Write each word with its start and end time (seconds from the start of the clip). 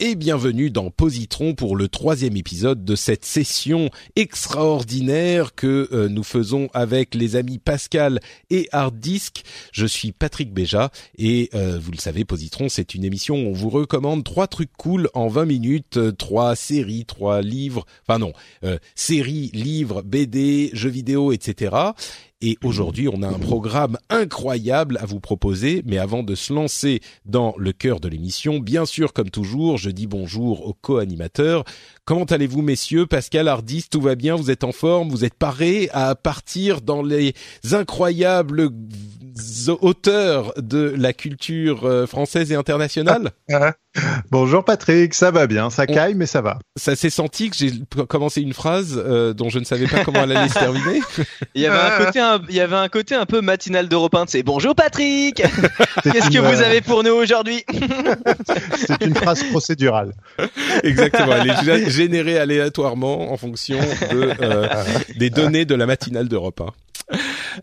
Et 0.00 0.16
bienvenue 0.16 0.70
dans 0.70 0.90
Positron 0.90 1.54
pour 1.54 1.76
le 1.76 1.88
troisième 1.88 2.36
épisode 2.36 2.84
de 2.84 2.96
cette 2.96 3.24
session 3.24 3.90
extraordinaire 4.16 5.54
que 5.54 5.88
euh, 5.92 6.08
nous 6.08 6.24
faisons 6.24 6.68
avec 6.74 7.14
les 7.14 7.36
amis 7.36 7.58
Pascal 7.58 8.18
et 8.50 8.68
Hard 8.72 8.98
Disk. 8.98 9.42
Je 9.72 9.86
suis 9.86 10.10
Patrick 10.10 10.52
Béja 10.52 10.90
et 11.16 11.48
euh, 11.54 11.78
vous 11.80 11.92
le 11.92 11.98
savez, 11.98 12.24
Positron 12.24 12.68
c'est 12.68 12.94
une 12.94 13.04
émission 13.04 13.36
où 13.36 13.50
on 13.50 13.52
vous 13.52 13.70
recommande 13.70 14.24
trois 14.24 14.48
trucs 14.48 14.72
cool 14.76 15.10
en 15.14 15.28
20 15.28 15.44
minutes, 15.44 15.96
euh, 15.96 16.10
trois 16.12 16.56
séries, 16.56 17.04
trois 17.04 17.40
livres, 17.40 17.86
enfin 18.06 18.18
non, 18.18 18.32
séries, 18.96 19.50
livres, 19.54 20.02
BD, 20.02 20.70
jeux 20.72 20.90
vidéo, 20.90 21.32
etc. 21.32 21.76
Et 22.40 22.56
aujourd'hui, 22.62 23.08
on 23.08 23.22
a 23.22 23.26
un 23.26 23.40
programme 23.40 23.98
incroyable 24.10 24.96
à 24.98 25.06
vous 25.06 25.18
proposer. 25.18 25.82
Mais 25.84 25.98
avant 25.98 26.22
de 26.22 26.36
se 26.36 26.52
lancer 26.52 27.00
dans 27.24 27.52
le 27.58 27.72
cœur 27.72 27.98
de 27.98 28.08
l'émission, 28.08 28.60
bien 28.60 28.86
sûr, 28.86 29.12
comme 29.12 29.30
toujours, 29.30 29.76
je 29.76 29.90
dis 29.90 30.06
bonjour 30.06 30.64
aux 30.64 30.72
co-animateurs. 30.72 31.64
Comment 32.04 32.24
allez-vous, 32.24 32.62
messieurs? 32.62 33.06
Pascal 33.06 33.48
Hardis, 33.48 33.86
tout 33.90 34.00
va 34.00 34.14
bien? 34.14 34.36
Vous 34.36 34.52
êtes 34.52 34.62
en 34.62 34.70
forme? 34.70 35.10
Vous 35.10 35.24
êtes 35.24 35.34
parés 35.34 35.88
à 35.92 36.14
partir 36.14 36.80
dans 36.80 37.02
les 37.02 37.34
incroyables 37.72 38.70
auteurs 39.80 40.54
de 40.58 40.94
la 40.96 41.12
culture 41.12 41.86
euh, 41.86 42.06
française 42.06 42.52
et 42.52 42.54
internationale? 42.54 43.32
Bonjour 44.30 44.64
Patrick, 44.64 45.14
ça 45.14 45.30
va 45.30 45.46
bien, 45.46 45.70
ça 45.70 45.86
caille 45.86 46.14
mais 46.14 46.26
ça 46.26 46.40
va. 46.40 46.58
Ça 46.76 46.96
s'est 46.96 47.10
senti 47.10 47.50
que 47.50 47.56
j'ai 47.56 47.72
commencé 48.08 48.40
une 48.40 48.52
phrase 48.52 49.02
euh, 49.04 49.32
dont 49.32 49.48
je 49.48 49.58
ne 49.58 49.64
savais 49.64 49.86
pas 49.86 50.04
comment 50.04 50.24
elle 50.24 50.36
allait 50.36 50.48
se 50.48 50.58
terminer. 50.58 51.00
Il 51.54 51.62
y 51.62 51.66
avait 51.66 51.78
un 51.78 52.04
côté, 52.04 52.20
un, 52.20 52.40
il 52.48 52.54
y 52.54 52.60
avait 52.60 52.76
un 52.76 52.88
côté 52.88 53.14
un 53.14 53.26
peu 53.26 53.40
matinal 53.40 53.88
d'Europe 53.88 54.14
1, 54.14 54.24
c'est 54.28 54.42
bonjour 54.42 54.74
Patrick. 54.74 55.36
Qu'est-ce 56.02 56.30
que 56.30 56.38
vous 56.38 56.62
avez 56.62 56.80
pour 56.80 57.02
nous 57.02 57.12
aujourd'hui 57.12 57.64
C'est 58.76 59.04
une 59.04 59.14
phrase 59.14 59.42
procédurale. 59.44 60.12
Exactement, 60.82 61.34
elle 61.36 61.50
est 61.50 61.90
générée 61.90 62.38
aléatoirement 62.38 63.32
en 63.32 63.36
fonction 63.36 63.78
de, 63.78 64.32
euh, 64.40 64.68
des 65.16 65.30
données 65.30 65.64
de 65.64 65.74
la 65.74 65.86
matinale 65.86 66.28
d'Europe 66.28 66.60
1. 66.60 66.66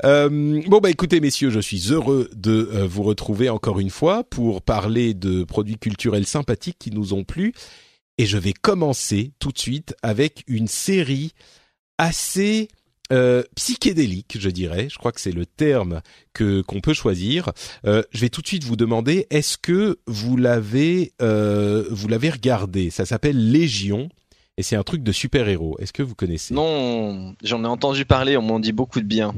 Euh, 0.04 0.62
bon 0.68 0.80
bah 0.80 0.90
écoutez 0.90 1.20
messieurs, 1.20 1.50
je 1.50 1.60
suis 1.60 1.92
heureux 1.92 2.30
de 2.36 2.70
euh, 2.74 2.88
vous 2.88 3.04
retrouver 3.04 3.50
encore 3.50 3.80
une 3.80 3.90
fois 3.90 4.24
pour 4.24 4.62
parler 4.62 5.14
de 5.14 5.44
produits 5.44 5.78
culturels 5.78 6.26
sympathiques 6.26 6.78
qui 6.80 6.92
nous 6.92 7.14
ont 7.14 7.24
plu 7.24 7.54
et 8.18 8.26
je 8.26 8.38
vais 8.38 8.54
commencer 8.54 9.32
tout 9.40 9.52
de 9.52 9.60
suite 9.60 9.96
avec 10.02 10.44
une 10.48 10.68
série 10.68 11.32
assez 11.98 12.68
euh, 13.12 13.44
psychédélique, 13.56 14.38
je 14.40 14.50
dirais. 14.50 14.88
Je 14.90 14.98
crois 14.98 15.12
que 15.12 15.22
c'est 15.22 15.32
le 15.32 15.46
terme 15.46 16.02
que 16.34 16.62
qu'on 16.62 16.82
peut 16.82 16.94
choisir. 16.94 17.52
Je 17.84 18.04
vais 18.14 18.30
tout 18.30 18.42
de 18.42 18.48
suite 18.48 18.64
vous 18.64 18.76
demander 18.76 19.28
est-ce 19.30 19.58
que 19.58 20.00
vous 20.08 20.38
l'avez 20.38 21.14
euh, 21.22 21.86
vous 21.92 22.08
l'avez 22.08 22.30
regardé? 22.30 22.90
Ça 22.90 23.06
s'appelle 23.06 23.52
Légion 23.52 24.10
et 24.58 24.64
c'est 24.64 24.76
un 24.76 24.84
truc 24.84 25.04
de 25.04 25.12
super-héros. 25.12 25.78
Est-ce 25.80 25.92
que 25.92 26.04
vous 26.04 26.16
connaissez? 26.16 26.54
Non, 26.54 27.36
j'en 27.44 27.64
ai 27.64 27.68
entendu 27.68 28.06
parler, 28.06 28.38
on 28.38 28.42
m'en 28.42 28.60
dit 28.60 28.72
beaucoup 28.72 29.02
de 29.02 29.06
bien. 29.06 29.34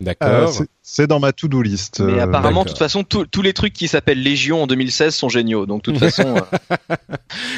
D'accord. 0.00 0.60
Euh, 0.60 0.64
c'est 0.82 1.06
dans 1.06 1.18
ma 1.18 1.32
to-do 1.32 1.62
list. 1.62 2.00
Mais 2.00 2.20
apparemment, 2.20 2.62
de 2.64 2.68
toute 2.68 2.78
façon, 2.78 3.02
tous 3.02 3.42
les 3.42 3.52
trucs 3.52 3.72
qui 3.72 3.88
s'appellent 3.88 4.22
Légion 4.22 4.62
en 4.62 4.66
2016 4.66 5.14
sont 5.14 5.28
géniaux. 5.28 5.66
Donc, 5.66 5.84
de 5.84 5.90
toute 5.90 5.98
façon. 6.00 6.36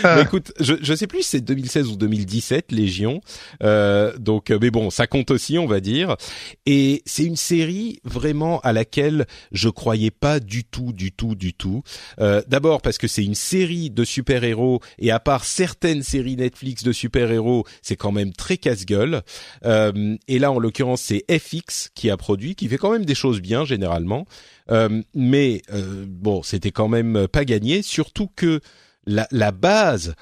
euh... 0.04 0.22
écoute, 0.22 0.52
je 0.60 0.74
je 0.80 0.94
sais 0.94 1.06
plus 1.06 1.22
si 1.22 1.30
c'est 1.30 1.40
2016 1.40 1.88
ou 1.88 1.96
2017 1.96 2.72
Légion. 2.72 3.20
Euh, 3.62 4.16
donc, 4.18 4.50
mais 4.50 4.70
bon, 4.70 4.90
ça 4.90 5.06
compte 5.06 5.30
aussi, 5.30 5.58
on 5.58 5.66
va 5.66 5.80
dire. 5.80 6.16
Et 6.64 7.02
c'est 7.06 7.24
une 7.24 7.36
série 7.36 8.00
vraiment 8.04 8.60
à 8.60 8.72
laquelle 8.72 9.26
je 9.52 9.68
croyais 9.68 10.10
pas 10.10 10.40
du 10.40 10.64
tout, 10.64 10.92
du 10.92 11.12
tout, 11.12 11.34
du 11.34 11.54
tout. 11.54 11.82
Euh, 12.20 12.42
D'abord 12.46 12.80
parce 12.82 12.98
que 12.98 13.08
c'est 13.08 13.24
une 13.24 13.34
série 13.34 13.90
de 13.90 14.04
super-héros 14.04 14.80
et 14.98 15.10
à 15.10 15.20
part 15.20 15.44
certaines 15.44 16.02
séries 16.02 16.36
Netflix 16.36 16.82
de 16.82 16.92
super-héros, 16.92 17.64
c'est 17.82 17.96
quand 17.96 18.12
même 18.12 18.32
très 18.32 18.56
casse-gueule. 18.56 19.22
Euh, 19.64 20.16
et 20.28 20.38
là, 20.38 20.52
en 20.52 20.58
l'occurrence, 20.58 21.02
c'est 21.02 21.24
FX 21.30 21.90
qui 21.94 22.10
a 22.10 22.16
produit, 22.28 22.54
qui 22.54 22.68
fait 22.68 22.76
quand 22.76 22.92
même 22.92 23.06
des 23.06 23.14
choses 23.14 23.40
bien 23.40 23.64
généralement. 23.64 24.26
Euh, 24.70 25.00
mais 25.14 25.62
euh, 25.72 26.04
bon, 26.06 26.42
c'était 26.42 26.72
quand 26.72 26.88
même 26.88 27.26
pas 27.26 27.46
gagné, 27.46 27.80
surtout 27.80 28.28
que 28.36 28.60
la, 29.06 29.26
la 29.30 29.50
base. 29.50 30.14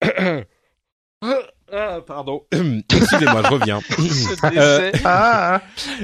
Ah, 1.72 2.00
pardon. 2.04 2.42
Excusez-moi, 2.52 3.42
je 3.44 3.54
reviens. 3.54 3.80
euh, 4.56 5.58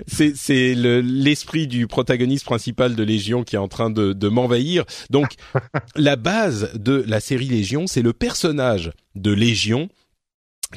c'est 0.07 0.37
c'est 0.37 0.75
l'esprit 0.75 1.67
du 1.67 1.89
protagoniste 1.89 2.45
principal 2.45 2.95
de 2.95 3.03
Légion 3.03 3.43
qui 3.43 3.57
est 3.57 3.59
en 3.59 3.67
train 3.67 3.91
de, 3.91 4.13
de 4.13 4.29
m'envahir. 4.29 4.85
Donc, 5.11 5.35
la 5.97 6.15
base 6.15 6.71
de 6.75 7.03
la 7.09 7.19
série 7.19 7.49
Légion, 7.49 7.87
c'est 7.89 8.03
le 8.03 8.13
personnage 8.13 8.93
de 9.17 9.33
Légion 9.33 9.89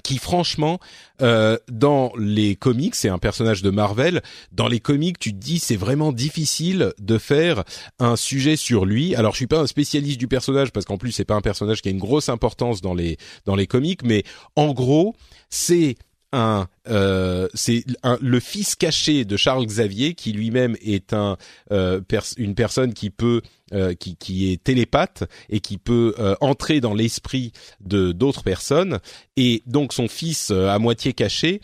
qui 0.04 0.18
franchement 0.18 0.80
euh, 1.22 1.58
dans 1.70 2.12
les 2.18 2.56
comics 2.56 2.96
c'est 2.96 3.10
un 3.10 3.18
personnage 3.18 3.62
de 3.62 3.70
Marvel 3.70 4.22
dans 4.52 4.68
les 4.68 4.80
comics 4.80 5.18
tu 5.18 5.32
te 5.32 5.38
dis 5.38 5.60
c'est 5.60 5.76
vraiment 5.76 6.12
difficile 6.12 6.94
de 7.00 7.18
faire 7.18 7.64
un 8.00 8.16
sujet 8.16 8.56
sur 8.56 8.86
lui. 8.86 9.16
Alors 9.16 9.34
je 9.34 9.38
suis 9.38 9.48
pas 9.48 9.60
un 9.60 9.68
spécialiste 9.68 10.20
du 10.20 10.28
personnage 10.28 10.72
parce 10.72 10.86
qu'en 10.86 10.98
plus 10.98 11.12
c'est 11.12 11.26
pas 11.26 11.36
un 11.36 11.42
personnage 11.42 11.82
qui 11.82 11.90
a 11.90 11.92
une 11.92 12.00
grosse 12.00 12.30
importance 12.30 12.82
dans 12.82 12.94
les 12.94 13.18
dans 13.46 13.56
les 13.56 13.68
comics 13.68 14.04
mais 14.04 14.24
en 14.56 14.74
gros 14.74 15.16
c'est 15.50 15.96
un 16.32 16.68
euh, 16.88 17.48
c'est 17.54 17.84
le 18.22 18.40
fils 18.40 18.76
caché 18.76 19.26
de 19.26 19.38
Charles 19.38 19.66
Xavier 19.66 20.14
qui 20.14 20.32
lui-même 20.32 20.76
est 20.82 21.14
un 21.14 21.38
euh, 21.72 22.02
pers 22.02 22.24
une 22.38 22.56
personne 22.56 22.94
qui 22.94 23.10
peut 23.10 23.42
euh, 23.74 23.94
qui, 23.94 24.16
qui 24.16 24.52
est 24.52 24.64
télépathe 24.64 25.24
et 25.50 25.60
qui 25.60 25.78
peut 25.78 26.16
euh, 26.18 26.36
entrer 26.42 26.82
dans 26.82 26.96
l'esprit 26.96 27.52
de 27.82 28.12
d'autres 28.12 28.42
personnes. 28.42 29.00
Et 29.38 29.62
donc 29.68 29.94
son 29.94 30.08
fils 30.08 30.50
euh, 30.50 30.70
à 30.70 30.80
moitié 30.80 31.14
caché 31.14 31.62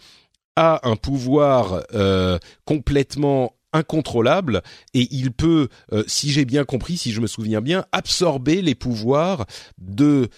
a 0.56 0.88
un 0.88 0.96
pouvoir 0.96 1.84
complètement 2.64 3.56
incontrôlable 3.74 4.62
et 4.94 5.06
il 5.12 5.34
peut, 5.34 5.68
si 6.08 6.32
j'ai 6.32 6.46
bien 6.46 6.64
compris, 6.64 6.96
si 6.96 7.12
je 7.12 7.20
me 7.20 7.28
souviens 7.28 7.60
bien, 7.60 7.86
absorber 7.92 8.62
les 8.62 8.74
pouvoirs 8.74 9.48
de 9.78 10.30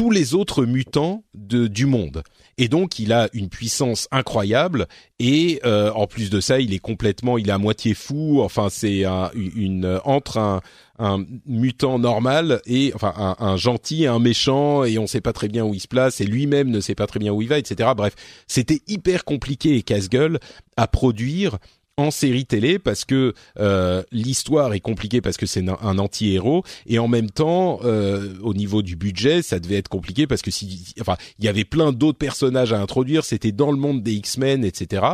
tous 0.00 0.10
les 0.10 0.32
autres 0.32 0.64
mutants 0.64 1.24
de, 1.34 1.66
du 1.66 1.84
monde. 1.84 2.22
Et 2.56 2.68
donc 2.68 2.98
il 2.98 3.12
a 3.12 3.28
une 3.34 3.50
puissance 3.50 4.08
incroyable 4.10 4.86
et 5.18 5.60
euh, 5.66 5.92
en 5.92 6.06
plus 6.06 6.30
de 6.30 6.40
ça, 6.40 6.58
il 6.58 6.72
est 6.72 6.78
complètement, 6.78 7.36
il 7.36 7.50
est 7.50 7.52
à 7.52 7.58
moitié 7.58 7.92
fou. 7.92 8.40
Enfin, 8.40 8.68
c'est 8.70 9.04
un, 9.04 9.30
une 9.34 10.00
entre 10.06 10.38
un, 10.38 10.62
un 10.98 11.22
mutant 11.44 11.98
normal 11.98 12.62
et 12.64 12.92
enfin 12.94 13.12
un, 13.14 13.36
un, 13.44 13.58
gentil 13.58 14.04
et 14.04 14.06
un 14.06 14.20
méchant 14.20 14.84
et 14.84 14.98
on 14.98 15.06
sait 15.06 15.20
pas 15.20 15.34
très 15.34 15.48
bien 15.48 15.66
où 15.66 15.74
il 15.74 15.80
se 15.80 15.88
place 15.88 16.22
et 16.22 16.24
lui-même 16.24 16.70
ne 16.70 16.80
sait 16.80 16.94
pas 16.94 17.06
très 17.06 17.18
bien 17.18 17.34
où 17.34 17.42
il 17.42 17.48
va, 17.48 17.58
etc. 17.58 17.90
Bref, 17.94 18.14
c'était 18.46 18.80
hyper 18.88 19.26
compliqué 19.26 19.76
et 19.76 19.82
casse-gueule 19.82 20.40
à 20.78 20.86
produire 20.86 21.58
en 22.00 22.10
série 22.10 22.46
télé 22.46 22.78
parce 22.78 23.04
que 23.04 23.34
euh, 23.58 24.02
l'histoire 24.10 24.72
est 24.72 24.80
compliquée 24.80 25.20
parce 25.20 25.36
que 25.36 25.46
c'est 25.46 25.66
un, 25.68 25.98
anti-héros 25.98 26.64
et 26.86 26.98
en 26.98 27.08
même 27.08 27.30
temps 27.30 27.80
euh, 27.84 28.34
au 28.42 28.54
niveau 28.54 28.82
du 28.82 28.96
budget 28.96 29.42
ça 29.42 29.60
devait 29.60 29.76
être 29.76 29.88
compliqué 29.88 30.26
parce 30.26 30.42
que 30.42 30.50
si 30.50 30.94
enfin 31.00 31.16
il 31.38 31.44
y 31.44 31.48
avait 31.48 31.64
plein 31.64 31.92
d'autres 31.92 32.18
personnages 32.18 32.72
à 32.72 32.80
introduire. 32.80 33.24
C'était 33.24 33.52
dans 33.52 33.70
le 33.70 33.76
monde 33.76 34.02
des 34.02 34.14
X-Men 34.14 34.64
etc 34.64 35.06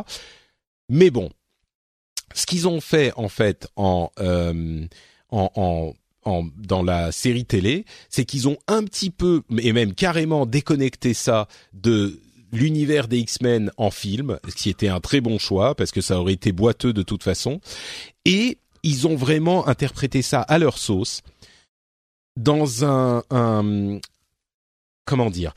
mais 0.88 1.10
bon 1.10 1.30
ce 2.34 2.46
qu'ils 2.46 2.68
ont 2.68 2.80
fait 2.80 3.12
en 3.16 3.28
fait 3.28 3.68
en, 3.76 4.10
euh, 4.20 4.86
en, 5.30 5.50
en 5.56 5.94
en, 6.26 6.44
dans 6.56 6.82
la 6.82 7.12
série 7.12 7.44
télé, 7.44 7.84
c'est 8.10 8.24
qu'ils 8.24 8.48
ont 8.48 8.56
un 8.66 8.82
petit 8.82 9.10
peu, 9.10 9.42
et 9.58 9.72
même 9.72 9.94
carrément 9.94 10.44
déconnecté 10.44 11.14
ça 11.14 11.46
de 11.72 12.20
l'univers 12.52 13.08
des 13.08 13.18
X-Men 13.18 13.70
en 13.76 13.90
film, 13.90 14.38
ce 14.48 14.54
qui 14.54 14.70
était 14.70 14.88
un 14.88 15.00
très 15.00 15.20
bon 15.20 15.38
choix 15.38 15.74
parce 15.74 15.90
que 15.90 16.00
ça 16.00 16.20
aurait 16.20 16.32
été 16.32 16.52
boiteux 16.52 16.92
de 16.92 17.02
toute 17.02 17.22
façon. 17.22 17.60
Et 18.24 18.58
ils 18.82 19.06
ont 19.06 19.16
vraiment 19.16 19.66
interprété 19.66 20.22
ça 20.22 20.40
à 20.42 20.58
leur 20.58 20.78
sauce 20.78 21.22
dans 22.36 22.84
un, 22.84 23.22
comment 25.04 25.30
dire 25.30 25.54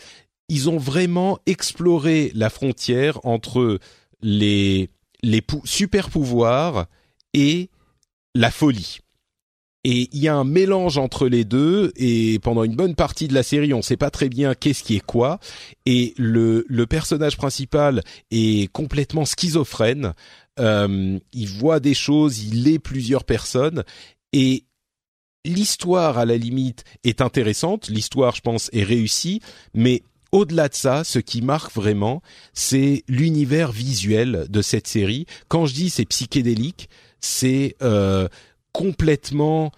Ils 0.48 0.70
ont 0.70 0.78
vraiment 0.78 1.40
exploré 1.46 2.32
la 2.34 2.50
frontière 2.50 3.26
entre 3.26 3.80
les 4.22 4.90
les 5.22 5.44
super 5.66 6.10
pouvoirs 6.10 6.88
et 7.34 7.70
la 8.36 8.52
folie. 8.52 9.00
Et 9.86 10.10
il 10.12 10.20
y 10.20 10.28
a 10.28 10.36
un 10.36 10.44
mélange 10.44 10.98
entre 10.98 11.28
les 11.28 11.46
deux 11.46 11.94
et 11.96 12.38
pendant 12.40 12.66
une 12.66 12.76
bonne 12.76 12.96
partie 12.96 13.30
de 13.30 13.34
la 13.34 13.44
série, 13.44 13.74
on 13.74 13.78
ne 13.78 13.82
sait 13.82 13.96
pas 13.96 14.10
très 14.10 14.28
bien 14.28 14.54
qu'est-ce 14.54 14.84
qui 14.84 14.98
est 14.98 15.06
quoi. 15.06 15.40
Et 15.86 16.14
le, 16.18 16.66
le 16.68 16.86
personnage 16.86 17.38
principal 17.38 18.04
est 18.30 18.70
complètement 18.74 19.24
schizophrène. 19.24 20.14
euh, 20.60 21.18
il 21.32 21.48
voit 21.48 21.80
des 21.80 21.94
choses, 21.94 22.44
il 22.44 22.68
est 22.68 22.80
plusieurs 22.80 23.24
personnes 23.24 23.84
et 24.34 24.66
l'histoire 25.46 26.18
à 26.18 26.26
la 26.26 26.38
limite 26.38 26.84
est 27.04 27.22
intéressante, 27.22 27.88
l'histoire 27.88 28.36
je 28.36 28.42
pense 28.42 28.70
est 28.74 28.84
réussie, 28.84 29.42
mais 29.74 30.04
au-delà 30.32 30.68
de 30.68 30.76
ça, 30.76 31.04
ce 31.04 31.20
qui 31.20 31.42
marque 31.42 31.74
vraiment, 31.74 32.22
c'est 32.54 33.04
l'univers 33.08 33.72
visuel 33.72 34.46
de 34.50 34.62
cette 34.62 34.88
série. 34.88 35.26
Quand 35.48 35.66
je 35.66 35.74
dis 35.74 35.90
c'est 35.90 36.06
psychédélique, 36.06 36.90
c'est 37.22 37.76
euh, 37.82 38.28
complètement 38.72 39.72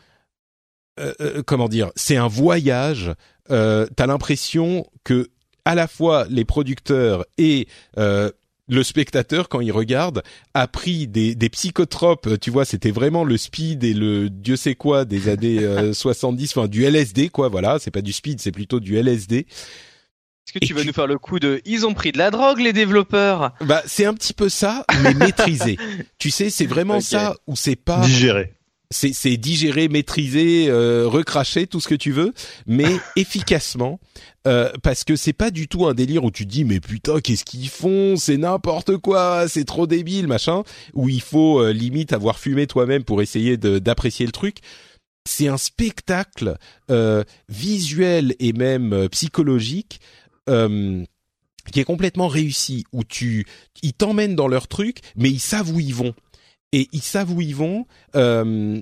euh, 1.00 1.14
euh, 1.22 1.44
comment 1.46 1.70
dire, 1.70 1.92
c'est 1.96 2.18
un 2.18 2.28
voyage. 2.28 3.14
Euh, 3.50 3.88
T'as 3.96 4.08
l'impression 4.08 4.86
que 5.04 5.30
à 5.66 5.76
la 5.76 5.88
fois 5.88 6.26
les 6.30 6.46
producteurs 6.46 7.26
et 7.38 7.68
euh, 7.98 8.30
le 8.68 8.84
spectateur, 8.84 9.50
quand 9.50 9.62
il 9.62 9.72
regarde, 9.72 10.22
a 10.54 10.68
pris 10.68 11.08
des, 11.08 11.36
des 11.36 11.50
psychotropes. 11.50 12.40
Tu 12.40 12.52
vois, 12.52 12.66
c'était 12.66 12.92
vraiment 12.92 13.24
le 13.24 13.38
speed 13.38 13.84
et 13.84 13.94
le 13.94 14.30
Dieu 14.30 14.56
sait 14.56 14.76
quoi 14.76 15.06
des 15.06 15.30
années 15.30 15.94
70, 15.94 16.58
enfin 16.58 16.68
du 16.68 16.84
LSD, 16.86 17.30
quoi. 17.30 17.50
Voilà, 17.50 17.80
c'est 17.80 17.92
pas 17.92 18.02
du 18.02 18.14
speed, 18.14 18.40
c'est 18.40 18.52
plutôt 18.52 18.80
du 18.80 18.98
LSD. 18.98 19.40
Est-ce 19.40 20.54
que 20.60 20.66
tu 20.66 20.74
veux 20.74 20.84
nous 20.84 20.94
faire 20.94 21.08
le 21.08 21.18
coup 21.18 21.40
de 21.40 21.62
ils 21.66 21.86
ont 21.86 21.94
pris 21.94 22.12
de 22.12 22.18
la 22.18 22.32
drogue 22.32 22.60
les 22.60 22.74
développeurs? 22.74 23.54
Bah 23.62 23.82
c'est 23.86 24.06
un 24.06 24.14
petit 24.14 24.34
peu 24.34 24.50
ça, 24.50 24.86
mais 25.04 25.14
maîtrisé. 25.14 25.78
tu 26.18 26.32
sais, 26.32 26.50
c'est 26.50 26.66
vraiment 26.66 27.00
ça 27.00 27.36
où 27.48 27.56
c'est 27.56 27.76
pas 27.76 28.02
Digéré. 28.02 28.54
C'est 28.92 29.14
c'est 29.14 29.38
digéré, 29.38 29.88
maîtrisé, 29.88 30.68
euh, 30.70 31.08
recraché, 31.08 31.66
tout 31.66 31.80
ce 31.80 31.88
que 31.88 31.96
tu 31.96 32.12
veux, 32.12 32.34
mais 32.68 32.90
efficacement 33.16 34.00
euh, 34.48 34.72
parce 34.82 35.04
que 35.04 35.16
c'est 35.16 35.34
pas 35.34 35.52
du 35.52 35.68
tout 35.68 35.86
un 35.86 35.94
délire 35.94 36.24
où 36.24 36.32
tu 36.32 36.46
te 36.46 36.52
dis 36.52 36.66
mais 36.66 36.80
putain 36.80 37.20
qu'est-ce 37.20 37.46
qu'ils 37.46 37.70
font, 37.70 38.16
c'est 38.18 38.38
n'importe 38.38 38.98
quoi, 38.98 39.48
c'est 39.48 39.66
trop 39.66 39.88
débile 39.88 40.28
machin, 40.28 40.64
où 40.94 41.10
il 41.10 41.22
faut 41.22 41.60
euh, 41.62 41.72
limite 41.74 42.14
avoir 42.14 42.40
fumé 42.40 42.68
toi-même 42.68 43.04
pour 43.04 43.22
essayer 43.22 43.58
d'apprécier 43.58 44.26
le 44.26 44.32
truc. 44.32 44.58
C'est 45.30 45.48
un 45.48 45.58
spectacle 45.58 46.58
euh, 46.90 47.24
visuel 47.50 48.36
et 48.40 48.54
même 48.54 48.94
euh, 48.94 49.08
psychologique. 49.10 50.00
euh, 50.50 51.04
qui 51.72 51.80
est 51.80 51.84
complètement 51.84 52.28
réussi 52.28 52.86
où 52.92 53.04
tu 53.04 53.46
ils 53.84 53.94
t'emmènent 53.94 54.36
dans 54.36 54.48
leur 54.48 54.68
truc 54.68 55.02
mais 55.16 55.30
ils 55.30 55.40
savent 55.40 55.70
où 55.72 55.80
ils 55.80 55.94
vont 55.94 56.16
et 56.72 56.88
ils 56.92 57.02
savent 57.02 57.32
où 57.32 57.42
ils 57.42 57.56
vont. 57.56 57.86
Euh, 58.16 58.82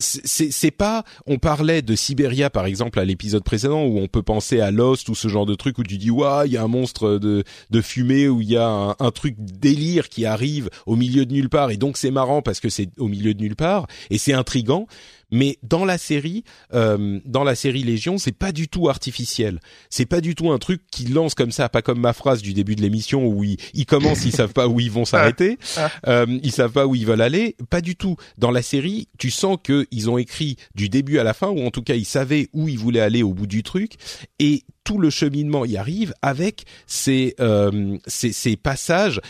c'est- 0.00 0.70
pas 0.72 1.04
on 1.26 1.38
parlait 1.38 1.80
de 1.80 1.94
Sibéria 1.94 2.50
par 2.50 2.66
exemple 2.66 2.98
à 2.98 3.04
l'épisode 3.04 3.44
précédent 3.44 3.84
où 3.84 3.98
on 4.00 4.08
peut 4.08 4.24
penser 4.24 4.60
à 4.60 4.70
Lost 4.72 5.08
ou 5.08 5.14
ce 5.14 5.28
genre 5.28 5.46
de 5.46 5.54
truc 5.54 5.78
où 5.78 5.84
tu 5.84 5.98
dis 5.98 6.10
waouh 6.10 6.46
il 6.46 6.52
y 6.52 6.56
a 6.56 6.62
un 6.64 6.68
monstre 6.68 7.16
de 7.18 7.44
de 7.70 7.80
fumée 7.80 8.28
où 8.28 8.40
il 8.40 8.50
y 8.50 8.56
a 8.56 8.66
un, 8.68 8.96
un 8.98 9.10
truc 9.12 9.36
délire 9.38 10.08
qui 10.08 10.26
arrive 10.26 10.68
au 10.86 10.96
milieu 10.96 11.24
de 11.24 11.32
nulle 11.32 11.48
part. 11.48 11.70
Et 11.70 11.76
donc 11.76 11.96
c'est 11.96 12.10
marrant 12.10 12.42
parce 12.42 12.58
que 12.60 12.68
c'est 12.68 12.88
au 12.98 13.06
milieu 13.06 13.34
de 13.34 13.40
nulle 13.40 13.56
part. 13.56 13.86
Et 14.10 14.18
c'est 14.18 14.32
intrigant 14.32 14.86
mais 15.34 15.58
dans 15.62 15.84
la 15.84 15.98
série 15.98 16.44
euh, 16.72 17.18
dans 17.24 17.44
la 17.44 17.56
série 17.56 17.82
Légion 17.82 18.18
c'est 18.18 18.32
pas 18.32 18.52
du 18.52 18.68
tout 18.68 18.88
artificiel. 18.88 19.60
C'est 19.90 20.06
pas 20.06 20.20
du 20.20 20.34
tout 20.34 20.50
un 20.52 20.58
truc 20.58 20.82
qui 20.90 21.06
lance 21.06 21.34
comme 21.34 21.50
ça 21.50 21.68
pas 21.68 21.82
comme 21.82 21.98
ma 22.00 22.12
phrase 22.12 22.40
du 22.40 22.54
début 22.54 22.76
de 22.76 22.82
l'émission 22.82 23.26
où 23.26 23.42
ils, 23.42 23.56
ils 23.74 23.84
commencent 23.84 24.24
ils 24.24 24.32
savent 24.32 24.52
pas 24.52 24.68
où 24.68 24.78
ils 24.78 24.90
vont 24.90 25.04
s'arrêter. 25.04 25.58
Euh, 26.06 26.26
ils 26.42 26.52
savent 26.52 26.72
pas 26.72 26.86
où 26.86 26.94
ils 26.94 27.04
veulent 27.04 27.20
aller. 27.20 27.56
Pas 27.68 27.80
du 27.80 27.96
tout. 27.96 28.16
Dans 28.38 28.52
la 28.52 28.62
série 28.62 29.08
tu 29.18 29.30
sens 29.30 29.58
que 29.62 29.86
ils 29.90 30.08
ont 30.08 30.18
écrit 30.18 30.56
du 30.76 30.88
début 30.88 31.18
à 31.18 31.24
la 31.24 31.34
fin 31.34 31.48
ou 31.48 31.66
en 31.66 31.70
tout 31.70 31.82
cas 31.82 31.94
ils 31.94 32.04
savaient 32.04 32.48
où 32.52 32.68
ils 32.68 32.78
voulaient 32.78 33.00
aller 33.00 33.24
au 33.24 33.34
bout 33.34 33.48
du 33.48 33.64
truc. 33.64 33.94
Et 34.38 34.62
tout 34.84 34.98
le 34.98 35.10
cheminement 35.10 35.64
y 35.64 35.76
arrive 35.76 36.14
avec 36.22 36.64
ces 36.86 37.34
euh, 37.40 37.98
ces, 38.06 38.32
ces 38.32 38.56
passages 38.56 39.20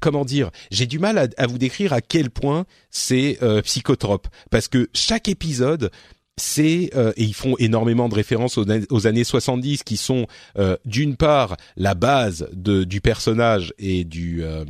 comment 0.00 0.24
dire, 0.24 0.50
j'ai 0.70 0.86
du 0.86 0.98
mal 0.98 1.30
à, 1.36 1.46
vous 1.46 1.58
décrire 1.58 1.92
à 1.92 2.00
quel 2.00 2.30
point 2.30 2.66
c'est 2.90 3.38
euh, 3.42 3.62
psychotrope. 3.62 4.28
Parce 4.50 4.68
que 4.68 4.88
chaque 4.94 5.28
épisode 5.28 5.90
c'est 6.38 6.90
euh, 6.96 7.12
et 7.16 7.24
ils 7.24 7.34
font 7.34 7.54
énormément 7.58 8.08
de 8.08 8.14
références 8.14 8.58
aux, 8.58 9.06
années 9.06 9.24
70 9.24 9.82
qui 9.82 9.96
sont 9.96 10.26
euh, 10.58 10.76
d'une 10.84 11.16
part 11.16 11.56
la 11.76 11.94
base 11.94 12.48
de, 12.52 12.84
du 12.84 13.00
personnage 13.00 13.74
et 13.78 14.04
du, 14.04 14.42
euh, 14.42 14.64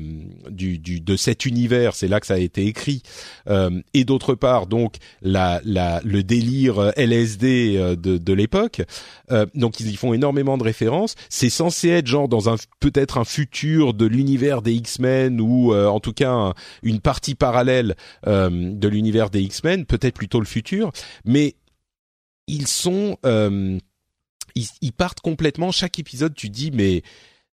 du, 0.50 0.78
du 0.78 1.00
de 1.00 1.16
cet 1.16 1.46
univers, 1.46 1.94
c'est 1.94 2.08
là 2.08 2.20
que 2.20 2.26
ça 2.26 2.34
a 2.34 2.38
été 2.38 2.66
écrit, 2.66 3.02
euh, 3.48 3.70
et 3.94 4.04
d'autre 4.04 4.34
part 4.34 4.66
donc 4.66 4.96
la, 5.22 5.60
la 5.64 6.00
le 6.04 6.22
délire 6.22 6.78
euh, 6.78 6.90
LSD 6.96 7.76
euh, 7.76 7.96
de, 7.96 8.18
de 8.18 8.32
l'époque. 8.32 8.82
Donc 9.54 9.78
ils 9.80 9.90
y 9.90 9.96
font 9.96 10.14
énormément 10.14 10.56
de 10.56 10.64
références. 10.64 11.14
C'est 11.28 11.50
censé 11.50 11.88
être 11.90 12.06
genre 12.06 12.28
dans 12.28 12.48
un 12.48 12.56
peut-être 12.80 13.18
un 13.18 13.24
futur 13.24 13.92
de 13.92 14.06
l'univers 14.06 14.62
des 14.62 14.72
X-Men 14.72 15.38
ou 15.40 15.74
en 15.74 16.00
tout 16.00 16.14
cas 16.14 16.30
un- 16.30 16.54
une 16.82 17.00
partie 17.00 17.34
parallèle 17.34 17.94
de 18.26 18.88
l'univers 18.88 19.28
des 19.30 19.42
X-Men, 19.42 19.84
peut-être 19.84 20.14
plutôt 20.14 20.40
le 20.40 20.46
futur, 20.46 20.92
mais 21.26 21.54
ils 22.48 22.66
sont 22.66 23.16
euh, 23.24 23.78
ils, 24.54 24.92
partent 24.92 25.20
complètement 25.20 25.70
chaque 25.70 25.98
épisode 25.98 26.34
tu 26.34 26.48
dis 26.48 26.70
mais 26.72 27.02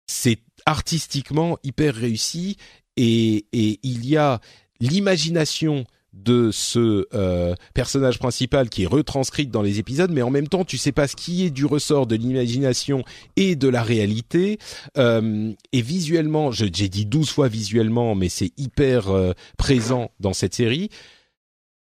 c'est 0.08 0.40
artistiquement 0.66 1.58
hyper 1.64 1.94
réussi 1.96 2.56
et, 2.96 3.46
et 3.52 3.80
il 3.84 4.06
y 4.06 4.16
a 4.16 4.40
l'imagination 4.80 5.86
de 6.14 6.52
ce 6.52 7.08
euh, 7.14 7.56
personnage 7.74 8.20
principal 8.20 8.70
qui 8.70 8.84
est 8.84 8.88
retranscrite 8.88 9.50
dans 9.50 9.62
les 9.62 9.80
épisodes, 9.80 10.12
mais 10.12 10.22
en 10.22 10.30
même 10.30 10.48
temps, 10.48 10.64
tu 10.64 10.78
sais 10.78 10.92
pas 10.92 11.08
ce 11.08 11.16
qui 11.16 11.44
est 11.46 11.50
du 11.50 11.66
ressort 11.66 12.06
de 12.06 12.16
l'imagination 12.16 13.04
et 13.36 13.56
de 13.56 13.68
la 13.68 13.82
réalité. 13.82 14.60
Euh, 14.98 15.52
et 15.72 15.82
visuellement, 15.82 16.52
j'ai 16.52 16.70
dit 16.70 17.06
12 17.06 17.30
fois 17.30 17.48
visuellement, 17.48 18.14
mais 18.16 18.30
c'est 18.30 18.52
hyper 18.58 19.10
euh, 19.10 19.34
présent 19.58 20.12
dans 20.20 20.34
cette 20.34 20.54
série. 20.54 20.90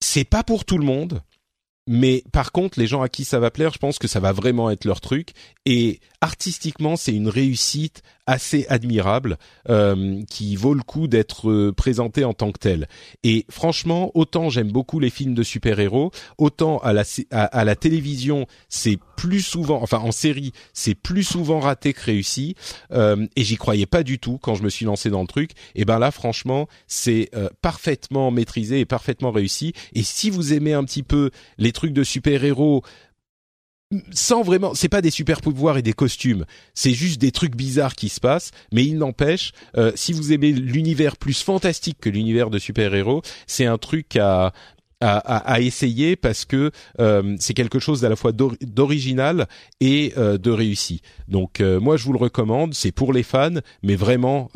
C'est 0.01 0.25
pas 0.29 0.43
pour 0.43 0.65
tout 0.65 0.79
le 0.79 0.85
monde, 0.85 1.23
mais 1.87 2.25
par 2.33 2.53
contre, 2.53 2.79
les 2.79 2.87
gens 2.87 3.03
à 3.03 3.09
qui 3.09 3.25
ça 3.25 3.39
va 3.39 3.51
plaire, 3.51 3.73
je 3.73 3.79
pense 3.79 3.99
que 3.99 4.09
ça 4.09 4.21
va 4.21 4.33
vraiment 4.33 4.71
être 4.71 4.85
leur 4.85 5.01
truc. 5.01 5.33
Et 5.65 6.01
artistiquement, 6.21 6.97
c'est 6.97 7.15
une 7.15 7.29
réussite 7.29 8.03
assez 8.27 8.67
admirable 8.69 9.39
euh, 9.69 10.23
qui 10.29 10.57
vaut 10.57 10.75
le 10.75 10.83
coup 10.83 11.07
d'être 11.07 11.51
euh, 11.51 11.73
présenté 11.73 12.25
en 12.25 12.33
tant 12.33 12.53
que 12.53 12.59
tel. 12.59 12.89
Et 13.23 13.47
franchement, 13.49 14.11
autant 14.15 14.51
j'aime 14.51 14.71
beaucoup 14.71 15.01
les 15.01 15.11
films 15.11 15.35
de 15.35 15.43
super-héros, 15.43 16.11
autant 16.39 16.79
à 16.79 16.93
la 16.93 17.05
à 17.31 17.65
la 17.65 17.77
télévision, 17.77 18.47
c'est 18.69 18.99
plus 19.17 19.41
souvent, 19.41 19.83
enfin 19.83 19.99
en 19.99 20.13
série, 20.13 20.53
c'est 20.73 20.95
plus 20.95 21.25
souvent 21.25 21.61
raté 21.61 21.93
que 21.93 22.03
réussi. 22.03 22.55
Euh, 22.93 23.27
et 23.35 23.43
j'y 23.43 23.57
croyais 23.57 23.87
pas 23.87 24.03
du 24.03 24.19
tout 24.19 24.39
quand 24.39 24.55
je 24.55 24.63
me 24.63 24.69
suis 24.69 24.85
lancé 24.85 25.11
dans 25.11 25.23
le 25.23 25.27
truc. 25.27 25.53
Et 25.75 25.85
ben 25.85 25.99
là, 25.99 26.11
franchement, 26.11 26.69
c'est 26.87 27.31
euh, 27.35 27.49
parfaitement 27.63 28.31
maîtrisé 28.31 28.81
et 28.81 28.85
parfaitement 28.85 29.33
réussi. 29.33 29.73
Et 29.95 30.03
si 30.03 30.31
vous 30.31 30.53
aimez 30.53 30.75
un 30.75 30.85
petit 30.85 31.03
peu 31.03 31.31
les 31.59 31.73
trucs 31.73 31.93
de 31.93 32.05
super-héros 32.05 32.83
sans 34.11 34.43
vraiment, 34.43 34.75
c'est 34.75 34.89
pas 34.89 35.01
des 35.01 35.11
super 35.11 35.41
pouvoirs 35.41 35.79
et 35.79 35.83
des 35.83 35.93
costumes, 35.93 36.45
c'est 36.75 36.93
juste 36.93 37.21
des 37.21 37.31
trucs 37.31 37.55
bizarres 37.55 37.95
qui 37.95 38.09
se 38.09 38.21
passent. 38.21 38.51
Mais 38.73 38.85
il 38.85 38.99
n'empêche, 38.99 39.53
euh, 39.77 39.93
si 39.95 40.13
vous 40.13 40.33
aimez 40.33 40.53
l'univers 40.53 41.17
plus 41.17 41.43
fantastique 41.43 41.99
que 42.01 42.11
l'univers 42.11 42.51
de 42.51 42.59
super-héros, 42.59 43.23
c'est 43.47 43.67
un 43.67 43.79
truc 43.79 44.17
à 44.17 44.53
essayer 45.61 46.17
parce 46.17 46.45
que 46.45 46.73
euh, 47.01 47.37
c'est 47.39 47.55
quelque 47.55 47.79
chose 47.79 48.01
d'à 48.01 48.09
la 48.09 48.17
fois 48.17 48.33
d'or- 48.33 48.57
d'original 48.61 49.47
et 49.81 50.15
euh, 50.17 50.37
de 50.39 50.51
réussi. 50.51 51.01
Donc 51.29 51.61
moi 51.61 51.97
je 51.97 52.05
vous 52.05 52.13
le 52.13 52.19
recommande, 52.19 52.75
c'est 52.75 52.93
pour 52.93 53.13
les 53.13 53.23
fans, 53.23 53.61
mais 53.83 53.95
vraiment 53.95 54.51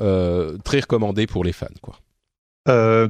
très 0.65 0.81
recommandé 0.81 1.27
pour 1.27 1.45
les 1.45 1.53
fans 1.53 1.67
quoi. 1.83 1.99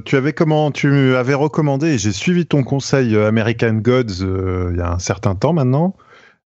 Tu 0.05 0.15
avais 0.15 0.33
comment 0.33 0.71
Tu 0.71 1.15
recommandé 1.15 1.97
j'ai 1.97 2.11
suivi 2.11 2.45
ton 2.45 2.63
conseil 2.63 3.15
American 3.15 3.73
Gods 3.75 4.21
il 4.71 4.77
y 4.77 4.81
a 4.81 4.91
un 4.91 4.99
certain 4.99 5.33
temps 5.33 5.53
maintenant. 5.53 5.95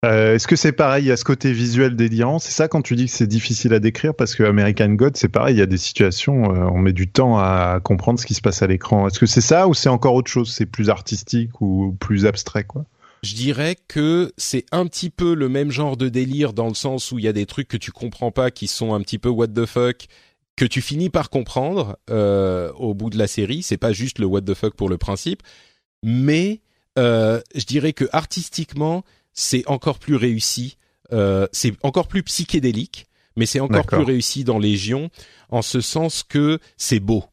Euh, 0.06 0.36
Est-ce 0.36 0.48
que 0.48 0.56
c'est 0.56 0.72
pareil 0.72 1.12
a 1.12 1.18
ce 1.18 1.26
côté 1.26 1.52
visuel 1.52 1.96
déliant? 1.98 2.40
C'est 2.40 2.54
ça 2.54 2.70
quand 2.70 2.82
tu 2.82 2.96
dis 2.96 3.06
que 3.08 3.12
c'est 3.12 3.28
difficile 3.28 3.74
à 3.74 3.80
décrire 3.80 4.16
parce 4.16 4.34
que 4.34 4.44
American 4.44 4.90
Gods 4.90 5.12
c'est 5.16 5.28
pareil. 5.28 5.56
Il 5.56 5.60
y 5.60 5.62
a 5.62 5.66
des 5.66 5.78
situations, 5.78 6.56
euh, 6.56 6.70
on 6.72 6.78
met 6.78 6.94
du 6.94 7.10
temps 7.10 7.38
à 7.38 7.82
comprendre 7.84 8.18
ce 8.18 8.26
qui 8.26 8.34
se 8.34 8.40
passe 8.40 8.62
à 8.62 8.68
l'écran. 8.68 9.08
Est-ce 9.08 9.20
que 9.20 9.26
c'est 9.26 9.42
ça 9.42 9.68
ou 9.68 9.74
c'est 9.74 9.90
encore 9.90 10.14
autre 10.14 10.32
chose? 10.32 10.54
C'est 10.54 10.66
plus 10.66 10.90
artistique 10.90 11.60
ou 11.60 11.98
plus 12.00 12.26
abstrait 12.26 12.64
quoi? 12.64 12.86
Je 13.24 13.36
dirais 13.36 13.76
que 13.90 14.32
c'est 14.38 14.66
un 14.72 14.86
petit 14.88 15.10
peu 15.10 15.34
le 15.34 15.50
même 15.50 15.72
genre 15.72 15.98
de 15.98 16.08
délire 16.08 16.54
dans 16.54 16.70
le 16.70 16.76
sens 16.76 17.12
où 17.12 17.20
il 17.20 17.26
y 17.26 17.28
a 17.28 17.34
des 17.34 17.46
trucs 17.46 17.68
que 17.68 17.76
tu 17.76 17.92
comprends 17.92 18.32
pas 18.32 18.52
qui 18.52 18.68
sont 18.68 18.94
un 18.94 19.02
petit 19.02 19.20
peu 19.20 19.28
what 19.28 19.48
the 19.48 19.66
fuck 19.66 20.08
que 20.56 20.64
tu 20.64 20.82
finis 20.82 21.10
par 21.10 21.30
comprendre 21.30 21.98
euh, 22.10 22.72
au 22.78 22.94
bout 22.94 23.10
de 23.10 23.18
la 23.18 23.28
série. 23.28 23.64
C'est 23.64 23.78
pas 23.78 23.92
juste 23.92 24.20
le 24.20 24.26
what 24.26 24.42
the 24.42 24.54
fuck 24.54 24.76
pour 24.76 24.88
le 24.88 24.98
principe, 24.98 25.44
mais 26.04 26.62
je 26.98 27.66
dirais 27.66 27.94
que 27.94 28.06
artistiquement 28.12 29.04
c'est 29.40 29.66
encore 29.68 30.00
plus 30.00 30.16
réussi. 30.16 30.78
Euh, 31.14 31.48
c'est 31.54 31.74
encore 31.82 32.08
plus 32.08 32.24
psychédélique, 32.24 33.08
mais 33.38 33.46
c'est 33.46 33.62
encore 33.62 33.86
plus 33.86 34.04
réussi 34.04 34.44
dans 34.44 34.60
Légion 34.60 35.10
en 35.50 35.62
ce 35.62 35.80
sens 35.82 36.24
que 36.24 36.60
c'est 36.78 37.00
beau. 37.00 37.24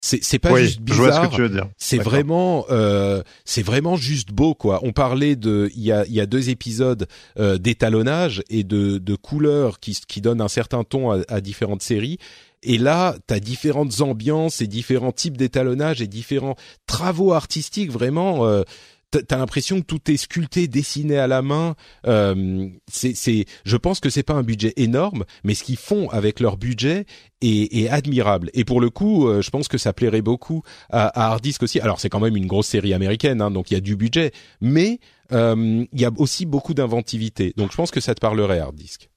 C'est 0.00 0.22
c'est 0.22 0.38
pas 0.38 0.54
juste 0.56 0.80
bizarre. 0.80 1.06
Vois 1.06 1.24
ce 1.24 1.30
que 1.30 1.34
tu 1.36 1.42
veux 1.42 1.48
dire. 1.48 1.68
C'est 1.78 1.98
vraiment 1.98 2.66
euh, 2.70 3.22
c'est 3.44 3.62
vraiment 3.62 3.96
juste 3.96 4.32
beau 4.32 4.54
quoi. 4.54 4.80
On 4.82 4.92
parlait 4.92 5.36
de 5.36 5.70
il 5.74 5.82
y 5.82 5.92
a 5.92 6.04
il 6.06 6.12
y 6.12 6.20
a 6.20 6.26
deux 6.26 6.50
épisodes 6.50 7.06
euh, 7.38 7.58
d'étalonnage 7.58 8.42
et 8.50 8.62
de 8.62 8.98
de 8.98 9.14
couleurs 9.14 9.80
qui 9.80 9.96
qui 10.06 10.20
donnent 10.20 10.42
un 10.42 10.48
certain 10.48 10.84
ton 10.84 11.12
à, 11.12 11.22
à 11.28 11.40
différentes 11.40 11.82
séries. 11.82 12.18
Et 12.62 12.78
là, 12.78 13.14
tu 13.28 13.34
as 13.34 13.40
différentes 13.40 14.00
ambiances 14.00 14.60
et 14.60 14.66
différents 14.66 15.12
types 15.12 15.36
d'étalonnage 15.36 16.02
et 16.02 16.08
différents 16.08 16.56
travaux 16.86 17.32
artistiques 17.32 17.92
vraiment. 17.92 18.46
Euh, 18.46 18.62
T'as 19.10 19.38
l'impression 19.38 19.80
que 19.80 19.86
tout 19.86 20.10
est 20.10 20.16
sculpté, 20.16 20.66
dessiné 20.68 21.16
à 21.16 21.26
la 21.26 21.40
main. 21.40 21.74
Euh, 22.06 22.68
c'est, 22.90 23.46
je 23.64 23.76
pense 23.76 24.00
que 24.00 24.10
c'est 24.10 24.24
pas 24.24 24.34
un 24.34 24.42
budget 24.42 24.72
énorme, 24.76 25.24
mais 25.44 25.54
ce 25.54 25.62
qu'ils 25.62 25.76
font 25.76 26.08
avec 26.10 26.40
leur 26.40 26.56
budget 26.56 27.06
est, 27.40 27.88
admirable. 27.88 28.50
Et 28.52 28.64
pour 28.64 28.80
le 28.80 28.90
coup, 28.90 29.28
euh, 29.28 29.42
je 29.42 29.50
pense 29.50 29.68
que 29.68 29.78
ça 29.78 29.92
plairait 29.92 30.22
beaucoup 30.22 30.62
à, 30.90 31.06
à 31.06 31.30
Hardisk 31.32 31.62
aussi. 31.62 31.78
Alors 31.80 32.00
c'est 32.00 32.08
quand 32.08 32.20
même 32.20 32.36
une 32.36 32.46
grosse 32.46 32.66
série 32.66 32.94
américaine, 32.94 33.40
hein, 33.40 33.50
donc 33.50 33.70
il 33.70 33.74
y 33.74 33.76
a 33.76 33.80
du 33.80 33.96
budget, 33.96 34.32
mais 34.60 34.98
euh, 35.32 35.86
il 35.92 36.00
y 36.00 36.04
a 36.04 36.10
aussi 36.16 36.44
beaucoup 36.44 36.74
d'inventivité. 36.74 37.54
Donc 37.56 37.70
je 37.70 37.76
pense 37.76 37.90
que 37.90 38.00
ça 38.00 38.14
te 38.14 38.20
parlerait 38.20 38.58
Hardisk. 38.58 39.08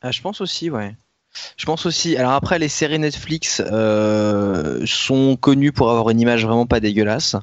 Ah, 0.00 0.12
je 0.12 0.20
pense 0.20 0.40
aussi, 0.40 0.70
ouais. 0.70 0.96
Je 1.56 1.64
pense 1.64 1.86
aussi. 1.86 2.16
Alors 2.16 2.32
après, 2.32 2.58
les 2.58 2.68
séries 2.68 2.98
Netflix 2.98 3.62
euh, 3.64 4.80
sont 4.84 5.36
connues 5.36 5.72
pour 5.72 5.90
avoir 5.90 6.10
une 6.10 6.20
image 6.20 6.44
vraiment 6.44 6.66
pas 6.66 6.80
dégueulasse. 6.80 7.36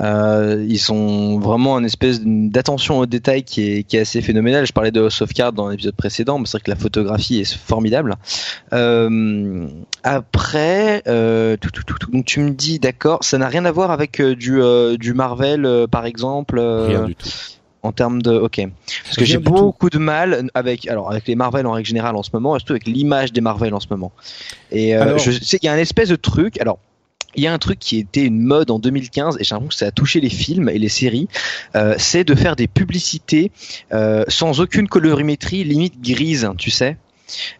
Euh, 0.00 0.64
ils 0.68 0.78
sont 0.78 1.38
vraiment 1.38 1.78
une 1.78 1.84
espèce 1.84 2.20
d'attention 2.22 2.98
au 2.98 3.06
détail 3.06 3.42
qui 3.42 3.84
est, 3.90 3.94
assez 3.94 4.22
phénoménal. 4.22 4.66
Je 4.66 4.72
parlais 4.72 4.90
de 4.90 5.00
House 5.00 5.22
dans 5.54 5.68
l'épisode 5.68 5.96
précédent, 5.96 6.38
mais 6.38 6.46
c'est 6.46 6.58
vrai 6.58 6.64
que 6.64 6.70
la 6.70 6.76
photographie 6.76 7.40
est 7.40 7.54
formidable. 7.54 8.16
Euh, 8.72 9.68
après, 10.02 11.02
donc 11.06 12.24
tu 12.24 12.40
me 12.40 12.50
dis, 12.50 12.78
d'accord, 12.78 13.22
ça 13.22 13.38
n'a 13.38 13.48
rien 13.48 13.64
à 13.64 13.72
voir 13.72 13.90
avec 13.90 14.20
du, 14.20 14.60
du 14.98 15.14
Marvel, 15.14 15.86
par 15.90 16.06
exemple. 16.06 16.58
Rien 16.60 17.04
du 17.04 17.14
tout 17.14 17.28
en 17.84 17.92
termes 17.92 18.22
de 18.22 18.32
ok. 18.32 18.62
Parce 19.04 19.16
que 19.16 19.24
j'ai 19.24 19.38
beaucoup 19.38 19.90
de 19.90 19.98
mal 19.98 20.48
avec 20.54 20.88
alors 20.88 21.10
avec 21.10 21.28
les 21.28 21.36
Marvel 21.36 21.66
en 21.66 21.72
règle 21.72 21.86
générale 21.86 22.16
en 22.16 22.22
ce 22.22 22.30
moment 22.32 22.56
et 22.56 22.58
surtout 22.58 22.72
avec 22.72 22.86
l'image 22.86 23.32
des 23.32 23.40
Marvel 23.40 23.74
en 23.74 23.80
ce 23.80 23.86
moment. 23.90 24.10
Et 24.72 24.96
euh, 24.96 25.02
alors, 25.02 25.18
je 25.18 25.30
sais 25.30 25.58
qu'il 25.58 25.66
y 25.66 25.70
a 25.70 25.74
un 25.74 25.78
espèce 25.78 26.08
de 26.08 26.16
truc 26.16 26.60
alors 26.60 26.78
il 27.36 27.42
y 27.42 27.46
a 27.46 27.52
un 27.52 27.58
truc 27.58 27.78
qui 27.80 27.98
était 27.98 28.24
une 28.24 28.40
mode 28.40 28.70
en 28.70 28.78
2015 28.78 29.36
et 29.38 29.44
j'ai 29.44 29.54
l'impression 29.54 29.68
que 29.68 29.74
ça 29.74 29.86
a 29.86 29.90
touché 29.90 30.20
les 30.20 30.30
films 30.30 30.68
et 30.68 30.78
les 30.78 30.88
séries, 30.88 31.28
euh, 31.74 31.96
c'est 31.98 32.22
de 32.22 32.34
faire 32.36 32.54
des 32.54 32.68
publicités 32.68 33.50
euh, 33.92 34.24
sans 34.28 34.60
aucune 34.60 34.86
colorimétrie, 34.86 35.64
limite 35.64 36.00
grise, 36.00 36.48
tu 36.58 36.70
sais. 36.70 36.96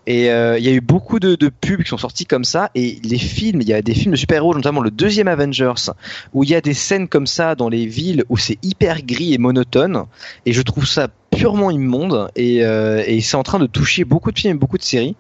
Et 0.07 0.31
euh, 0.31 0.59
il 0.59 0.65
y 0.65 0.69
a 0.69 0.73
eu 0.73 0.81
beaucoup 0.81 1.21
de, 1.21 1.37
pubs 1.49 1.83
qui 1.83 1.89
sont 1.89 1.99
sortis 1.99 2.27
comme 2.27 2.45
ça. 2.45 2.71
Et 2.75 2.99
les 3.03 3.19
films, 3.19 3.61
il 3.61 3.69
y 3.69 3.73
a 3.73 3.83
des 3.83 3.95
films 3.95 4.13
de 4.13 4.17
super-héros, 4.17 4.55
notamment 4.55 4.81
le 4.81 4.91
deuxième 4.91 5.29
Avengers, 5.29 5.91
où 6.33 6.45
il 6.45 6.51
y 6.51 6.55
a 6.55 6.61
des 6.61 6.75
scènes 6.75 7.09
comme 7.09 7.27
ça 7.27 7.55
dans 7.55 7.69
les 7.69 7.87
villes 7.87 8.25
où 8.29 8.37
c'est 8.37 8.59
hyper 8.63 9.03
gris 9.03 9.35
et 9.35 9.39
monotone. 9.39 10.05
Et 10.47 10.53
je 10.53 10.63
trouve 10.63 10.87
ça 10.87 11.09
purement 11.31 11.71
immonde. 11.71 12.31
Et, 12.37 12.65
euh, 12.65 13.03
c'est 13.21 13.37
en 13.37 13.43
train 13.43 13.59
de 13.59 13.67
toucher 13.67 14.05
beaucoup 14.05 14.33
de 14.33 14.39
films 14.39 14.57
et 14.57 14.59
beaucoup 14.59 14.79
de 14.79 14.83
séries. 14.83 15.17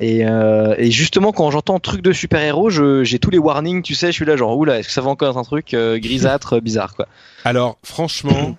Et, 0.00 0.24
euh, 0.24 0.76
justement, 0.90 1.32
quand 1.32 1.50
j'entends 1.50 1.80
truc 1.80 2.02
de 2.02 2.12
super-héros, 2.12 2.70
j'ai 2.70 3.18
tous 3.18 3.30
les 3.30 3.38
warnings, 3.38 3.82
tu 3.82 3.94
sais, 3.94 4.08
je 4.08 4.12
suis 4.12 4.24
là 4.24 4.36
genre, 4.36 4.56
oula, 4.56 4.78
est-ce 4.78 4.88
que 4.88 4.94
ça 4.94 5.00
va 5.00 5.10
encore 5.10 5.30
être 5.30 5.38
un 5.38 5.42
truc 5.42 5.74
grisâtre, 5.74 6.60
bizarre, 6.60 6.94
quoi. 6.94 7.08
Alors, 7.44 7.78
franchement, 7.82 8.56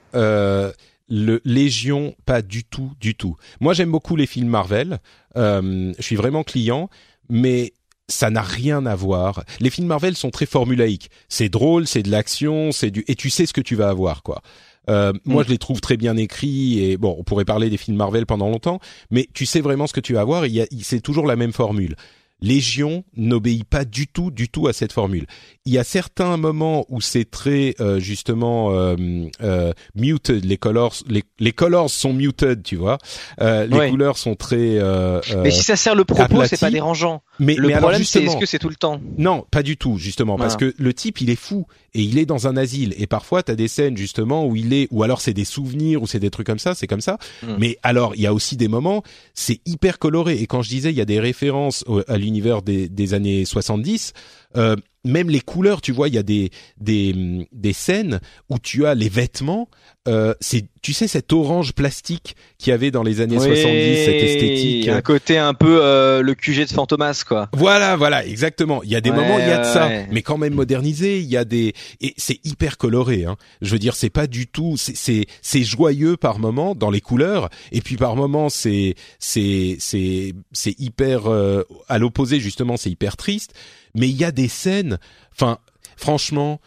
le 1.10 1.42
Légion, 1.44 2.16
pas 2.26 2.42
du 2.42 2.64
tout, 2.64 2.92
du 3.00 3.16
tout. 3.16 3.36
Moi, 3.60 3.74
j'aime 3.74 3.92
beaucoup 3.92 4.16
les 4.16 4.28
films 4.28 4.50
Marvel. 4.50 5.00
Euh, 5.36 5.94
je 5.98 6.04
suis 6.04 6.16
vraiment 6.16 6.44
client, 6.44 6.90
mais 7.30 7.74
ça 8.08 8.30
n'a 8.30 8.42
rien 8.42 8.86
à 8.86 8.96
voir. 8.96 9.44
Les 9.60 9.70
films 9.70 9.88
Marvel 9.88 10.16
sont 10.16 10.32
très 10.32 10.46
formulaïques. 10.46 11.10
C'est 11.28 11.50
drôle, 11.50 11.88
c'est 11.88 12.04
de 12.04 12.10
l'action, 12.10 12.72
c'est 12.72 12.92
du 12.92 13.04
et 13.08 13.16
tu 13.16 13.30
sais 13.30 13.46
ce 13.46 13.54
que 13.54 13.62
tu 13.62 13.76
vas 13.76 13.90
avoir, 13.90 14.24
quoi. 14.24 14.42
Euh, 14.90 15.14
mm. 15.14 15.20
Moi, 15.26 15.44
je 15.44 15.50
les 15.50 15.58
trouve 15.58 15.82
très 15.82 15.98
bien 15.98 16.18
écrits 16.18 16.84
et 16.84 16.98
bon, 16.98 17.16
on 17.18 17.24
pourrait 17.24 17.46
parler 17.46 17.70
des 17.70 17.78
films 17.78 17.98
Marvel 17.98 18.26
pendant 18.26 18.50
longtemps, 18.50 18.80
mais 19.12 19.28
tu 19.34 19.46
sais 19.46 19.62
vraiment 19.62 19.88
ce 19.88 19.94
que 19.94 20.00
tu 20.00 20.14
vas 20.14 20.22
avoir. 20.22 20.46
Il 20.46 20.54
y 20.54 20.62
a, 20.62 20.66
c'est 20.82 21.02
toujours 21.02 21.28
la 21.28 21.36
même 21.36 21.54
formule. 21.54 21.96
Légion 22.42 23.04
n'obéit 23.18 23.66
pas 23.66 23.86
du 23.86 24.08
tout, 24.08 24.32
du 24.32 24.50
tout 24.50 24.68
à 24.68 24.74
cette 24.74 24.94
formule. 24.94 25.26
Il 25.66 25.74
y 25.74 25.78
a 25.78 25.84
certains 25.84 26.38
moments 26.38 26.86
où 26.90 27.02
c'est 27.02 27.30
très 27.30 27.76
euh, 27.80 28.00
justement 28.00 28.74
euh, 28.74 28.96
euh, 29.42 29.74
muted, 29.96 30.46
les 30.46 30.58
colors, 30.58 30.96
les, 31.08 31.24
les 31.40 31.52
colors 31.52 31.90
sont 31.90 32.14
muted, 32.14 32.64
tu 32.64 32.76
vois. 32.76 32.98
Euh, 33.42 33.66
les 33.66 33.78
ouais. 33.78 33.90
couleurs 33.90 34.18
sont 34.18 34.36
très. 34.36 34.78
Euh, 34.78 35.22
mais 35.44 35.52
si 35.52 35.64
ça 35.64 35.76
sert 35.76 35.96
le 35.96 36.06
propos, 36.06 36.46
c'est 36.46 36.60
pas 36.60 36.72
dérangeant. 36.72 37.22
Mais 37.40 37.56
le 37.56 37.68
mais 37.68 37.78
problème, 37.78 38.04
c'est 38.04 38.24
est-ce 38.24 38.38
que 38.38 38.46
c'est 38.46 38.60
tout 38.60 38.70
le 38.70 38.76
temps 38.76 39.02
Non, 39.18 39.46
pas 39.50 39.64
du 39.64 39.78
tout, 39.78 39.98
justement, 39.98 40.36
voilà. 40.36 40.50
parce 40.50 40.58
que 40.58 40.74
le 40.78 40.94
type, 40.94 41.22
il 41.22 41.30
est 41.30 41.36
fou 41.36 41.66
et 41.94 42.02
il 42.02 42.18
est 42.18 42.26
dans 42.26 42.48
un 42.48 42.58
asile. 42.58 42.94
Et 42.98 43.08
parfois, 43.08 43.44
t'as 43.44 43.56
des 43.56 43.68
scènes 43.68 43.98
justement 43.98 44.46
où 44.46 44.56
il 44.56 44.74
est, 44.74 44.88
ou 44.92 45.04
alors 45.04 45.22
c'est 45.22 45.34
des 45.34 45.46
souvenirs 45.46 46.02
ou 46.02 46.08
c'est 46.08 46.20
des 46.20 46.30
trucs 46.30 46.48
comme 46.48 46.60
ça, 46.60 46.76
c'est 46.76 46.88
comme 46.88 47.02
ça. 47.02 47.18
Mm. 47.44 47.48
Mais 47.58 47.78
alors, 47.84 48.16
il 48.16 48.22
y 48.22 48.28
a 48.28 48.34
aussi 48.34 48.58
des 48.58 48.68
moments, 48.68 49.04
c'est 49.34 49.62
hyper 49.66 50.00
coloré. 50.00 50.36
Et 50.36 50.48
quand 50.48 50.62
je 50.62 50.70
disais, 50.70 50.92
il 50.92 50.98
y 50.98 51.02
a 51.02 51.06
des 51.06 51.20
références 51.20 51.84
à 52.08 52.18
l'univers 52.18 52.62
des, 52.62 52.90
des 52.90 53.14
années 53.14 53.46
70. 53.46 54.14
Euh, 54.58 54.76
même 55.06 55.30
les 55.30 55.40
couleurs, 55.40 55.82
tu 55.82 55.92
vois, 55.92 56.10
il 56.10 56.16
y 56.16 56.18
a 56.18 56.24
des 56.24 56.50
des 56.80 57.48
des 57.52 57.74
scènes 57.74 58.20
où 58.50 58.60
tu 58.60 58.86
as 58.86 58.96
les 58.96 59.10
vêtements. 59.10 59.70
Euh, 60.08 60.34
c'est 60.42 60.66
tu 60.82 60.94
sais 60.94 61.08
cet 61.08 61.32
orange 61.34 61.74
plastique 61.74 62.36
qu'il 62.58 62.72
y 62.72 62.74
avait 62.74 62.92
dans 62.92 63.04
les 63.04 63.22
années 63.22 63.38
oui, 63.38 63.46
70, 63.46 64.06
cette 64.06 64.24
esthétique. 64.24 64.88
Un 64.88 65.02
côté 65.02 65.38
un 65.38 65.54
peu 65.54 65.80
euh, 65.82 66.22
le 66.22 66.34
QG 66.36 66.68
de 66.68 66.74
Fantomas, 66.74 67.24
quoi. 67.28 67.50
Voilà, 67.54 67.96
voilà, 67.96 68.26
exactement. 68.26 68.82
Il 68.84 68.90
y 68.90 68.96
a 68.96 69.02
des 69.02 69.10
ouais, 69.10 69.16
moments, 69.16 69.40
il 69.40 69.48
y 69.48 69.52
a 69.52 69.60
de 69.60 69.66
ça, 69.66 69.88
ouais. 69.88 70.08
mais 70.12 70.22
quand 70.22 70.38
même 70.38 70.54
modernisé. 70.54 71.20
Il 71.20 71.28
y 71.28 71.38
a 71.38 71.46
des 71.46 71.74
et 72.02 72.14
c'est 72.18 72.40
hyper 72.46 72.78
coloré. 72.78 73.26
Hein. 73.26 73.38
Je 73.62 73.72
veux 73.72 73.80
dire, 73.80 73.96
c'est 73.96 74.10
pas 74.10 74.28
du 74.28 74.48
tout. 74.48 74.76
C'est 74.78 75.26
c'est 75.42 75.64
joyeux 75.64 76.18
par 76.18 76.40
moment 76.40 76.76
dans 76.76 76.92
les 76.92 77.02
couleurs, 77.02 77.50
et 77.72 77.82
puis 77.82 77.96
par 77.96 78.16
moment 78.16 78.50
c'est 78.50 78.96
c'est 79.18 79.78
c'est 79.80 80.34
c'est 80.52 80.78
hyper 80.80 81.28
euh, 81.28 81.64
à 81.88 82.00
l'opposé 82.00 82.40
justement, 82.40 82.76
c'est 82.76 82.90
hyper 82.90 83.16
triste. 83.16 83.54
Mais 83.96 84.08
il 84.08 84.16
y 84.16 84.24
a 84.24 84.32
des 84.32 84.39
scènes. 84.48 85.00
Enfin, 85.32 85.60
franchement, 85.98 86.60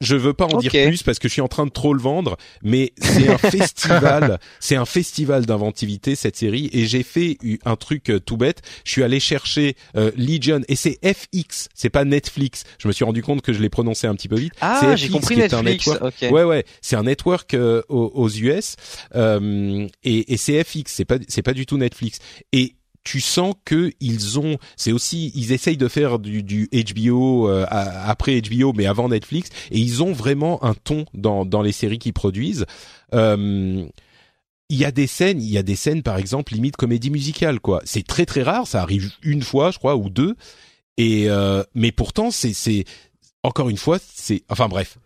je 0.00 0.16
veux 0.16 0.34
pas 0.34 0.44
en 0.46 0.58
okay. 0.58 0.68
dire 0.68 0.88
plus 0.88 1.02
parce 1.02 1.18
que 1.18 1.28
je 1.28 1.32
suis 1.32 1.40
en 1.40 1.48
train 1.48 1.66
de 1.66 1.70
trop 1.70 1.94
le 1.94 2.00
vendre, 2.00 2.36
mais 2.62 2.92
c'est 2.98 3.28
un 3.28 3.38
festival, 3.50 4.38
c'est 4.60 4.76
un 4.76 4.84
festival 4.84 5.46
d'inventivité 5.46 6.14
cette 6.14 6.36
série 6.36 6.68
et 6.72 6.84
j'ai 6.86 7.02
fait 7.02 7.38
un 7.64 7.76
truc 7.76 8.10
euh, 8.10 8.20
tout 8.20 8.36
bête. 8.36 8.60
Je 8.84 8.92
suis 8.92 9.02
allé 9.02 9.20
chercher 9.20 9.76
euh, 9.96 10.10
Legion 10.16 10.60
et 10.68 10.76
c'est 10.76 10.98
FX, 11.02 11.68
c'est 11.74 11.90
pas 11.90 12.04
Netflix. 12.04 12.64
Je 12.78 12.88
me 12.88 12.92
suis 12.92 13.04
rendu 13.04 13.22
compte 13.22 13.42
que 13.42 13.52
je 13.52 13.60
l'ai 13.60 13.70
prononcé 13.70 14.06
un 14.06 14.14
petit 14.14 14.28
peu 14.28 14.36
vite. 14.36 14.52
Ah, 14.60 14.94
j'ai 14.96 15.08
compris 15.08 15.36
Netflix. 15.36 15.88
Un 15.88 16.06
okay. 16.06 16.28
Ouais 16.28 16.44
ouais, 16.44 16.64
c'est 16.82 16.96
un 16.96 17.04
network 17.04 17.54
euh, 17.54 17.82
aux, 17.88 18.10
aux, 18.14 18.28
US 18.28 18.76
euh, 19.14 19.86
et, 20.02 20.32
et 20.32 20.36
c'est 20.36 20.62
FX, 20.62 20.84
c'est 20.86 21.04
pas 21.04 21.16
c'est 21.28 21.42
pas 21.42 21.54
du 21.54 21.66
tout 21.66 21.78
Netflix. 21.78 22.18
Et 22.52 22.74
tu 23.04 23.20
sens 23.20 23.54
que 23.64 23.92
ils 24.00 24.40
ont, 24.40 24.56
c'est 24.76 24.90
aussi, 24.90 25.30
ils 25.34 25.52
essayent 25.52 25.76
de 25.76 25.88
faire 25.88 26.18
du, 26.18 26.42
du 26.42 26.68
HBO 26.72 27.48
euh, 27.48 27.66
après 27.70 28.40
HBO, 28.40 28.72
mais 28.72 28.86
avant 28.86 29.10
Netflix, 29.10 29.50
et 29.70 29.78
ils 29.78 30.02
ont 30.02 30.12
vraiment 30.12 30.64
un 30.64 30.74
ton 30.74 31.04
dans 31.12 31.44
dans 31.44 31.62
les 31.62 31.72
séries 31.72 31.98
qu'ils 31.98 32.14
produisent. 32.14 32.64
Euh, 33.12 33.84
il 34.70 34.78
y 34.78 34.86
a 34.86 34.90
des 34.90 35.06
scènes, 35.06 35.40
il 35.42 35.50
y 35.50 35.58
a 35.58 35.62
des 35.62 35.76
scènes 35.76 36.02
par 36.02 36.16
exemple 36.16 36.54
limite 36.54 36.76
comédie 36.76 37.10
musicale 37.10 37.60
quoi. 37.60 37.82
C'est 37.84 38.06
très 38.06 38.24
très 38.24 38.42
rare, 38.42 38.66
ça 38.66 38.80
arrive 38.80 39.12
une 39.22 39.42
fois 39.42 39.70
je 39.70 39.78
crois 39.78 39.96
ou 39.96 40.08
deux, 40.08 40.34
et 40.96 41.26
euh, 41.28 41.62
mais 41.74 41.92
pourtant 41.92 42.30
c'est 42.30 42.54
c'est 42.54 42.84
encore 43.42 43.68
une 43.68 43.76
fois 43.76 43.98
c'est, 44.00 44.42
enfin 44.48 44.68
bref. 44.68 44.98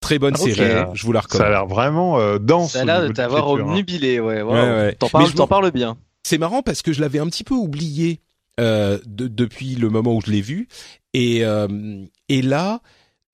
Très 0.00 0.20
bonne 0.20 0.36
okay. 0.36 0.54
série, 0.54 0.84
je 0.94 1.04
vous 1.04 1.12
la 1.12 1.18
recommande. 1.18 1.42
Ça 1.42 1.48
a 1.48 1.50
l'air 1.50 1.66
vraiment 1.66 2.20
euh, 2.20 2.38
dense. 2.38 2.74
Ça 2.74 2.82
a 2.82 2.84
l'air 2.84 3.02
de 3.02 3.08
t'avoir 3.08 3.48
obnubilé, 3.48 4.20
ouais. 4.20 4.42
Wow. 4.42 4.52
ouais, 4.52 4.60
ouais. 4.60 4.94
T'en 4.94 5.08
parles, 5.08 5.32
t'en 5.32 5.48
parles 5.48 5.72
bien 5.72 5.96
c'est 6.22 6.38
marrant 6.38 6.62
parce 6.62 6.82
que 6.82 6.92
je 6.92 7.00
l'avais 7.00 7.18
un 7.18 7.26
petit 7.26 7.44
peu 7.44 7.54
oublié 7.54 8.20
euh, 8.60 8.98
de, 9.06 9.28
depuis 9.28 9.74
le 9.74 9.88
moment 9.88 10.16
où 10.16 10.20
je 10.20 10.30
l'ai 10.30 10.40
vu 10.40 10.68
et 11.14 11.44
euh, 11.44 12.04
et 12.28 12.42
là 12.42 12.80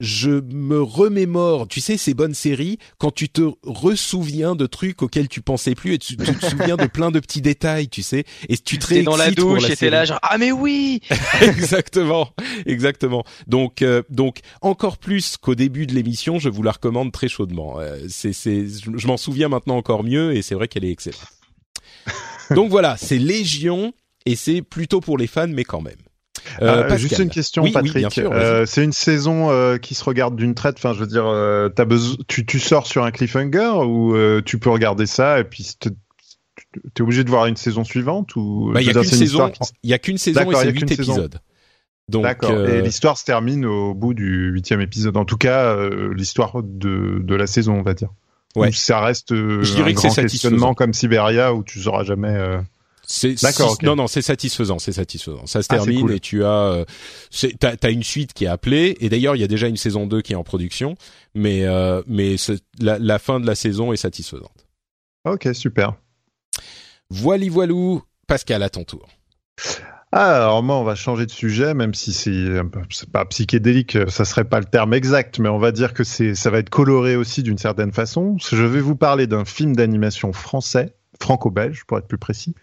je 0.01 0.31
me 0.31 0.83
remémore, 0.83 1.69
tu 1.69 1.81
sais, 1.81 1.97
ces 1.97 2.15
bonnes 2.15 2.35
séries, 2.35 2.79
quand 2.99 3.13
tu 3.13 3.29
te 3.29 3.43
ressouviens 3.63 4.57
de 4.57 4.67
trucs 4.67 5.03
auxquels 5.03 5.29
tu 5.29 5.41
pensais 5.41 5.75
plus 5.75 5.95
et 5.95 5.99
tu, 5.99 6.17
tu 6.17 6.35
te 6.35 6.47
souviens 6.47 6.77
de 6.77 6.87
plein 6.87 7.11
de 7.11 7.21
petits 7.21 7.41
détails, 7.41 7.89
tu 7.89 8.03
sais, 8.03 8.25
et 8.49 8.57
tu 8.57 8.79
te 8.79 9.03
dans 9.03 9.17
la 9.17 9.31
douche, 9.31 9.71
et 9.71 9.77
t'es 9.77 9.91
là 9.91 10.05
genre 10.05 10.19
ah 10.23 10.37
mais 10.39 10.53
oui, 10.53 11.01
exactement, 11.41 12.31
exactement. 12.67 13.25
Donc 13.47 13.83
euh, 13.83 14.03
donc 14.11 14.41
encore 14.61 14.99
plus 14.99 15.37
qu'au 15.37 15.55
début 15.55 15.87
de 15.87 15.95
l'émission, 15.95 16.39
je 16.39 16.49
vous 16.49 16.63
la 16.63 16.73
recommande 16.73 17.13
très 17.13 17.29
chaudement. 17.29 17.79
Euh, 17.79 17.99
c'est 18.09 18.33
c'est, 18.33 18.67
je 18.67 19.07
m'en 19.07 19.17
souviens 19.17 19.49
maintenant 19.49 19.77
encore 19.77 20.03
mieux 20.03 20.35
et 20.37 20.43
c'est 20.43 20.55
vrai 20.55 20.69
qu'elle 20.69 20.85
est 20.85 20.93
excellente. 20.93 21.21
Donc 22.55 22.71
voilà, 22.71 22.97
c'est 22.97 23.19
Légion 23.19 23.93
et 24.27 24.37
c'est 24.37 24.63
plutôt 24.63 25.01
pour 25.01 25.19
les 25.19 25.27
fans, 25.27 25.49
mais 25.49 25.65
quand 25.65 25.81
même. 25.81 25.97
Euh, 26.63 26.91
euh, 26.91 26.97
juste 26.97 27.19
une 27.19 27.31
question, 27.31 27.63
oui, 27.63 27.73
Patrick. 27.73 28.07
Oui, 28.17 28.25
euh, 28.25 28.67
c'est 28.67 28.85
une 28.85 28.93
saison 28.93 29.51
euh, 29.51 29.79
qui 29.79 29.95
se 29.95 30.05
regarde 30.05 30.37
d'une 30.37 30.55
traite. 30.55 30.77
Enfin, 30.77 30.93
je 30.93 31.01
veux 31.01 31.07
dire, 31.07 31.27
as 31.27 31.85
besoin, 31.85 32.17
tu, 32.29 32.45
tu 32.45 32.59
sors 32.59 32.87
sur 32.87 33.05
un 33.05 33.11
cliffhanger 33.11 33.85
ou 33.87 34.17
tu 34.45 34.59
peux 34.59 34.71
regarder 34.71 35.07
ça 35.07 35.41
et 35.41 35.45
puis 35.45 35.67
t'es 36.95 37.03
obligé 37.03 37.25
de 37.25 37.31
voir 37.31 37.47
une 37.47 37.57
saison 37.57 37.85
suivante 37.85 38.37
ou 38.37 38.71
bah, 38.73 38.81
il 38.81 38.87
y 38.87 38.91
a 38.91 38.93
qu'une 38.93 39.05
saison. 39.05 39.53
Il 39.83 39.91
y 39.91 39.95
a 39.95 39.99
qu'une 39.99 40.19
saison 40.19 40.51
et 40.51 40.55
c'est 40.55 40.71
huit 40.71 40.91
épisodes. 40.91 41.41
D'accord. 42.09 42.69
Et 42.69 42.83
l'histoire 42.83 43.17
se 43.17 43.25
termine 43.25 43.65
au 43.65 43.95
bout 43.95 44.15
du 44.15 44.51
huitième 44.51 44.81
épisode. 44.81 45.17
En 45.17 45.25
tout 45.25 45.39
cas, 45.39 45.77
l'histoire 46.15 46.63
de, 46.63 47.21
de 47.23 47.35
la 47.35 47.47
saison, 47.47 47.75
on 47.75 47.83
va 47.83 47.95
dire. 47.95 48.11
Ouais. 48.57 48.71
ça 48.73 49.01
reste 49.01 49.35
je 49.35 49.75
dirais 49.75 49.91
un 49.91 49.95
que 49.95 50.01
grand 50.01 50.15
questionnement 50.15 50.75
comme 50.75 50.93
Siberia 50.93 51.55
où 51.55 51.65
tu 51.65 51.81
sauras 51.81 52.05
jamais. 52.05 52.61
C'est 53.07 53.41
d'accord. 53.43 53.77
Non, 53.83 53.97
non, 53.97 54.07
c'est 54.07 54.23
satisfaisant, 54.23 54.79
c'est 54.79 54.93
satisfaisant. 54.93 55.47
Ça 55.47 55.63
se 55.63 55.69
ah, 55.71 55.77
termine 55.77 56.11
et 56.11 56.21
tu 56.21 56.45
as, 56.45 56.49
euh, 56.49 56.85
t'as 57.59 57.75
as 57.83 57.91
une 57.91 58.03
suite 58.03 58.33
qui 58.33 58.45
est 58.45 58.49
appelée. 58.49 58.97
Et 59.01 59.09
d'ailleurs, 59.09 59.37
il 59.37 59.41
y 59.41 59.45
a 59.45 59.49
déjà 59.49 59.69
une 59.69 59.77
saison 59.77 60.07
2 60.07 60.23
qui 60.23 60.33
est 60.33 60.37
en 60.37 60.45
production, 60.45 60.97
mais 61.35 61.65
euh, 61.65 62.03
mais 62.07 62.37
la, 62.79 62.99
la, 62.99 63.19
fin 63.19 63.41
de 63.41 63.47
la 63.47 63.55
saison 63.55 63.93
est 63.93 63.99
satisfaisante. 63.99 64.67
Ok, 65.25 65.49
super. 65.53 65.95
Voili 67.11 67.49
voilou, 67.49 68.03
Pascal, 68.27 68.63
à 68.63 68.71
ton 68.71 68.85
tour. 68.85 69.09
Alors 70.15 70.63
moi, 70.63 70.77
on 70.77 70.85
va 70.85 70.95
changer 70.95 71.27
de 71.27 71.31
sujet, 71.31 71.75
même 71.75 71.95
si 71.95 72.13
c'est 72.13 72.63
pas 73.13 73.25
psychédélique, 73.25 73.99
ça 74.09 74.25
serait 74.25 74.45
pas 74.45 74.61
le 74.61 74.65
terme 74.65 74.95
exact, 74.95 75.39
mais 75.39 75.49
on 75.49 75.59
va 75.59 75.73
dire 75.73 75.93
que 75.93 76.05
c'est 76.05 76.35
ça 76.35 76.51
va 76.51 76.59
être 76.59 76.71
coloré 76.71 77.17
aussi 77.17 77.43
d'une 77.43 77.59
certaine 77.59 77.93
façon. 77.93 78.37
Je 78.39 78.65
vais 78.65 78.81
vous 78.81 78.97
parler 78.97 79.27
d'un 79.27 79.45
film 79.45 79.75
d'animation 79.75 80.33
français 80.33 80.95
franco-belge 81.21 81.85
pour 81.87 81.99
être 81.99 82.07
plus 82.07 82.19
précis, 82.19 82.55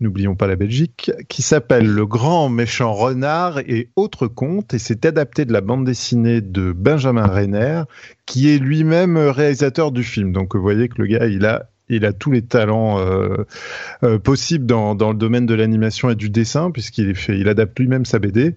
n'oublions 0.00 0.36
pas 0.36 0.46
la 0.46 0.56
Belgique, 0.56 1.10
qui 1.28 1.42
s'appelle 1.42 1.86
Le 1.86 2.06
Grand 2.06 2.48
Méchant 2.48 2.92
Renard 2.92 3.58
et 3.60 3.90
autres 3.96 4.26
contes, 4.26 4.74
et 4.74 4.78
c'est 4.78 5.04
adapté 5.06 5.44
de 5.44 5.52
la 5.52 5.60
bande 5.60 5.84
dessinée 5.84 6.40
de 6.40 6.72
Benjamin 6.72 7.26
Renner, 7.26 7.82
qui 8.26 8.50
est 8.54 8.58
lui-même 8.58 9.16
réalisateur 9.16 9.92
du 9.92 10.04
film. 10.04 10.32
Donc 10.32 10.54
vous 10.54 10.62
voyez 10.62 10.88
que 10.88 11.00
le 11.00 11.06
gars, 11.06 11.26
il 11.26 11.46
a 11.46 11.70
il 11.88 12.04
a 12.04 12.12
tous 12.12 12.30
les 12.30 12.42
talents 12.42 12.98
euh, 12.98 13.46
euh, 14.02 14.18
possibles 14.18 14.66
dans, 14.66 14.94
dans 14.94 15.10
le 15.10 15.16
domaine 15.16 15.46
de 15.46 15.54
l'animation 15.54 16.10
et 16.10 16.14
du 16.14 16.30
dessin 16.30 16.70
puisqu'il 16.70 17.14
fait, 17.14 17.38
il 17.38 17.48
adapte 17.48 17.78
lui-même 17.78 18.04
sa 18.04 18.18
BD. 18.18 18.56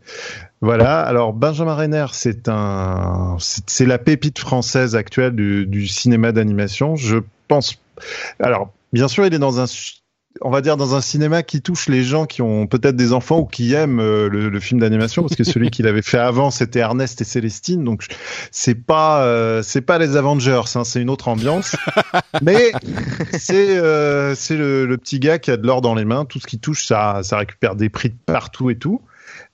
Voilà. 0.61 1.01
Alors 1.01 1.33
Benjamin 1.33 1.75
Renner, 1.75 2.07
c'est 2.11 2.49
un, 2.49 3.37
c'est 3.39 3.85
la 3.85 3.97
pépite 3.97 4.39
française 4.39 4.95
actuelle 4.95 5.35
du, 5.35 5.65
du 5.65 5.87
cinéma 5.87 6.31
d'animation. 6.31 6.95
Je 6.95 7.17
pense. 7.47 7.81
Alors 8.39 8.71
Bien 8.91 9.07
sûr, 9.07 9.25
il 9.25 9.33
est 9.33 9.39
dans 9.39 9.59
un 9.59 9.67
on 10.41 10.51
va 10.51 10.61
dire 10.61 10.77
dans 10.77 10.95
un 10.95 11.01
cinéma 11.01 11.43
qui 11.43 11.61
touche 11.61 11.89
les 11.89 12.03
gens 12.03 12.25
qui 12.25 12.41
ont 12.41 12.67
peut-être 12.67 12.95
des 12.95 13.13
enfants 13.13 13.39
ou 13.39 13.45
qui 13.45 13.73
aiment 13.73 13.99
euh, 13.99 14.29
le, 14.29 14.59
film 14.59 14.79
d'animation 14.79 15.23
parce 15.23 15.35
que 15.35 15.43
celui 15.43 15.69
qu'il 15.71 15.87
avait 15.87 16.01
fait 16.01 16.19
avant 16.19 16.51
c'était 16.51 16.79
Ernest 16.79 17.19
et 17.21 17.23
Célestine 17.23 17.83
donc 17.83 18.05
c'est 18.51 18.75
pas 18.75 19.23
euh, 19.23 19.63
c'est 19.63 19.81
pas 19.81 19.97
les 19.97 20.15
Avengers 20.15 20.61
hein, 20.75 20.83
c'est 20.83 21.01
une 21.01 21.09
autre 21.09 21.27
ambiance. 21.27 21.75
Mais 22.41 22.71
c'est 23.37 23.77
euh, 23.77 24.35
c'est 24.35 24.55
le, 24.55 24.85
le, 24.85 24.97
petit 24.97 25.19
gars 25.19 25.39
qui 25.39 25.51
a 25.51 25.57
de 25.57 25.65
l'or 25.65 25.81
dans 25.81 25.95
les 25.95 26.05
mains 26.05 26.25
tout 26.25 26.39
ce 26.39 26.47
qui 26.47 26.59
touche 26.59 26.85
ça 26.85 27.21
ça 27.23 27.37
récupère 27.37 27.75
des 27.75 27.89
prix 27.89 28.09
de 28.09 28.17
partout 28.25 28.69
et 28.69 28.77
tout 28.77 29.01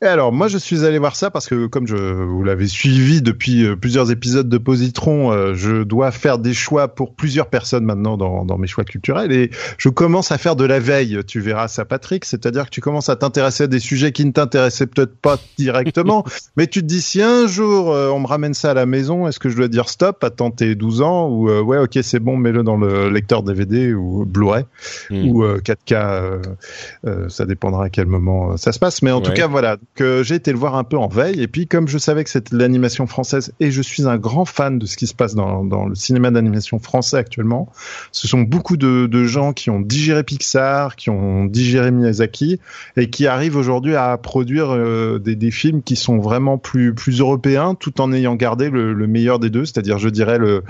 et 0.01 0.07
alors, 0.07 0.33
moi, 0.33 0.49
je 0.49 0.57
suis 0.57 0.83
allé 0.83 0.99
voir 0.99 1.15
ça 1.15 1.31
parce 1.31 1.47
que, 1.47 1.67
comme 1.67 1.87
je 1.87 1.95
vous 1.95 2.43
l'avez 2.43 2.67
suivi 2.67 3.21
depuis 3.21 3.65
euh, 3.65 3.77
plusieurs 3.77 4.11
épisodes 4.11 4.49
de 4.49 4.57
Positron, 4.57 5.31
euh, 5.31 5.53
je 5.53 5.83
dois 5.83 6.11
faire 6.11 6.37
des 6.37 6.53
choix 6.53 6.89
pour 6.89 7.15
plusieurs 7.15 7.47
personnes 7.47 7.85
maintenant 7.85 8.17
dans, 8.17 8.43
dans, 8.43 8.57
mes 8.57 8.67
choix 8.67 8.83
culturels 8.83 9.31
et 9.31 9.51
je 9.77 9.87
commence 9.87 10.33
à 10.33 10.37
faire 10.37 10.57
de 10.57 10.65
la 10.65 10.79
veille. 10.79 11.19
Tu 11.25 11.39
verras 11.39 11.69
ça, 11.69 11.85
Patrick. 11.85 12.25
C'est-à-dire 12.25 12.65
que 12.65 12.71
tu 12.71 12.81
commences 12.81 13.07
à 13.07 13.15
t'intéresser 13.15 13.63
à 13.63 13.67
des 13.67 13.79
sujets 13.79 14.11
qui 14.11 14.25
ne 14.25 14.31
t'intéressaient 14.31 14.87
peut-être 14.87 15.15
pas 15.15 15.39
directement, 15.57 16.25
mais 16.57 16.67
tu 16.67 16.81
te 16.81 16.87
dis 16.87 17.01
si 17.01 17.21
un 17.21 17.47
jour 17.47 17.93
euh, 17.93 18.09
on 18.09 18.19
me 18.19 18.27
ramène 18.27 18.53
ça 18.53 18.71
à 18.71 18.73
la 18.73 18.85
maison, 18.85 19.29
est-ce 19.29 19.39
que 19.39 19.47
je 19.47 19.55
dois 19.55 19.69
dire 19.69 19.87
stop, 19.87 20.25
attends 20.25 20.51
tes 20.51 20.75
12 20.75 21.03
ans 21.03 21.29
ou 21.29 21.49
ouais, 21.49 21.77
ok, 21.77 21.99
c'est 22.01 22.19
bon, 22.19 22.35
mets-le 22.35 22.63
dans 22.63 22.75
le 22.75 23.09
lecteur 23.09 23.43
DVD 23.43 23.93
ou 23.93 24.25
Blu-ray 24.25 24.65
hmm. 25.09 25.29
ou 25.29 25.45
4K. 25.45 27.29
ça 27.29 27.45
dépendra 27.45 27.85
à 27.85 27.89
quel 27.89 28.07
moment 28.07 28.57
ça 28.57 28.73
se 28.73 28.79
passe, 28.79 29.01
mais 29.01 29.11
en 29.11 29.21
tout 29.21 29.31
cas, 29.31 29.47
voilà 29.47 29.77
que 29.95 30.23
j'ai 30.23 30.35
été 30.35 30.51
le 30.51 30.57
voir 30.57 30.75
un 30.75 30.83
peu 30.83 30.97
en 30.97 31.07
veille. 31.07 31.41
Et 31.41 31.47
puis, 31.47 31.67
comme 31.67 31.87
je 31.87 31.97
savais 31.97 32.23
que 32.23 32.29
c'était 32.29 32.55
l'animation 32.55 33.07
française 33.07 33.53
et 33.59 33.71
je 33.71 33.81
suis 33.81 34.07
un 34.07 34.17
grand 34.17 34.45
fan 34.45 34.77
de 34.77 34.85
ce 34.85 34.97
qui 34.97 35.07
se 35.07 35.15
passe 35.15 35.35
dans, 35.35 35.63
le 35.63 35.95
cinéma 35.95 36.31
d'animation 36.31 36.79
français 36.79 37.17
actuellement, 37.17 37.71
ce 38.11 38.27
sont 38.27 38.41
beaucoup 38.41 38.77
de, 38.77 39.25
gens 39.25 39.53
qui 39.53 39.69
ont 39.69 39.79
digéré 39.79 40.23
Pixar, 40.23 40.95
qui 40.95 41.09
ont 41.09 41.45
digéré 41.45 41.89
Miyazaki 41.91 42.59
et 42.97 43.09
qui 43.09 43.25
arrivent 43.25 43.55
aujourd'hui 43.55 43.95
à 43.95 44.17
produire 44.17 44.71
euh, 44.71 45.19
des, 45.19 45.51
films 45.51 45.81
qui 45.81 45.95
sont 45.95 46.17
vraiment 46.17 46.57
plus, 46.57 46.93
plus 46.93 47.19
européens 47.19 47.75
tout 47.75 48.01
en 48.01 48.11
ayant 48.11 48.35
gardé 48.35 48.69
le 48.69 49.07
meilleur 49.07 49.39
des 49.39 49.49
deux, 49.49 49.65
c'est-à-dire, 49.65 49.97
je 49.97 50.09
dirais, 50.09 50.37
le 50.37 50.63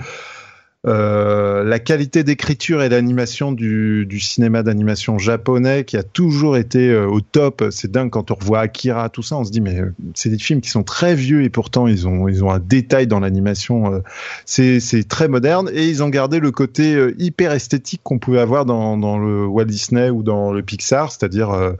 euh, 0.86 1.64
la 1.64 1.80
qualité 1.80 2.22
d'écriture 2.22 2.80
et 2.80 2.88
d'animation 2.88 3.50
du, 3.50 4.06
cinéma 4.20 4.62
d'animation 4.62 5.18
japonais 5.18 5.84
qui 5.84 5.96
a 5.96 6.04
toujours 6.04 6.56
été 6.56 6.90
euh, 6.90 7.06
au 7.08 7.20
top. 7.20 7.64
C'est 7.70 7.90
dingue 7.90 8.10
quand 8.10 8.30
on 8.30 8.34
revoit 8.34 8.60
Akira, 8.60 9.08
tout 9.08 9.22
ça, 9.22 9.36
on 9.36 9.44
se 9.44 9.50
dit 9.50 9.60
mais 9.60 9.80
euh, 9.80 9.92
c'est 10.14 10.28
des 10.28 10.38
films 10.38 10.60
qui 10.60 10.70
sont 10.70 10.84
très 10.84 11.16
vieux 11.16 11.42
et 11.42 11.50
pourtant 11.50 11.88
ils 11.88 12.06
ont 12.06 12.28
ils 12.28 12.44
ont 12.44 12.50
un 12.50 12.60
détail 12.60 13.08
dans 13.08 13.18
l'animation. 13.18 14.02
c'est 14.44 14.78
c'est 14.78 15.08
très 15.08 15.28
moderne 15.28 15.68
et 15.72 15.86
ils 15.86 16.02
ont 16.02 16.08
gardé 16.08 16.38
le 16.38 16.52
côté 16.52 16.96
hyper 17.18 17.52
esthétique 17.52 18.00
qu'on 18.04 18.18
pouvait 18.18 18.40
avoir 18.40 18.64
dans 18.64 19.18
le 19.18 19.46
Walt 19.46 19.64
Disney 19.64 20.10
ou 20.10 20.22
dans 20.22 20.52
le 20.52 20.62
Pixar, 20.62 21.10
c'est-à-dire 21.10 21.74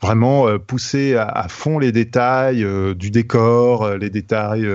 vraiment 0.00 0.58
pousser 0.58 1.16
à, 1.16 1.46
fond 1.48 1.78
les 1.78 1.92
détails 1.92 2.66
du 2.94 3.10
décor, 3.10 3.96
les 3.96 4.10
détails. 4.10 4.68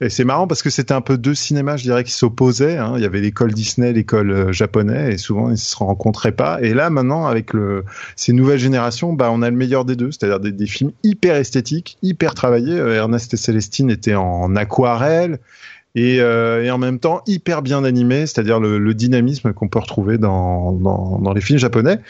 et 0.00 0.08
c'est 0.08 0.24
marrant 0.24 0.46
parce 0.46 0.62
que 0.62 0.70
c'était 0.70 0.94
un 0.94 1.00
peu 1.00 1.18
deux 1.18 1.34
cinémas, 1.34 1.76
je 1.76 1.84
dirais, 1.84 2.04
qui 2.04 2.12
s'opposaient. 2.12 2.78
Hein 2.78 2.96
y 3.04 3.06
avait 3.06 3.20
l'école 3.20 3.52
Disney, 3.52 3.92
l'école 3.92 4.30
euh, 4.30 4.52
japonais, 4.52 5.14
et 5.14 5.18
souvent 5.18 5.50
ils 5.50 5.58
se 5.58 5.76
rencontraient 5.76 6.32
pas. 6.32 6.58
Et 6.60 6.74
là, 6.74 6.90
maintenant, 6.90 7.26
avec 7.26 7.52
ces 8.16 8.32
nouvelles 8.32 8.58
générations, 8.58 9.12
bah, 9.12 9.30
on 9.32 9.42
a 9.42 9.50
le 9.50 9.56
meilleur 9.56 9.84
des 9.84 9.96
deux, 9.96 10.10
c'est-à-dire 10.10 10.40
des, 10.40 10.66
films 10.66 10.92
hyper 11.02 11.36
esthétiques, 11.36 11.98
hyper 12.02 12.34
travaillés. 12.34 12.78
Euh, 12.78 12.96
Ernest 12.96 13.34
et 13.34 13.36
Célestine 13.36 13.90
étaient 13.90 14.14
en 14.14 14.56
aquarelle. 14.56 15.38
Et, 15.96 16.20
euh, 16.20 16.68
en 16.72 16.78
même 16.78 16.98
temps 16.98 17.22
hyper 17.26 17.62
bien 17.62 17.84
animés, 17.84 18.26
c'est-à-dire 18.26 18.58
le, 18.58 18.94
dynamisme 18.94 19.52
qu'on 19.52 19.68
peut 19.68 19.78
retrouver 19.78 20.18
dans, 20.18 21.32
les 21.34 21.40
films 21.40 21.60
japonais. 21.60 22.00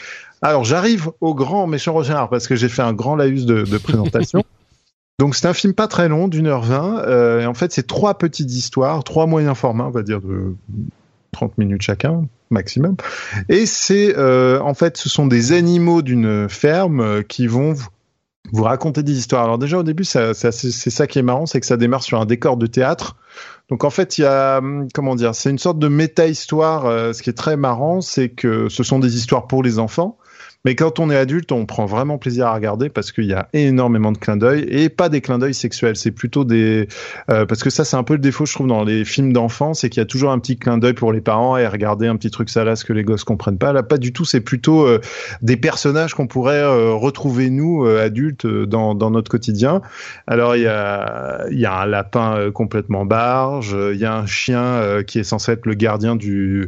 Alors 0.41 0.63
j'arrive 0.63 1.11
au 1.21 1.35
grand 1.35 1.67
méchant 1.67 1.93
Roger 1.93 2.25
parce 2.31 2.47
que 2.47 2.55
j'ai 2.55 2.69
fait 2.69 2.81
un 2.81 2.93
grand 2.93 3.15
laïus 3.15 3.45
de 3.45 3.77
présentation. 3.77 4.43
Donc 5.17 5.35
c'est 5.35 5.47
un 5.47 5.53
film 5.53 5.73
pas 5.73 5.87
très 5.87 6.09
long, 6.09 6.27
d'une 6.27 6.47
heure 6.47 6.63
vingt. 6.63 6.99
Euh, 6.99 7.41
et 7.41 7.45
en 7.45 7.53
fait, 7.53 7.71
c'est 7.71 7.87
trois 7.87 8.17
petites 8.17 8.51
histoires, 8.51 9.03
trois 9.03 9.27
moyens 9.27 9.55
formats, 9.55 9.85
on 9.85 9.91
va 9.91 10.03
dire 10.03 10.19
de 10.21 10.55
30 11.31 11.57
minutes 11.57 11.81
chacun 11.81 12.25
maximum. 12.49 12.97
Et 13.47 13.65
c'est 13.65 14.17
euh, 14.17 14.59
en 14.61 14.73
fait, 14.73 14.97
ce 14.97 15.09
sont 15.09 15.25
des 15.25 15.53
animaux 15.53 16.01
d'une 16.01 16.49
ferme 16.49 16.99
euh, 16.99 17.21
qui 17.21 17.47
vont 17.47 17.73
vous, 18.51 18.63
raconter 18.63 19.03
des 19.03 19.17
histoires. 19.17 19.45
Alors 19.45 19.57
déjà 19.57 19.79
au 19.79 19.83
début, 19.83 20.03
c'est 20.03 20.33
ça 20.33 21.07
qui 21.07 21.19
est 21.19 21.23
marrant, 21.23 21.45
c'est 21.45 21.61
que 21.61 21.65
ça 21.65 21.77
démarre 21.77 22.03
sur 22.03 22.19
un 22.19 22.25
décor 22.25 22.57
de 22.57 22.67
théâtre. 22.67 23.15
Donc 23.69 23.85
en 23.85 23.89
fait, 23.89 24.17
il 24.17 24.21
y 24.21 24.25
a 24.25 24.57
hum, 24.57 24.89
comment 24.93 25.15
dire, 25.15 25.33
c'est 25.33 25.49
une 25.49 25.57
sorte 25.57 25.79
de 25.79 25.87
méta-histoire. 25.87 27.15
ce 27.15 27.21
qui 27.23 27.29
est 27.29 27.33
très 27.33 27.55
marrant, 27.55 28.01
c'est 28.01 28.29
que 28.29 28.67
ce 28.67 28.83
sont 28.83 28.99
des 28.99 29.15
histoires 29.15 29.47
pour 29.47 29.63
les 29.63 29.79
enfants 29.79 30.17
mais 30.65 30.73
quand 30.73 30.99
on 30.99 31.11
est 31.11 31.15
adulte, 31.15 31.51
on 31.51 31.67
prend 31.67 31.85
vraiment 31.85 32.17
plaisir 32.17 32.47
à 32.47 32.53
regarder 32.55 32.89
parce 32.89 33.11
qu'il 33.11 33.25
y 33.25 33.33
a 33.33 33.47
énormément 33.53 34.11
de 34.11 34.17
clins 34.17 34.35
d'œil 34.35 34.65
et 34.67 34.89
pas 34.89 35.09
des 35.09 35.21
clins 35.21 35.37
d'œil 35.37 35.53
sexuels. 35.53 35.95
C'est 35.95 36.11
plutôt 36.11 36.43
des 36.43 36.87
euh, 37.29 37.45
parce 37.45 37.61
que 37.63 37.69
ça 37.69 37.85
c'est 37.85 37.95
un 37.95 38.03
peu 38.03 38.13
le 38.13 38.19
défaut 38.19 38.47
je 38.47 38.53
trouve 38.53 38.67
dans 38.67 38.83
les 38.83 39.05
films 39.05 39.31
d'enfants, 39.31 39.75
c'est 39.75 39.89
qu'il 39.89 40.01
y 40.01 40.03
a 40.03 40.07
toujours 40.07 40.31
un 40.31 40.39
petit 40.39 40.57
clin 40.57 40.79
d'œil 40.79 40.93
pour 40.93 41.13
les 41.13 41.21
parents 41.21 41.55
et 41.55 41.67
regarder 41.67 42.07
un 42.07 42.15
petit 42.15 42.31
truc 42.31 42.49
salace 42.49 42.83
que 42.83 42.93
les 42.93 43.03
gosses 43.03 43.23
comprennent 43.23 43.59
pas. 43.59 43.73
Là 43.73 43.83
pas 43.83 43.99
du 43.99 44.11
tout. 44.11 44.25
C'est 44.25 44.41
plutôt 44.41 44.87
euh, 44.87 44.99
des 45.43 45.55
personnages 45.55 46.15
qu'on 46.15 46.25
pourrait 46.25 46.63
euh, 46.63 46.93
retrouver 46.93 47.51
nous 47.51 47.85
adultes 47.85 48.47
dans, 48.47 48.95
notre 48.95 49.29
quotidien. 49.29 49.81
Alors 50.25 50.55
il 50.55 50.63
y 50.63 50.67
a 50.67 51.45
il 51.51 51.59
y 51.59 51.65
a 51.67 51.81
un 51.81 51.85
lapin 51.85 52.49
complètement 52.51 53.05
barge, 53.05 53.77
il 53.93 53.99
y 53.99 54.05
a 54.05 54.15
un 54.15 54.25
chien 54.25 55.03
qui 55.05 55.19
est 55.19 55.23
censé 55.23 55.51
être 55.51 55.67
le 55.67 55.75
gardien 55.75 56.15
de 56.15 56.67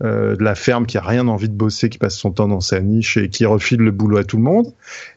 la 0.00 0.54
ferme 0.54 0.84
qui 0.84 0.98
a 0.98 1.00
rien 1.00 1.28
envie 1.28 1.48
de 1.48 1.54
bosser, 1.54 1.88
qui 1.88 1.98
passe 1.98 2.16
son 2.16 2.30
temps 2.30 2.48
dans 2.48 2.60
sa 2.60 2.80
niche 2.80 3.16
et 3.16 3.30
qui 3.37 3.37
qui 3.38 3.46
refile 3.46 3.78
le 3.78 3.92
boulot 3.92 4.16
à 4.16 4.24
tout 4.24 4.36
le 4.36 4.42
monde. 4.42 4.66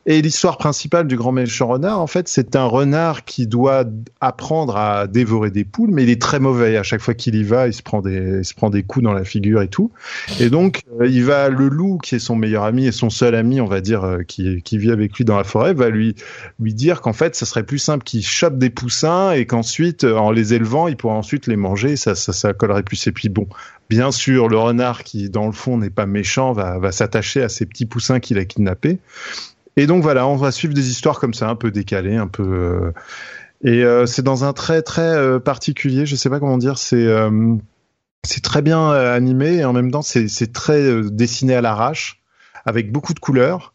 Et 0.05 0.21
l'histoire 0.21 0.60
principale 0.60 1.07
du 1.07 1.15
grand 1.15 1.31
méchant 1.31 1.65
renard, 1.65 1.99
en 1.99 2.05
fait, 2.05 2.27
c'est 2.27 2.55
un 2.55 2.65
renard 2.65 3.25
qui 3.25 3.47
doit 3.47 3.84
apprendre 4.19 4.77
à 4.77 5.07
dévorer 5.07 5.49
des 5.49 5.65
poules, 5.65 5.89
mais 5.91 6.03
il 6.03 6.12
est 6.12 6.21
très 6.21 6.39
mauvais. 6.39 6.77
À 6.77 6.84
chaque 6.84 7.01
fois 7.01 7.15
qu'il 7.15 7.34
y 7.34 7.41
va, 7.41 7.65
il 7.65 7.73
se 7.73 7.81
prend 7.81 8.03
des, 8.03 8.38
il 8.41 8.45
se 8.45 8.53
prend 8.53 8.69
des 8.69 8.84
coups 8.84 9.03
dans 9.03 9.13
la 9.13 9.23
figure 9.23 9.63
et 9.63 9.69
tout. 9.69 9.91
Et 10.39 10.51
donc, 10.51 10.84
euh, 10.99 11.07
il 11.07 11.23
va, 11.23 11.49
le 11.49 11.67
loup, 11.67 11.97
qui 11.97 12.13
est 12.13 12.19
son 12.19 12.36
meilleur 12.36 12.63
ami 12.63 12.86
et 12.86 12.91
son 12.91 13.10
seul 13.10 13.34
ami, 13.34 13.60
on 13.60 13.65
va 13.65 13.81
dire, 13.81 14.03
euh, 14.03 14.21
qui, 14.21 14.62
qui 14.62 14.77
vit 14.77 14.91
avec 14.91 15.17
lui 15.17 15.25
dans 15.25 15.38
la 15.38 15.43
forêt, 15.43 15.73
va 15.73 15.89
lui, 15.89 16.13
lui 16.60 16.75
dire 16.75 17.01
qu'en 17.01 17.13
fait, 17.13 17.36
ça 17.36 17.47
serait 17.47 17.63
plus 17.63 17.79
simple 17.79 18.03
qu'il 18.03 18.23
chope 18.23 18.60
des 18.60 18.69
poussins 18.69 19.31
et 19.31 19.47
qu'ensuite, 19.47 20.03
euh, 20.03 20.15
en 20.15 20.29
les 20.29 20.53
élevant, 20.53 20.88
il 20.88 20.95
pourra 20.95 21.15
ensuite 21.15 21.47
les 21.47 21.55
manger. 21.55 21.95
Ça, 21.95 22.13
ça, 22.13 22.34
ça 22.34 22.53
collerait 22.53 22.84
plus. 22.84 23.07
Et 23.07 23.12
puis 23.12 23.29
bon, 23.29 23.47
Bien 23.91 24.13
sûr, 24.13 24.47
le 24.47 24.58
renard 24.58 25.04
qui, 25.04 25.30
dans 25.30 25.47
le 25.47 25.51
fond, 25.51 25.77
n'est 25.77 25.89
pas 25.89 26.06
méchant, 26.06 26.54
va, 26.54 26.93
s'attacher 26.93 27.43
à 27.43 27.49
ces 27.49 27.65
petits 27.65 27.86
poussins 27.86 28.21
qu'il 28.21 28.38
a 28.38 28.45
kidnappés. 28.45 28.99
Et 29.75 29.86
donc 29.86 30.01
voilà, 30.01 30.25
on 30.27 30.38
va 30.38 30.54
suivre 30.54 30.73
des 30.73 30.89
histoires 30.89 31.19
comme 31.19 31.34
ça, 31.34 31.49
un 31.49 31.58
peu 31.58 31.71
décalées, 31.71 32.15
un 32.15 32.27
peu. 32.27 32.41
Euh, 32.41 32.91
et 33.65 33.84
euh, 33.84 34.06
c'est 34.06 34.21
dans 34.21 34.45
un 34.45 34.54
trait 34.54 34.82
très 34.82 35.01
euh, 35.01 35.39
particulier. 35.39 36.06
Je 36.06 36.15
sais 36.15 36.30
pas 36.30 36.39
comment 36.39 36.58
dire. 36.58 36.77
C'est 36.77 37.06
c'est 38.23 38.41
très 38.41 38.62
bien 38.62 38.91
animé 38.91 39.56
et 39.56 39.65
en 39.65 39.73
même 39.73 39.91
temps 39.91 40.04
c'est 40.04 40.54
très 40.54 41.04
dessiné 41.12 41.56
à 41.56 41.60
l'arrache 41.60 42.21
avec 42.65 42.93
beaucoup 42.93 43.13
de 43.13 43.19
couleurs. 43.19 43.73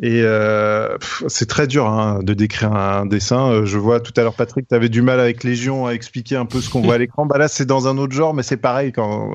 Et 0.00 0.22
euh, 0.22 0.96
c'est 1.26 1.48
très 1.48 1.66
dur 1.66 1.86
hein, 1.86 2.20
de 2.22 2.32
décrire 2.32 2.72
un 2.72 3.04
dessin. 3.04 3.50
Euh, 3.50 3.66
je 3.66 3.78
vois 3.78 3.98
tout 3.98 4.12
à 4.16 4.22
l'heure 4.22 4.34
Patrick, 4.34 4.68
tu 4.68 4.74
avais 4.74 4.88
du 4.88 5.02
mal 5.02 5.18
avec 5.18 5.42
Légion 5.42 5.86
à 5.86 5.90
expliquer 5.90 6.36
un 6.36 6.46
peu 6.46 6.60
ce 6.60 6.70
qu'on 6.70 6.80
voit 6.80 6.94
à 6.94 6.98
l'écran. 6.98 7.26
Bah 7.26 7.36
là, 7.36 7.48
c'est 7.48 7.66
dans 7.66 7.88
un 7.88 7.98
autre 7.98 8.12
genre, 8.12 8.32
mais 8.32 8.44
c'est 8.44 8.58
pareil 8.58 8.92
quand 8.92 9.32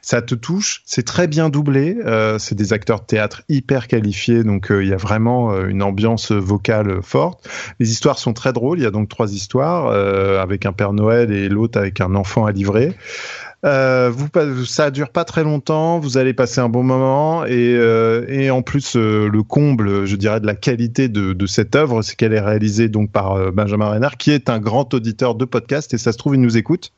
ça 0.00 0.22
te 0.22 0.34
touche. 0.34 0.82
C'est 0.86 1.04
très 1.04 1.26
bien 1.26 1.50
doublé. 1.50 1.98
Euh, 2.06 2.38
c'est 2.38 2.54
des 2.54 2.72
acteurs 2.72 3.00
de 3.00 3.04
théâtre 3.04 3.42
hyper 3.50 3.86
qualifiés, 3.86 4.42
donc 4.42 4.68
il 4.70 4.88
y 4.88 4.94
a 4.94 4.96
vraiment 4.96 5.54
une 5.66 5.82
ambiance 5.82 6.32
vocale 6.32 7.02
forte. 7.02 7.46
Les 7.78 7.90
histoires 7.90 8.18
sont 8.18 8.32
très 8.32 8.54
drôles. 8.54 8.78
Il 8.78 8.84
y 8.84 8.86
a 8.86 8.90
donc 8.90 9.10
trois 9.10 9.34
histoires 9.34 9.88
avec 10.40 10.64
un 10.64 10.72
Père 10.72 10.94
Noël 10.94 11.30
et 11.30 11.50
l'autre 11.50 11.78
avec 11.78 12.00
un 12.00 12.14
enfant 12.14 12.46
à 12.46 12.52
livrer. 12.52 12.94
Euh, 13.64 14.10
vous, 14.12 14.28
ça 14.66 14.90
dure 14.90 15.08
pas 15.08 15.24
très 15.24 15.42
longtemps, 15.42 15.98
vous 15.98 16.18
allez 16.18 16.34
passer 16.34 16.60
un 16.60 16.68
bon 16.68 16.82
moment 16.82 17.46
et, 17.46 17.74
euh, 17.74 18.26
et 18.28 18.50
en 18.50 18.60
plus 18.60 18.94
euh, 18.94 19.26
le 19.26 19.42
comble, 19.42 20.04
je 20.04 20.16
dirais, 20.16 20.38
de 20.38 20.46
la 20.46 20.54
qualité 20.54 21.08
de, 21.08 21.32
de 21.32 21.46
cette 21.46 21.74
œuvre, 21.74 22.02
c'est 22.02 22.14
qu'elle 22.14 22.34
est 22.34 22.40
réalisée 22.40 22.88
donc 22.90 23.10
par 23.10 23.32
euh, 23.32 23.50
Benjamin 23.52 23.88
Renard, 23.88 24.18
qui 24.18 24.32
est 24.32 24.50
un 24.50 24.58
grand 24.58 24.92
auditeur 24.92 25.34
de 25.34 25.46
podcast 25.46 25.94
et 25.94 25.98
ça 25.98 26.12
se 26.12 26.18
trouve 26.18 26.34
il 26.34 26.42
nous 26.42 26.58
écoute. 26.58 26.92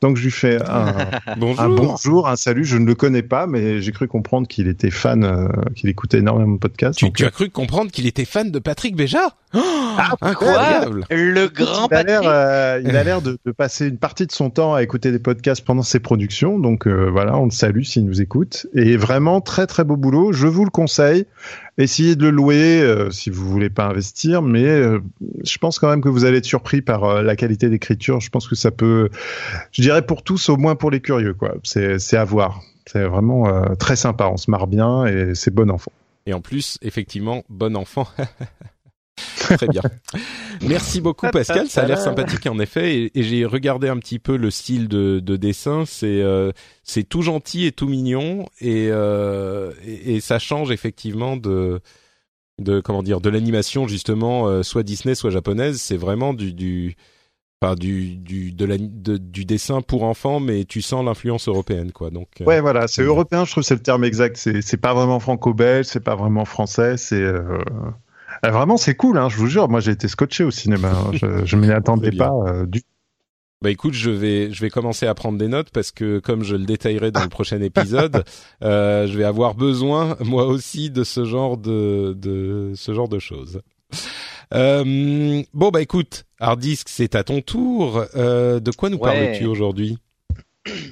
Donc 0.00 0.16
je 0.16 0.24
lui 0.24 0.32
fais 0.32 0.58
un 0.68 0.92
bonjour. 1.36 1.60
un 1.60 1.68
bonjour, 1.68 2.28
un 2.28 2.36
salut. 2.36 2.64
Je 2.64 2.78
ne 2.78 2.86
le 2.86 2.96
connais 2.96 3.22
pas, 3.22 3.46
mais 3.46 3.80
j'ai 3.80 3.92
cru 3.92 4.08
comprendre 4.08 4.48
qu'il 4.48 4.66
était 4.66 4.90
fan, 4.90 5.22
euh, 5.22 5.46
qu'il 5.76 5.88
écoutait 5.88 6.18
énormément 6.18 6.54
de 6.54 6.58
podcasts. 6.58 6.98
Tu, 6.98 7.12
tu 7.12 7.26
as 7.26 7.30
cru 7.30 7.48
comprendre 7.48 7.92
qu'il 7.92 8.06
était 8.06 8.24
fan 8.24 8.50
de 8.50 8.58
Patrick 8.58 8.96
Béja? 8.96 9.36
Oh, 9.54 9.60
ah, 9.96 10.14
Incroyable, 10.20 11.06
le 11.10 11.46
grand 11.46 11.86
il 11.86 11.88
Patrick. 11.88 12.18
il 12.22 12.96
a 12.96 13.04
l'air 13.04 13.22
de, 13.22 13.38
de 13.44 13.50
passer 13.52 13.86
une 13.86 13.96
partie 13.96 14.26
de 14.26 14.32
son 14.32 14.50
temps 14.50 14.74
à 14.74 14.82
écouter 14.82 15.10
des 15.10 15.18
podcasts 15.20 15.64
pendant 15.64 15.82
ses 15.82 16.00
production. 16.08 16.58
Donc 16.58 16.86
euh, 16.86 17.10
voilà, 17.10 17.36
on 17.36 17.44
le 17.44 17.50
salue 17.50 17.82
s'il 17.82 18.06
nous 18.06 18.22
écoute. 18.22 18.66
Et 18.72 18.96
vraiment 18.96 19.42
très 19.42 19.66
très 19.66 19.84
beau 19.84 19.96
boulot. 19.96 20.32
Je 20.32 20.46
vous 20.46 20.64
le 20.64 20.70
conseille. 20.70 21.26
Essayez 21.76 22.16
de 22.16 22.22
le 22.22 22.30
louer 22.30 22.80
euh, 22.80 23.10
si 23.10 23.28
vous 23.28 23.46
voulez 23.46 23.68
pas 23.68 23.84
investir, 23.84 24.40
mais 24.40 24.64
euh, 24.64 25.00
je 25.44 25.58
pense 25.58 25.78
quand 25.78 25.90
même 25.90 26.00
que 26.00 26.08
vous 26.08 26.24
allez 26.24 26.38
être 26.38 26.46
surpris 26.46 26.80
par 26.80 27.22
la 27.22 27.36
qualité 27.36 27.68
d'écriture. 27.68 28.20
Je 28.20 28.30
pense 28.30 28.48
que 28.48 28.54
ça 28.54 28.70
peut, 28.70 29.10
je 29.70 29.82
dirais 29.82 30.00
pour 30.00 30.22
tous, 30.22 30.48
au 30.48 30.56
moins 30.56 30.76
pour 30.76 30.90
les 30.90 31.00
curieux, 31.00 31.34
quoi. 31.34 31.56
C'est 31.62 32.16
à 32.16 32.24
voir. 32.24 32.62
C'est 32.86 33.04
vraiment 33.04 33.74
très 33.76 33.96
sympa. 33.96 34.28
On 34.32 34.38
se 34.38 34.50
marre 34.50 34.66
bien 34.66 35.04
et 35.04 35.34
c'est 35.34 35.52
bon 35.52 35.70
enfant. 35.70 35.92
Et 36.24 36.32
en 36.32 36.40
plus, 36.40 36.78
effectivement, 36.80 37.44
bon 37.50 37.76
enfant. 37.76 38.08
Très 39.56 39.68
bien. 39.68 39.82
Merci 40.62 41.00
beaucoup 41.00 41.28
Pascal, 41.30 41.68
ça 41.68 41.82
a 41.82 41.86
l'air 41.86 41.98
sympathique 41.98 42.46
en 42.46 42.58
effet. 42.58 43.10
Et, 43.14 43.22
j'ai 43.22 43.44
regardé 43.44 43.88
un 43.88 43.98
petit 43.98 44.18
peu 44.18 44.36
le 44.36 44.50
style 44.50 44.88
de, 44.88 45.20
de 45.20 45.36
dessin. 45.36 45.84
C'est 45.86 46.22
euh, 46.22 46.52
c'est 46.82 47.04
tout 47.04 47.22
gentil 47.22 47.66
et 47.66 47.72
tout 47.72 47.88
mignon 47.88 48.46
et, 48.60 48.88
euh, 48.90 49.72
et, 49.84 50.20
ça 50.20 50.38
change 50.38 50.70
effectivement 50.70 51.36
de 51.36 51.80
de 52.58 52.80
comment 52.80 53.02
dire 53.02 53.20
de 53.20 53.30
l'animation 53.30 53.86
justement 53.86 54.48
euh, 54.48 54.62
soit 54.62 54.82
Disney 54.82 55.14
soit 55.14 55.30
japonaise. 55.30 55.80
C'est 55.80 55.96
vraiment 55.96 56.34
du 56.34 56.52
du 56.52 56.96
Enfin, 57.60 57.74
du 57.74 58.16
du 58.16 58.52
de 58.52 58.64
la 58.64 58.76
du 58.78 59.44
dessin 59.44 59.80
pour 59.82 60.04
enfants 60.04 60.38
mais 60.38 60.64
tu 60.64 60.80
sens 60.80 61.04
l'influence 61.04 61.48
européenne 61.48 61.90
quoi 61.90 62.10
donc 62.10 62.28
euh, 62.40 62.44
ouais 62.44 62.60
voilà 62.60 62.86
c'est 62.86 63.02
européen 63.02 63.44
je 63.44 63.50
trouve 63.50 63.64
c'est 63.64 63.74
le 63.74 63.82
terme 63.82 64.04
exact 64.04 64.36
c'est 64.36 64.62
c'est 64.62 64.76
pas 64.76 64.94
vraiment 64.94 65.18
franco-belge 65.18 65.84
c'est 65.84 66.04
pas 66.04 66.14
vraiment 66.14 66.44
français 66.44 66.96
c'est 66.96 67.20
euh, 67.20 67.58
vraiment, 68.42 68.76
c'est 68.76 68.94
cool, 68.94 69.18
hein, 69.18 69.28
je 69.28 69.36
vous 69.36 69.46
jure. 69.46 69.68
Moi, 69.68 69.80
j'ai 69.80 69.92
été 69.92 70.08
scotché 70.08 70.44
au 70.44 70.50
cinéma. 70.50 70.90
Hein. 70.90 71.10
Je, 71.12 71.44
je 71.44 71.56
m'y 71.56 71.70
attendais 71.70 72.12
pas 72.12 72.32
euh, 72.46 72.66
du 72.66 72.82
bah 73.60 73.70
écoute, 73.70 73.92
je 73.92 74.10
vais 74.10 74.52
je 74.52 74.60
vais 74.60 74.70
commencer 74.70 75.06
à 75.06 75.14
prendre 75.14 75.36
des 75.36 75.48
notes 75.48 75.70
parce 75.70 75.90
que 75.90 76.20
comme 76.20 76.44
je 76.44 76.54
le 76.54 76.64
détaillerai 76.64 77.10
dans 77.10 77.24
le 77.24 77.28
prochain 77.28 77.60
épisode, 77.60 78.24
euh, 78.62 79.08
je 79.08 79.18
vais 79.18 79.24
avoir 79.24 79.56
besoin 79.56 80.16
moi 80.20 80.46
aussi 80.46 80.90
de 80.90 81.02
ce 81.02 81.24
genre 81.24 81.56
de 81.56 82.14
de 82.16 82.72
ce 82.76 82.94
genre 82.94 83.08
de 83.08 83.18
choses. 83.18 83.60
Euh, 84.54 85.42
bon 85.52 85.70
bah 85.70 85.82
écoute, 85.82 86.24
Hardisk, 86.38 86.88
c'est 86.88 87.16
à 87.16 87.24
ton 87.24 87.40
tour. 87.40 88.04
Euh, 88.14 88.60
de 88.60 88.70
quoi 88.70 88.90
nous 88.90 88.98
parles-tu 88.98 89.46
aujourd'hui? 89.46 89.98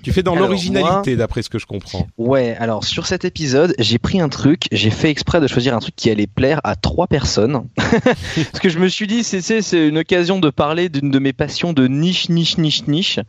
Tu 0.02 0.12
fais 0.12 0.22
dans 0.22 0.34
l'originalité, 0.34 1.16
d'après 1.16 1.42
ce 1.42 1.50
que 1.50 1.58
je 1.58 1.66
comprends. 1.66 2.06
Ouais, 2.18 2.56
alors 2.58 2.84
sur 2.84 3.06
cet 3.06 3.24
épisode, 3.24 3.74
j'ai 3.78 3.98
pris 3.98 4.20
un 4.20 4.28
truc, 4.28 4.66
j'ai 4.72 4.90
fait 4.90 5.10
exprès 5.10 5.40
de 5.40 5.46
choisir 5.46 5.74
un 5.74 5.80
truc 5.80 5.94
qui 5.96 6.10
allait 6.10 6.26
plaire 6.26 6.60
à 6.64 6.76
trois 6.76 7.06
personnes. 7.06 7.66
Parce 7.76 8.60
que 8.60 8.68
je 8.68 8.78
me 8.78 8.88
suis 8.88 9.06
dit, 9.06 9.22
c'est 9.22 9.40
c'est 9.40 9.88
une 9.88 9.98
occasion 9.98 10.38
de 10.38 10.50
parler 10.50 10.88
d'une 10.88 11.10
de 11.10 11.18
mes 11.18 11.32
passions 11.32 11.72
de 11.72 11.86
niche, 11.86 12.28
niche, 12.28 12.58
niche, 12.58 12.86
niche. 12.86 13.20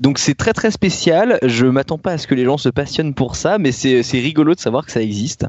Donc 0.00 0.18
c'est 0.18 0.34
très 0.34 0.52
très 0.52 0.70
spécial. 0.70 1.38
Je 1.42 1.66
m'attends 1.66 1.98
pas 1.98 2.12
à 2.12 2.18
ce 2.18 2.26
que 2.26 2.34
les 2.34 2.44
gens 2.44 2.58
se 2.58 2.68
passionnent 2.68 3.14
pour 3.14 3.36
ça, 3.36 3.58
mais 3.58 3.72
c'est 3.72 4.02
rigolo 4.12 4.54
de 4.54 4.60
savoir 4.60 4.86
que 4.86 4.92
ça 4.92 5.02
existe. 5.02 5.46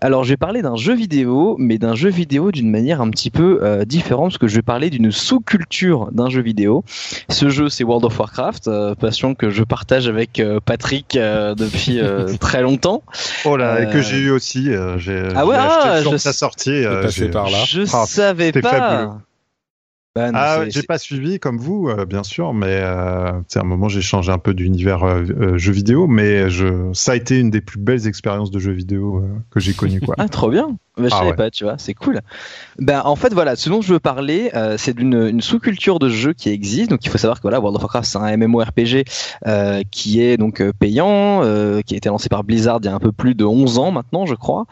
Alors 0.00 0.24
je 0.24 0.30
vais 0.30 0.36
parler 0.36 0.62
d'un 0.62 0.76
jeu 0.76 0.94
vidéo, 0.94 1.56
mais 1.58 1.78
d'un 1.78 1.94
jeu 1.94 2.10
vidéo 2.10 2.50
d'une 2.52 2.70
manière 2.70 3.00
un 3.00 3.10
petit 3.10 3.30
peu 3.30 3.60
euh, 3.62 3.84
différente, 3.84 4.30
parce 4.30 4.38
que 4.38 4.48
je 4.48 4.56
vais 4.56 4.62
parler 4.62 4.90
d'une 4.90 5.10
sous-culture 5.10 6.10
d'un 6.12 6.28
jeu 6.28 6.42
vidéo. 6.42 6.84
Ce 7.28 7.48
jeu, 7.48 7.68
c'est 7.68 7.84
World 7.84 8.04
of 8.04 8.18
Warcraft, 8.18 8.68
euh, 8.68 8.94
passion 8.94 9.34
que 9.34 9.50
je 9.50 9.62
partage 9.62 9.83
partage 9.84 10.08
avec 10.08 10.40
euh, 10.40 10.60
Patrick 10.64 11.14
euh, 11.14 11.54
depuis 11.54 12.00
euh, 12.00 12.32
très 12.40 12.62
longtemps. 12.62 13.02
Oh 13.44 13.56
là, 13.56 13.82
et 13.82 13.92
que 13.92 14.00
j'ai 14.00 14.16
eu 14.16 14.30
aussi. 14.30 14.70
j'ai 14.96 15.28
ah 15.34 15.46
ouais, 15.46 15.56
ah, 15.58 16.00
je... 16.02 16.16
sa 16.16 16.32
sortie. 16.32 16.84
passé 17.02 17.28
par 17.28 17.50
là. 17.50 17.64
Je 17.66 17.82
ah, 17.92 18.06
savais 18.06 18.50
pas. 18.52 19.18
Bah, 20.16 20.30
ah, 20.32 20.68
j'ai 20.68 20.84
pas 20.84 20.96
suivi 20.96 21.38
comme 21.40 21.58
vous, 21.58 21.90
bien 22.08 22.22
sûr, 22.22 22.54
mais 22.54 22.78
euh, 22.80 23.32
à 23.32 23.60
un 23.60 23.64
moment 23.64 23.88
j'ai 23.88 24.00
changé 24.00 24.30
un 24.30 24.38
peu 24.38 24.54
d'univers 24.54 25.04
euh, 25.04 25.58
jeux 25.58 25.72
vidéo, 25.72 26.06
mais 26.06 26.48
je, 26.48 26.92
ça 26.92 27.12
a 27.12 27.16
été 27.16 27.40
une 27.40 27.50
des 27.50 27.60
plus 27.60 27.80
belles 27.80 28.06
expériences 28.06 28.52
de 28.52 28.60
jeux 28.60 28.72
vidéo 28.72 29.24
que 29.50 29.58
j'ai 29.58 29.74
connues. 29.74 30.00
Quoi. 30.00 30.14
ah, 30.18 30.28
trop 30.28 30.50
bien. 30.50 30.78
Bah, 30.96 31.08
je 31.08 31.14
ah 31.14 31.18
savais 31.18 31.34
pas, 31.34 31.50
tu 31.50 31.64
vois, 31.64 31.74
c'est 31.76 31.94
cool. 31.94 32.20
Ben 32.78 33.02
en 33.04 33.16
fait 33.16 33.32
voilà, 33.32 33.56
ce 33.56 33.68
dont 33.68 33.80
je 33.80 33.92
veux 33.94 33.98
parler, 33.98 34.50
euh, 34.54 34.76
c'est 34.78 34.94
d'une 34.94 35.28
une 35.28 35.40
sous-culture 35.40 35.98
de 35.98 36.08
jeu 36.08 36.32
qui 36.32 36.50
existe. 36.50 36.90
Donc 36.90 37.04
il 37.04 37.10
faut 37.10 37.18
savoir 37.18 37.38
que 37.38 37.42
voilà, 37.42 37.58
World 37.58 37.76
of 37.76 37.82
Warcraft 37.82 38.08
c'est 38.08 38.18
un 38.18 38.36
MMORPG 38.36 39.04
euh, 39.46 39.82
qui 39.90 40.20
est 40.22 40.36
donc 40.36 40.60
euh, 40.60 40.72
payant, 40.72 41.42
euh, 41.42 41.80
qui 41.80 41.94
a 41.94 41.96
été 41.96 42.08
lancé 42.08 42.28
par 42.28 42.44
Blizzard 42.44 42.78
il 42.82 42.86
y 42.86 42.88
a 42.88 42.94
un 42.94 43.00
peu 43.00 43.10
plus 43.10 43.34
de 43.34 43.44
11 43.44 43.78
ans 43.78 43.90
maintenant, 43.90 44.24
je 44.24 44.36
crois. 44.36 44.66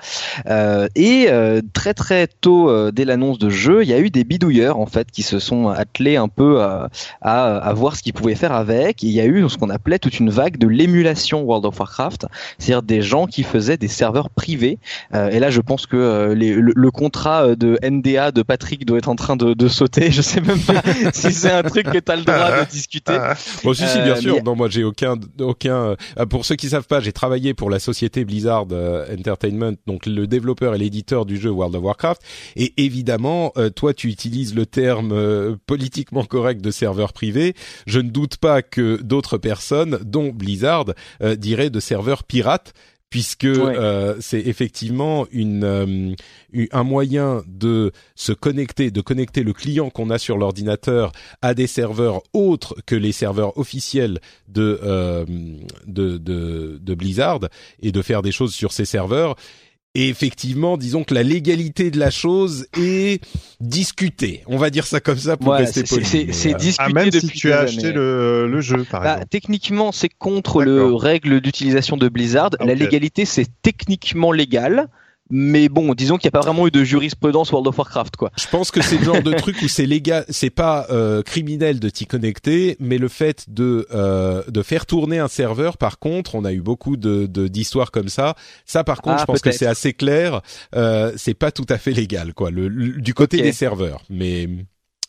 Et 0.95 1.29
très 1.73 1.95
très 1.95 2.29
tôt 2.29 2.91
dès 2.93 3.05
l'annonce 3.05 3.39
de 3.39 3.51
jeu, 3.51 3.83
il 3.83 3.89
y 3.89 3.93
a 3.93 3.99
eu 3.99 4.11
des 4.11 4.23
bidouilleurs 4.23 4.79
en 4.79 4.87
fait 4.87 5.11
qui 5.11 5.23
se 5.23 5.41
sont 5.41 5.69
attelés 5.69 6.17
un 6.17 6.29
peu 6.29 6.63
à, 6.63 6.89
à, 7.21 7.57
à 7.57 7.73
voir 7.73 7.97
ce 7.97 8.03
qu'ils 8.03 8.13
pouvaient 8.13 8.37
faire 8.37 8.53
avec. 8.53 9.03
Et 9.03 9.09
il 9.09 9.13
y 9.13 9.21
a 9.21 9.27
eu 9.27 9.49
ce 9.49 9.57
qu'on 9.57 9.71
appelait 9.71 9.99
toute 9.99 10.21
une 10.21 10.31
vague 10.31 10.57
de 10.57 10.69
l'émulation 10.69 11.43
World 11.43 11.65
of 11.67 11.81
Warcraft, 11.81 12.27
c'est-à-dire 12.59 12.83
des 12.83 13.03
gens 13.03 13.27
qui 13.27 13.43
faisaient 13.43 13.77
des 13.77 13.89
serveurs 13.89 14.31
privés. 14.31 14.79
et 15.13 15.41
là 15.41 15.51
je 15.51 15.61
pense 15.61 15.87
que 15.87 16.12
euh, 16.13 16.35
le, 16.35 16.91
contrat 16.91 17.47
euh, 17.47 17.57
de 17.57 17.79
NDA 17.83 18.33
de 18.33 18.43
Patrick 18.43 18.85
doit 18.85 18.99
être 18.99 19.09
en 19.09 19.17
train 19.17 19.37
de, 19.37 19.69
sauter. 19.69 20.11
Je 20.11 20.23
sais 20.23 20.41
même 20.41 20.61
pas 20.61 20.83
si 21.13 21.33
c'est 21.33 21.51
un 21.51 21.63
truc 21.63 21.91
que 21.91 21.99
tu 21.99 22.13
as 22.13 22.17
le 22.17 22.23
droit 22.23 22.65
de 22.65 22.71
discuter. 22.71 23.19
Bon, 23.65 23.75
si, 23.75 23.87
si, 23.87 23.99
bien 24.01 24.17
euh, 24.17 24.21
sûr. 24.21 24.43
Non, 24.45 24.55
moi, 24.55 24.69
j'ai 24.69 24.85
aucun, 24.85 25.17
aucun. 25.41 25.97
pour 26.29 26.45
ceux 26.45 26.57
qui 26.57 26.69
savent 26.69 26.87
pas, 26.87 27.01
j'ai 27.01 27.13
travaillé 27.13 27.55
pour 27.55 27.71
la 27.71 27.79
société 27.79 28.25
Blizzard 28.25 28.67
Entertainment, 29.13 29.73
donc 29.87 30.07
le 30.07 30.27
développeur 30.27 30.75
et 30.75 30.79
l'éditeur 30.79 31.27
du 31.27 31.37
jeu 31.37 31.51
World 31.51 31.75
of 31.77 31.83
Warcraft. 31.83 32.23
Et 32.57 32.75
évidemment, 32.77 33.53
toi, 33.75 33.95
tu 33.95 34.09
utilises 34.09 34.55
le 34.55 34.67
terme 34.67 35.57
politiquement 35.67 36.25
correct 36.25 36.61
de 36.61 36.71
serveur 36.71 37.13
privé. 37.13 37.55
Je 37.87 38.01
ne 38.01 38.11
doute 38.11 38.37
pas 38.37 38.63
que 38.63 39.01
d'autres 39.03 39.39
personnes, 39.39 39.99
dont 40.05 40.31
Blizzard, 40.31 40.87
diraient 41.37 41.71
de 41.71 41.81
serveurs 41.81 42.25
pirates 42.25 42.75
puisque 43.13 43.45
euh, 43.45 44.17
c'est 44.21 44.41
effectivement 44.41 45.27
une 45.33 45.65
euh, 45.65 46.15
un 46.73 46.83
moyen 46.83 47.43
de 47.47 47.93
se 48.15 48.33
connecter, 48.33 48.91
de 48.91 49.03
connecter 49.03 49.43
le 49.43 49.53
client 49.53 49.91
qu'on 49.91 50.09
a 50.09 50.17
sur 50.17 50.39
l'ordinateur 50.39 51.13
à 51.43 51.53
des 51.53 51.67
serveurs 51.67 52.23
autres 52.33 52.75
que 52.87 52.95
les 52.95 53.13
serveurs 53.13 53.59
officiels 53.59 54.19
de, 54.49 54.81
euh, 54.83 55.27
de, 55.87 56.17
de, 56.17 56.79
de 56.81 56.95
Blizzard 56.95 57.41
et 57.83 57.93
de 57.93 58.01
faire 58.01 58.23
des 58.23 58.33
choses 58.33 58.55
sur 58.55 58.73
ces 58.73 58.87
serveurs. 58.87 59.37
Et 59.95 60.09
effectivement, 60.09 60.79
disons 60.79 61.05
que 61.05 61.13
la 61.13 61.23
légalité 61.23 61.91
de 61.91 61.99
la 61.99 62.11
chose 62.11 62.67
est 62.79 63.23
discutée. 63.61 64.43
On 64.47 64.57
va 64.57 64.71
dire 64.71 64.87
ça 64.87 65.01
comme 65.01 65.19
ça 65.19 65.37
pour 65.37 65.53
rester 65.53 65.83
poli. 65.83 66.07
C'est 66.07 66.55
discuté 66.55 66.77
ah, 66.79 66.89
même 66.89 67.11
si 67.11 67.29
tu 67.29 67.53
as 67.53 67.61
acheté 67.61 67.93
le, 67.93 68.49
le, 68.49 68.61
jeu, 68.63 68.85
par 68.91 69.03
bah, 69.03 69.21
Techniquement, 69.29 69.93
c'est 69.93 70.09
contre 70.09 70.63
le 70.63 70.95
règle 70.95 71.43
d'utilisation 71.43 71.99
de 71.99 72.09
Blizzard. 72.09 72.51
La 72.61 72.75
légalité, 72.75 73.27
c'est 73.27 73.47
techniquement 73.61 74.33
légal 74.33 74.89
mais 75.35 75.71
bon, 75.71 75.95
disons 75.95 76.19
qu'il 76.19 76.29
n'y 76.29 76.37
a 76.37 76.39
pas 76.39 76.45
vraiment 76.45 76.67
eu 76.67 76.71
de 76.71 76.85
jurisprudence 76.85 77.51
World 77.53 77.67
of 77.67 77.79
Warcraft, 77.79 78.17
quoi. 78.17 78.31
Je 78.39 78.47
pense 78.49 78.71
que 78.71 78.83
c'est 78.83 78.99
le 78.99 79.05
genre 79.05 79.23
de 79.23 79.33
truc 79.33 79.57
où 79.63 79.69
c'est 79.69 79.87
légal, 79.87 80.27
c'est 80.29 80.51
pas 80.51 80.87
euh, 80.91 81.23
criminel 81.23 81.81
de 81.81 81.89
t'y 81.89 82.05
connecter, 82.05 82.77
mais 82.81 82.99
le 82.99 83.09
fait 83.09 83.47
de 83.49 83.87
euh, 83.95 84.43
de 84.49 84.63
faire 84.63 84.85
tourner 84.85 85.19
un 85.19 85.29
serveur, 85.29 85.79
par 85.79 85.99
contre, 85.99 86.35
on 86.35 86.45
a 86.45 86.53
eu 86.53 86.61
beaucoup 86.61 86.99
de 86.99 87.27
d'histoires 87.27 87.91
comme 87.91 88.11
ça. 88.11 88.35
Ça, 88.67 88.85
par 88.85 89.01
contre, 89.01 89.17
ah, 89.17 89.21
je 89.23 89.25
pense 89.25 89.41
que 89.41 89.53
c'est 89.53 89.67
assez 89.67 89.95
clair. 89.95 90.43
Euh, 90.75 91.13
c'est 91.17 91.33
pas 91.33 91.51
tout 91.51 91.67
à 91.71 91.79
fait 91.79 91.93
légal, 91.93 92.35
quoi, 92.35 92.51
le, 92.51 92.69
du 93.01 93.15
côté 93.15 93.41
des 93.41 93.53
serveurs, 93.53 94.03
mais 94.11 94.51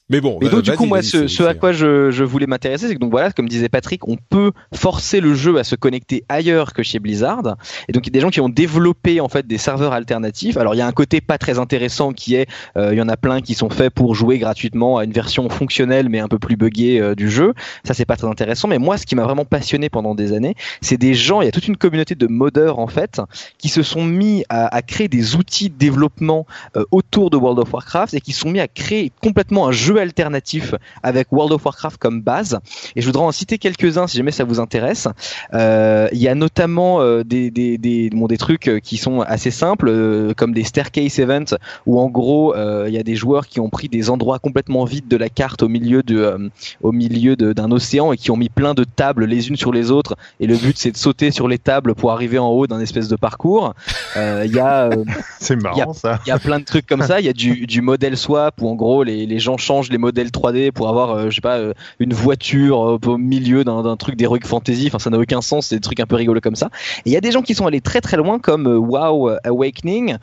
Mais 0.09 0.19
bon. 0.19 0.37
Mais 0.41 0.49
donc 0.49 0.63
du 0.63 0.71
coup 0.73 0.85
moi 0.85 1.01
ce, 1.01 1.27
ce 1.27 1.43
à 1.43 1.53
quoi 1.53 1.71
je, 1.71 2.11
je 2.11 2.25
voulais 2.25 2.45
m'intéresser 2.45 2.87
c'est 2.87 2.93
que 2.95 2.99
donc 2.99 3.11
voilà 3.11 3.31
comme 3.31 3.47
disait 3.47 3.69
Patrick 3.69 4.05
on 4.07 4.17
peut 4.17 4.51
forcer 4.73 5.21
le 5.21 5.33
jeu 5.33 5.57
à 5.57 5.63
se 5.63 5.75
connecter 5.75 6.25
ailleurs 6.27 6.73
que 6.73 6.83
chez 6.83 6.99
Blizzard 6.99 7.55
et 7.87 7.93
donc 7.93 8.05
il 8.05 8.09
y 8.09 8.11
a 8.11 8.15
des 8.15 8.19
gens 8.19 8.29
qui 8.29 8.41
ont 8.41 8.49
développé 8.49 9.21
en 9.21 9.29
fait 9.29 9.47
des 9.47 9.57
serveurs 9.57 9.93
alternatifs. 9.93 10.57
Alors 10.57 10.75
il 10.75 10.79
y 10.79 10.81
a 10.81 10.87
un 10.87 10.91
côté 10.91 11.21
pas 11.21 11.37
très 11.37 11.57
intéressant 11.57 12.11
qui 12.11 12.35
est 12.35 12.49
euh, 12.75 12.89
il 12.91 12.97
y 12.97 13.01
en 13.01 13.07
a 13.07 13.15
plein 13.15 13.39
qui 13.39 13.53
sont 13.53 13.69
faits 13.69 13.93
pour 13.93 14.13
jouer 14.13 14.39
gratuitement 14.39 14.97
à 14.97 15.05
une 15.05 15.13
version 15.13 15.47
fonctionnelle 15.49 16.09
mais 16.09 16.19
un 16.19 16.27
peu 16.27 16.37
plus 16.37 16.57
buggée 16.57 16.99
euh, 16.99 17.15
du 17.15 17.29
jeu. 17.29 17.53
Ça 17.85 17.93
c'est 17.93 18.05
pas 18.05 18.17
très 18.17 18.27
intéressant 18.27 18.67
mais 18.67 18.79
moi 18.79 18.97
ce 18.97 19.05
qui 19.05 19.15
m'a 19.15 19.23
vraiment 19.23 19.45
passionné 19.45 19.89
pendant 19.89 20.15
des 20.15 20.33
années 20.33 20.55
c'est 20.81 20.97
des 20.97 21.13
gens 21.13 21.41
il 21.41 21.45
y 21.45 21.47
a 21.47 21.51
toute 21.51 21.69
une 21.69 21.77
communauté 21.77 22.15
de 22.15 22.27
modeurs 22.27 22.79
en 22.79 22.87
fait 22.87 23.21
qui 23.57 23.69
se 23.69 23.81
sont 23.83 24.03
mis 24.03 24.43
à, 24.49 24.67
à 24.75 24.81
créer 24.81 25.07
des 25.07 25.35
outils 25.37 25.69
de 25.69 25.77
développement 25.77 26.45
euh, 26.75 26.83
autour 26.91 27.29
de 27.29 27.37
World 27.37 27.59
of 27.59 27.73
Warcraft 27.73 28.13
et 28.13 28.19
qui 28.19 28.33
sont 28.33 28.51
mis 28.51 28.59
à 28.59 28.67
créer 28.67 29.09
complètement 29.21 29.67
un 29.67 29.71
jeu 29.71 29.92
alternatif 30.01 30.75
avec 31.01 31.31
World 31.31 31.53
of 31.53 31.65
Warcraft 31.65 31.97
comme 31.97 32.21
base. 32.21 32.59
Et 32.95 33.01
je 33.01 33.05
voudrais 33.05 33.23
en 33.23 33.31
citer 33.31 33.57
quelques-uns 33.57 34.07
si 34.07 34.17
jamais 34.17 34.31
ça 34.31 34.43
vous 34.43 34.59
intéresse. 34.59 35.07
Euh, 35.53 36.07
il 36.11 36.19
y 36.19 36.27
a 36.27 36.35
notamment 36.35 37.01
euh, 37.01 37.23
des, 37.23 37.51
des, 37.51 37.77
des, 37.77 38.09
bon, 38.09 38.27
des 38.27 38.37
trucs 38.37 38.67
euh, 38.67 38.79
qui 38.79 38.97
sont 38.97 39.21
assez 39.21 39.51
simples, 39.51 40.33
comme 40.35 40.53
des 40.53 40.63
staircase 40.63 41.19
events, 41.19 41.55
où 41.85 41.99
en 41.99 42.09
gros 42.09 42.55
il 42.55 42.93
y 42.93 42.97
a 42.97 43.03
des 43.03 43.15
joueurs 43.15 43.47
qui 43.47 43.59
ont 43.59 43.69
pris 43.69 43.89
des 43.89 44.09
endroits 44.09 44.39
complètement 44.39 44.85
vides 44.85 45.07
de 45.07 45.17
la 45.17 45.29
carte 45.29 45.63
au 45.63 45.69
milieu 45.69 46.03
de, 46.03 46.49
au 46.81 46.91
milieu 46.91 47.35
d'un 47.35 47.71
océan 47.71 48.11
et 48.13 48.17
qui 48.17 48.31
ont 48.31 48.37
mis 48.37 48.49
plein 48.49 48.73
de 48.73 48.83
tables 48.83 49.25
les 49.25 49.49
unes 49.49 49.55
sur 49.55 49.71
les 49.71 49.91
autres. 49.91 50.15
Et 50.39 50.47
le 50.47 50.55
but 50.55 50.77
c'est 50.77 50.91
de 50.91 50.97
sauter 50.97 51.31
sur 51.31 51.47
les 51.47 51.57
tables 51.57 51.95
pour 51.95 52.11
arriver 52.11 52.37
en 52.39 52.49
haut 52.49 52.67
d'un 52.67 52.79
espèce 52.79 53.07
de 53.07 53.15
parcours. 53.15 53.73
Il 54.15 54.51
y 54.53 54.59
a, 54.59 54.89
c'est 55.39 55.55
marrant 55.55 55.93
ça. 55.93 56.19
Il 56.25 56.29
y 56.29 56.31
a 56.31 56.39
plein 56.39 56.59
de 56.59 56.65
trucs 56.65 56.85
comme 56.85 57.01
ça. 57.01 57.19
Il 57.19 57.25
y 57.25 57.29
a 57.29 57.33
du, 57.33 57.65
du 57.65 57.81
modèle 57.81 58.17
swap 58.17 58.61
où 58.61 58.69
en 58.69 58.75
gros 58.75 59.03
les, 59.03 59.25
les 59.25 59.39
gens 59.39 59.57
changent 59.57 59.82
les 59.89 59.97
modèles 59.97 60.29
3D 60.29 60.71
pour 60.71 60.89
avoir, 60.89 61.11
euh, 61.11 61.29
je 61.29 61.35
sais 61.35 61.41
pas, 61.41 61.57
euh, 61.57 61.73
une 61.99 62.13
voiture 62.13 62.89
euh, 62.89 62.99
au 63.05 63.17
milieu 63.17 63.63
d'un 63.63 63.97
truc 63.97 64.15
d'heroic 64.15 64.45
fantasy. 64.45 64.87
Enfin, 64.87 64.99
ça 64.99 65.09
n'a 65.09 65.17
aucun 65.17 65.41
sens. 65.41 65.67
C'est 65.67 65.75
des 65.75 65.81
trucs 65.81 65.99
un 65.99 66.05
peu 66.05 66.15
rigolos 66.15 66.41
comme 66.41 66.55
ça. 66.55 66.69
Et 67.05 67.09
il 67.09 67.13
y 67.13 67.17
a 67.17 67.21
des 67.21 67.31
gens 67.31 67.41
qui 67.41 67.55
sont 67.55 67.67
allés 67.67 67.81
très 67.81 68.01
très 68.01 68.17
loin, 68.17 68.39
comme 68.39 68.67
WoW 68.67 69.37
Awakening, 69.43 70.17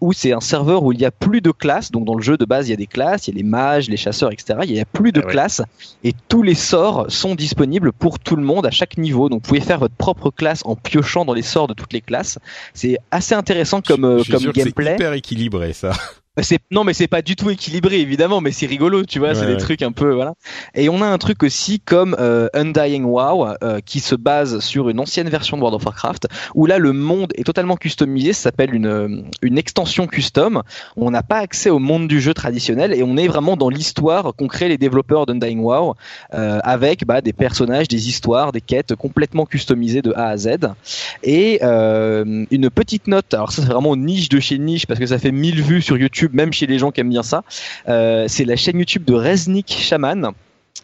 où 0.00 0.12
c'est 0.12 0.32
un 0.32 0.40
serveur 0.40 0.82
où 0.84 0.92
il 0.92 1.00
y 1.00 1.04
a 1.04 1.10
plus 1.10 1.40
de 1.40 1.50
classes. 1.50 1.90
Donc 1.90 2.04
dans 2.04 2.14
le 2.14 2.22
jeu 2.22 2.36
de 2.36 2.44
base, 2.44 2.68
il 2.68 2.70
y 2.70 2.74
a 2.74 2.76
des 2.76 2.86
classes, 2.86 3.28
il 3.28 3.34
y 3.34 3.36
a 3.36 3.38
les 3.38 3.48
mages, 3.48 3.88
les 3.88 3.96
chasseurs, 3.96 4.32
etc. 4.32 4.60
Il 4.64 4.72
y 4.72 4.80
a 4.80 4.84
plus 4.84 5.12
de 5.12 5.22
ah 5.24 5.28
classes 5.28 5.62
et 6.04 6.12
tous 6.28 6.42
les 6.42 6.54
sorts 6.54 7.06
sont 7.08 7.34
disponibles 7.34 7.92
pour 7.92 8.18
tout 8.18 8.36
le 8.36 8.42
monde 8.42 8.66
à 8.66 8.70
chaque 8.70 8.98
niveau. 8.98 9.28
Donc 9.28 9.42
vous 9.42 9.48
pouvez 9.48 9.60
faire 9.60 9.78
votre 9.78 9.94
propre 9.94 10.30
classe 10.30 10.62
en 10.64 10.76
piochant 10.76 11.24
dans 11.24 11.34
les 11.34 11.42
sorts 11.42 11.68
de 11.68 11.74
toutes 11.74 11.92
les 11.92 12.00
classes. 12.00 12.38
C'est 12.74 12.98
assez 13.10 13.34
intéressant 13.34 13.80
comme 13.80 14.22
comme 14.30 14.52
gameplay. 14.52 14.84
C'est 14.84 14.94
hyper 14.94 15.12
équilibré 15.12 15.72
ça. 15.72 15.92
Bah, 16.36 16.42
non 16.70 16.84
mais 16.84 16.92
c'est 16.92 17.08
pas 17.08 17.22
du 17.22 17.34
tout 17.34 17.48
équilibré 17.48 17.98
évidemment 17.98 18.42
mais 18.42 18.52
c'est 18.52 18.66
rigolo 18.66 19.04
tu 19.04 19.18
vois 19.18 19.34
c'est 19.34 19.46
des 19.46 19.56
trucs 19.56 19.80
un 19.80 19.92
peu 19.92 20.12
voilà. 20.12 20.34
Et 20.74 20.90
on 20.90 21.00
a 21.00 21.06
un 21.06 21.16
truc 21.16 21.42
aussi 21.42 21.80
comme 21.80 22.14
euh, 22.18 22.48
Undying 22.52 23.04
WoW 23.04 23.46
euh, 23.62 23.80
qui 23.80 24.00
se 24.00 24.14
base 24.14 24.58
sur 24.60 24.90
une 24.90 25.00
ancienne 25.00 25.30
version 25.30 25.56
de 25.56 25.62
World 25.62 25.76
of 25.76 25.86
Warcraft 25.86 26.28
où 26.54 26.66
là 26.66 26.76
le 26.76 26.92
monde 26.92 27.32
est 27.36 27.44
totalement 27.44 27.76
customisé 27.76 28.34
ça 28.34 28.42
s'appelle 28.42 28.74
une 28.74 28.86
euh, 28.86 29.22
une 29.40 29.56
extension 29.56 30.06
custom. 30.06 30.62
On 30.96 31.10
n'a 31.10 31.22
pas 31.22 31.38
accès 31.38 31.70
au 31.70 31.78
monde 31.78 32.06
du 32.06 32.20
jeu 32.20 32.34
traditionnel 32.34 32.92
et 32.92 33.02
on 33.02 33.16
est 33.16 33.28
vraiment 33.28 33.56
dans 33.56 33.70
l'histoire 33.70 34.34
qu'ont 34.36 34.48
créé 34.48 34.68
les 34.68 34.78
développeurs 34.78 35.24
d'Undying 35.24 35.60
WoW 35.60 35.94
avec 36.30 37.06
bah, 37.06 37.22
des 37.22 37.32
personnages 37.32 37.88
des 37.88 38.08
histoires 38.08 38.52
des 38.52 38.60
quêtes 38.60 38.94
complètement 38.94 39.46
customisées 39.46 40.02
de 40.02 40.12
A 40.12 40.26
à 40.26 40.36
Z. 40.36 40.48
Et 41.22 41.62
une 41.62 42.70
petite 42.70 43.06
note 43.06 43.32
alors 43.32 43.52
ça 43.52 43.62
c'est 43.62 43.68
vraiment 43.68 43.96
niche 43.96 44.28
de 44.28 44.38
chez 44.38 44.58
niche 44.58 44.86
parce 44.86 45.00
que 45.00 45.06
ça 45.06 45.18
fait 45.18 45.32
1000 45.32 45.62
vues 45.62 45.82
sur 45.82 45.96
YouTube 45.96 46.25
même 46.34 46.52
chez 46.52 46.66
les 46.66 46.78
gens 46.78 46.90
qui 46.90 47.00
aiment 47.00 47.10
bien 47.10 47.22
ça. 47.22 47.44
Euh, 47.88 48.26
c'est 48.28 48.44
la 48.44 48.56
chaîne 48.56 48.78
YouTube 48.78 49.04
de 49.04 49.14
Reznik 49.14 49.68
Shaman 49.68 50.32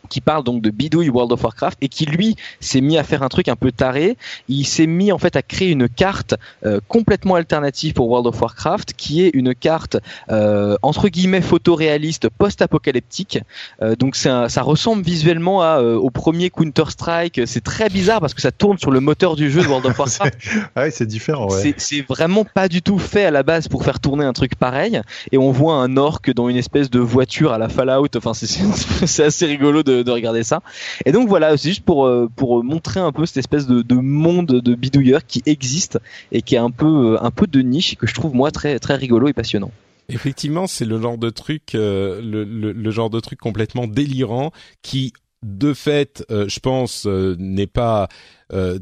qui 0.09 0.21
parle 0.21 0.45
donc 0.45 0.63
de 0.63 0.71
bidouille 0.71 1.09
World 1.09 1.33
of 1.33 1.43
Warcraft 1.43 1.79
et 1.81 1.89
qui 1.89 2.07
lui 2.07 2.37
s'est 2.61 2.81
mis 2.81 2.99
à 2.99 3.05
faire 3.05 3.23
un 3.23 3.29
truc 3.29 3.49
un 3.49 3.57
peu 3.57 3.73
taré. 3.73 4.17
Il 4.49 4.65
s'est 4.65 4.87
mis 4.87 5.13
en 5.13 5.19
fait 5.19 5.37
à 5.37 5.43
créer 5.43 5.71
une 5.71 5.89
carte 5.89 6.35
euh, 6.65 6.81
complètement 6.89 7.35
alternative 7.35 7.95
pour 7.95 8.09
World 8.09 8.27
of 8.27 8.41
Warcraft, 8.41 8.95
qui 8.95 9.23
est 9.23 9.31
une 9.35 9.55
carte 9.55 9.97
euh, 10.31 10.77
entre 10.83 11.09
guillemets 11.09 11.41
photoréaliste 11.41 12.29
post-apocalyptique. 12.29 13.39
Euh, 13.83 13.97
donc 13.97 14.17
ça 14.17 14.49
ressemble 14.63 15.03
visuellement 15.03 15.63
à, 15.63 15.81
au 15.83 16.11
premier 16.11 16.51
Counter 16.51 16.85
Strike. 16.89 17.41
C'est 17.47 17.65
très 17.65 17.89
bizarre 17.89 18.21
parce 18.21 18.35
que 18.35 18.41
ça 18.41 18.53
tourne 18.53 18.79
sur 18.79 18.91
le 18.91 19.01
moteur 19.01 19.37
du 19.37 19.51
jeu 19.51 19.63
de 19.63 19.67
World 19.67 19.87
of 19.87 19.99
Warcraft. 19.99 20.39
ah 20.77 20.91
c'est 20.91 21.07
différent. 21.07 21.49
Ouais. 21.49 21.75
C'est 21.77 22.03
vraiment 22.03 22.45
pas 22.45 22.69
du 22.69 22.83
tout 22.83 22.99
fait 22.99 23.25
à 23.25 23.31
la 23.31 23.43
base 23.43 23.69
pour 23.69 23.85
faire 23.85 24.01
tourner 24.01 24.25
un 24.25 24.33
truc 24.33 24.55
pareil. 24.55 25.01
Et 25.31 25.39
on 25.39 25.51
voit 25.51 25.75
un 25.77 25.97
orc 25.97 26.21
dans 26.35 26.49
une 26.49 26.57
espèce 26.57 26.91
de 26.91 27.01
voiture 27.01 27.53
à 27.53 27.59
la 27.59 27.69
Fallout. 27.69 28.09
Enfin 28.17 28.33
c'est 28.35 29.25
assez 29.25 29.47
rigolo 29.47 29.82
de 29.83 29.93
de, 30.03 30.11
regarder 30.11 30.43
ça. 30.43 30.63
Et 31.05 31.13
donc 31.13 31.29
voilà, 31.29 31.57
c'est 31.57 31.69
juste 31.69 31.85
pour 31.85 32.07
euh, 32.07 32.29
pour 32.35 32.63
montrer 32.65 33.01
un 33.01 33.13
peu 33.13 33.27
cette 33.27 33.39
espèce 33.39 33.67
de, 33.67 33.95
monde 33.95 34.47
de 34.47 34.75
bidouilleurs 34.75 35.27
qui 35.27 35.43
existe 35.47 35.99
et 36.31 36.43
qui 36.43 36.55
est 36.55 36.59
un 36.59 36.71
peu 36.71 37.15
euh, 37.15 37.23
un 37.23 37.31
peu 37.31 37.47
de 37.47 37.61
niche 37.61 37.93
et 37.93 37.97
que 37.97 38.07
je 38.07 38.15
trouve 38.15 38.35
moi 38.35 38.51
très 38.51 38.79
très 38.79 38.95
rigolo 38.95 39.29
et 39.29 39.33
passionnant. 39.33 39.71
Effectivement, 40.09 40.67
c'est 40.67 40.85
le 40.85 41.01
genre 41.01 41.17
de 41.17 41.31
truc, 41.31 41.75
euh, 41.75 42.21
le, 42.23 42.91
genre 42.91 43.09
de 43.09 43.21
truc 43.21 43.39
complètement 43.39 43.87
délirant 43.87 44.51
qui, 44.83 45.13
de 45.43 45.73
fait, 45.73 46.25
je 46.29 46.61
pense, 46.61 47.07
n'est 47.07 47.69
pas 47.69 48.09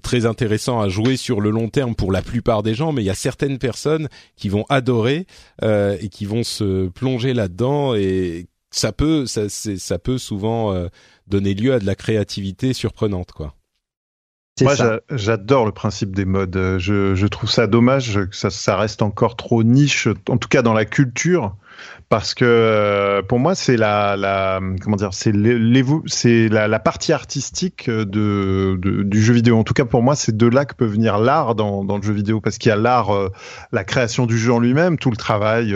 très 0.02 0.26
intéressant 0.26 0.80
à 0.80 0.88
jouer 0.88 1.16
sur 1.16 1.40
le 1.40 1.50
long 1.50 1.68
terme 1.68 1.94
pour 1.94 2.10
la 2.10 2.22
plupart 2.22 2.62
des 2.62 2.74
gens, 2.74 2.92
mais 2.92 3.02
il 3.02 3.06
y 3.06 3.10
a 3.10 3.14
certaines 3.14 3.58
personnes 3.58 4.08
qui 4.34 4.48
vont 4.48 4.64
adorer 4.68 5.26
et 5.62 6.08
qui 6.10 6.24
vont 6.24 6.42
se 6.42 6.88
plonger 6.88 7.32
là-dedans 7.32 7.94
et 7.94 8.46
ça 8.70 8.92
peut 8.92 9.26
ça, 9.26 9.48
ça 9.48 9.98
peut 9.98 10.18
souvent 10.18 10.72
euh, 10.72 10.88
donner 11.26 11.54
lieu 11.54 11.74
à 11.74 11.78
de 11.78 11.86
la 11.86 11.94
créativité 11.94 12.72
surprenante 12.72 13.32
quoi. 13.32 13.54
Moi, 14.62 14.74
j'adore 15.10 15.64
le 15.64 15.72
principe 15.72 16.14
des 16.14 16.26
modes. 16.26 16.54
Euh, 16.54 16.78
je, 16.78 17.14
je, 17.14 17.26
trouve 17.26 17.48
ça 17.48 17.66
dommage 17.66 18.26
que 18.26 18.36
ça, 18.36 18.50
ça, 18.50 18.76
reste 18.76 19.00
encore 19.00 19.34
trop 19.34 19.62
niche, 19.62 20.06
en 20.28 20.36
tout 20.36 20.48
cas 20.48 20.60
dans 20.60 20.74
la 20.74 20.84
culture, 20.84 21.56
parce 22.10 22.34
que 22.34 22.44
euh, 22.44 23.22
pour 23.22 23.38
moi, 23.38 23.54
c'est 23.54 23.78
la, 23.78 24.18
la, 24.18 24.60
comment 24.82 24.96
dire, 24.96 25.14
c'est 25.14 25.32
c'est 26.08 26.48
la, 26.48 26.68
la, 26.68 26.78
partie 26.78 27.14
artistique 27.14 27.88
de, 27.88 28.04
de, 28.78 29.02
du 29.02 29.22
jeu 29.22 29.32
vidéo. 29.32 29.56
En 29.56 29.64
tout 29.64 29.72
cas, 29.72 29.86
pour 29.86 30.02
moi, 30.02 30.14
c'est 30.14 30.36
de 30.36 30.46
là 30.46 30.66
que 30.66 30.74
peut 30.74 30.84
venir 30.84 31.16
l'art 31.16 31.54
dans, 31.54 31.82
dans 31.82 31.96
le 31.96 32.02
jeu 32.02 32.12
vidéo, 32.12 32.42
parce 32.42 32.58
qu'il 32.58 32.68
y 32.68 32.72
a 32.72 32.76
l'art, 32.76 33.12
la 33.72 33.84
création 33.84 34.26
du 34.26 34.36
jeu 34.36 34.52
en 34.52 34.58
lui-même, 34.58 34.98
tout 34.98 35.10
le 35.10 35.16
travail, 35.16 35.74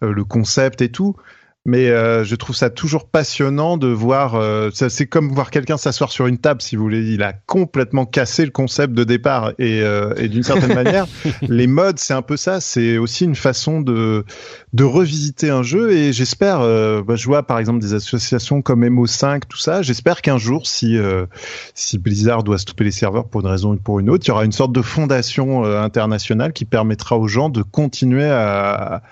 le 0.00 0.24
concept 0.24 0.82
et 0.82 0.90
tout 0.90 1.14
mais 1.68 1.90
euh, 1.90 2.24
je 2.24 2.34
trouve 2.34 2.56
ça 2.56 2.70
toujours 2.70 3.08
passionnant 3.08 3.76
de 3.76 3.88
voir. 3.88 4.36
Euh, 4.36 4.70
c'est 4.72 5.06
comme 5.06 5.28
voir 5.28 5.50
quelqu'un 5.50 5.76
s'asseoir 5.76 6.10
sur 6.10 6.26
une 6.26 6.38
table, 6.38 6.62
si 6.62 6.76
vous 6.76 6.82
voulez. 6.82 7.12
Il 7.12 7.22
a 7.22 7.34
complètement 7.34 8.06
cassé 8.06 8.44
le 8.46 8.50
concept 8.50 8.94
de 8.94 9.04
départ, 9.04 9.52
et, 9.58 9.82
euh, 9.82 10.14
et 10.16 10.28
d'une 10.28 10.42
certaine 10.42 10.74
manière, 10.82 11.06
les 11.42 11.66
modes, 11.66 11.98
c'est 11.98 12.14
un 12.14 12.22
peu 12.22 12.38
ça. 12.38 12.60
C'est 12.60 12.96
aussi 12.96 13.24
une 13.24 13.34
façon 13.34 13.82
de 13.82 14.24
de 14.72 14.84
revisiter 14.84 15.50
un 15.50 15.62
jeu. 15.62 15.92
Et 15.92 16.12
j'espère, 16.12 16.60
euh, 16.60 17.02
bah, 17.02 17.16
je 17.16 17.26
vois 17.26 17.42
par 17.42 17.58
exemple 17.58 17.80
des 17.80 17.92
associations 17.92 18.62
comme 18.62 18.82
MO5, 18.84 19.42
tout 19.46 19.58
ça. 19.58 19.82
J'espère 19.82 20.22
qu'un 20.22 20.38
jour, 20.38 20.66
si 20.66 20.96
si 21.74 21.98
Blizzard 21.98 22.44
doit 22.44 22.58
stopper 22.58 22.84
les 22.84 22.92
serveurs 22.92 23.28
pour 23.28 23.42
une 23.42 23.46
raison 23.46 23.74
ou 23.74 23.76
pour 23.76 24.00
une 24.00 24.08
autre, 24.08 24.24
il 24.26 24.28
y 24.28 24.30
aura 24.30 24.44
une 24.46 24.52
sorte 24.52 24.72
de 24.72 24.82
fondation 24.82 25.64
internationale 25.64 26.54
qui 26.54 26.64
permettra 26.64 27.18
aux 27.18 27.28
gens 27.28 27.50
de 27.50 27.62
continuer 27.62 28.24
à 28.24 29.02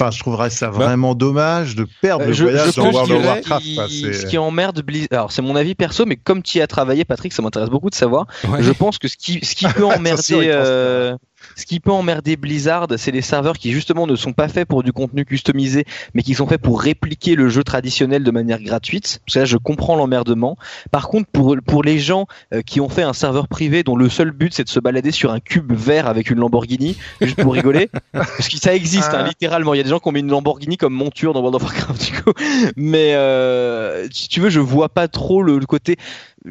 Enfin, 0.00 0.10
je 0.10 0.20
trouverais 0.20 0.50
ça 0.50 0.68
bah, 0.68 0.78
vraiment 0.78 1.14
dommage 1.14 1.74
de 1.74 1.86
perdre 2.00 2.26
le 2.26 2.32
voyage 2.32 2.74
dans 2.76 2.90
World 2.90 3.10
of 3.12 3.24
Warcraft. 3.24 3.64
ce 3.64 4.26
qui 4.26 4.38
emmerde 4.38 4.80
Blizzard, 4.82 5.08
alors 5.10 5.32
c'est 5.32 5.42
mon 5.42 5.56
avis 5.56 5.74
perso, 5.74 6.06
mais 6.06 6.16
comme 6.16 6.42
tu 6.42 6.58
y 6.58 6.60
as 6.60 6.66
travaillé, 6.66 7.04
Patrick, 7.04 7.32
ça 7.32 7.42
m'intéresse 7.42 7.70
beaucoup 7.70 7.90
de 7.90 7.94
savoir. 7.94 8.26
Je 8.60 8.72
pense 8.72 8.98
que 8.98 9.08
ce 9.08 9.16
qui, 9.16 9.44
ce 9.44 9.54
qui 9.54 9.66
peut 9.66 9.84
emmerder, 9.84 11.16
ce 11.56 11.66
qui 11.66 11.80
peut 11.80 11.92
emmerder 11.92 12.36
Blizzard, 12.36 12.86
c'est 12.96 13.10
les 13.10 13.22
serveurs 13.22 13.58
qui 13.58 13.72
justement 13.72 14.06
ne 14.06 14.16
sont 14.16 14.32
pas 14.32 14.48
faits 14.48 14.68
pour 14.68 14.82
du 14.82 14.92
contenu 14.92 15.24
customisé, 15.24 15.84
mais 16.14 16.22
qui 16.22 16.34
sont 16.34 16.46
faits 16.46 16.60
pour 16.60 16.80
répliquer 16.80 17.34
le 17.34 17.48
jeu 17.48 17.64
traditionnel 17.64 18.24
de 18.24 18.30
manière 18.30 18.60
gratuite. 18.60 19.20
Parce 19.26 19.34
que 19.34 19.38
là, 19.40 19.44
je 19.44 19.56
comprends 19.56 19.96
l'emmerdement. 19.96 20.56
Par 20.90 21.08
contre, 21.08 21.28
pour 21.30 21.56
pour 21.66 21.82
les 21.82 21.98
gens 21.98 22.26
euh, 22.52 22.62
qui 22.62 22.80
ont 22.80 22.88
fait 22.88 23.02
un 23.02 23.12
serveur 23.12 23.48
privé 23.48 23.82
dont 23.82 23.96
le 23.96 24.08
seul 24.08 24.30
but 24.30 24.52
c'est 24.54 24.64
de 24.64 24.68
se 24.68 24.80
balader 24.80 25.10
sur 25.10 25.32
un 25.32 25.40
cube 25.40 25.72
vert 25.72 26.06
avec 26.06 26.30
une 26.30 26.38
Lamborghini, 26.38 26.96
juste 27.20 27.40
pour 27.42 27.54
rigoler, 27.54 27.88
parce 28.12 28.48
que 28.48 28.56
ça 28.56 28.74
existe 28.74 29.14
hein, 29.14 29.22
ah. 29.24 29.28
littéralement. 29.28 29.74
Il 29.74 29.78
y 29.78 29.80
a 29.80 29.84
des 29.84 29.90
gens 29.90 29.98
qui 29.98 30.08
ont 30.08 30.12
mis 30.12 30.20
une 30.20 30.30
Lamborghini 30.30 30.76
comme 30.76 30.94
monture 30.94 31.32
dans 31.32 31.40
World 31.40 31.56
of 31.56 31.62
Warcraft 31.62 32.04
du 32.04 32.22
coup. 32.22 32.32
Mais 32.76 33.14
euh, 33.14 34.06
si 34.10 34.28
tu 34.28 34.40
veux, 34.40 34.50
je 34.50 34.60
vois 34.60 34.88
pas 34.88 35.08
trop 35.08 35.42
le 35.42 35.58
côté 35.66 35.96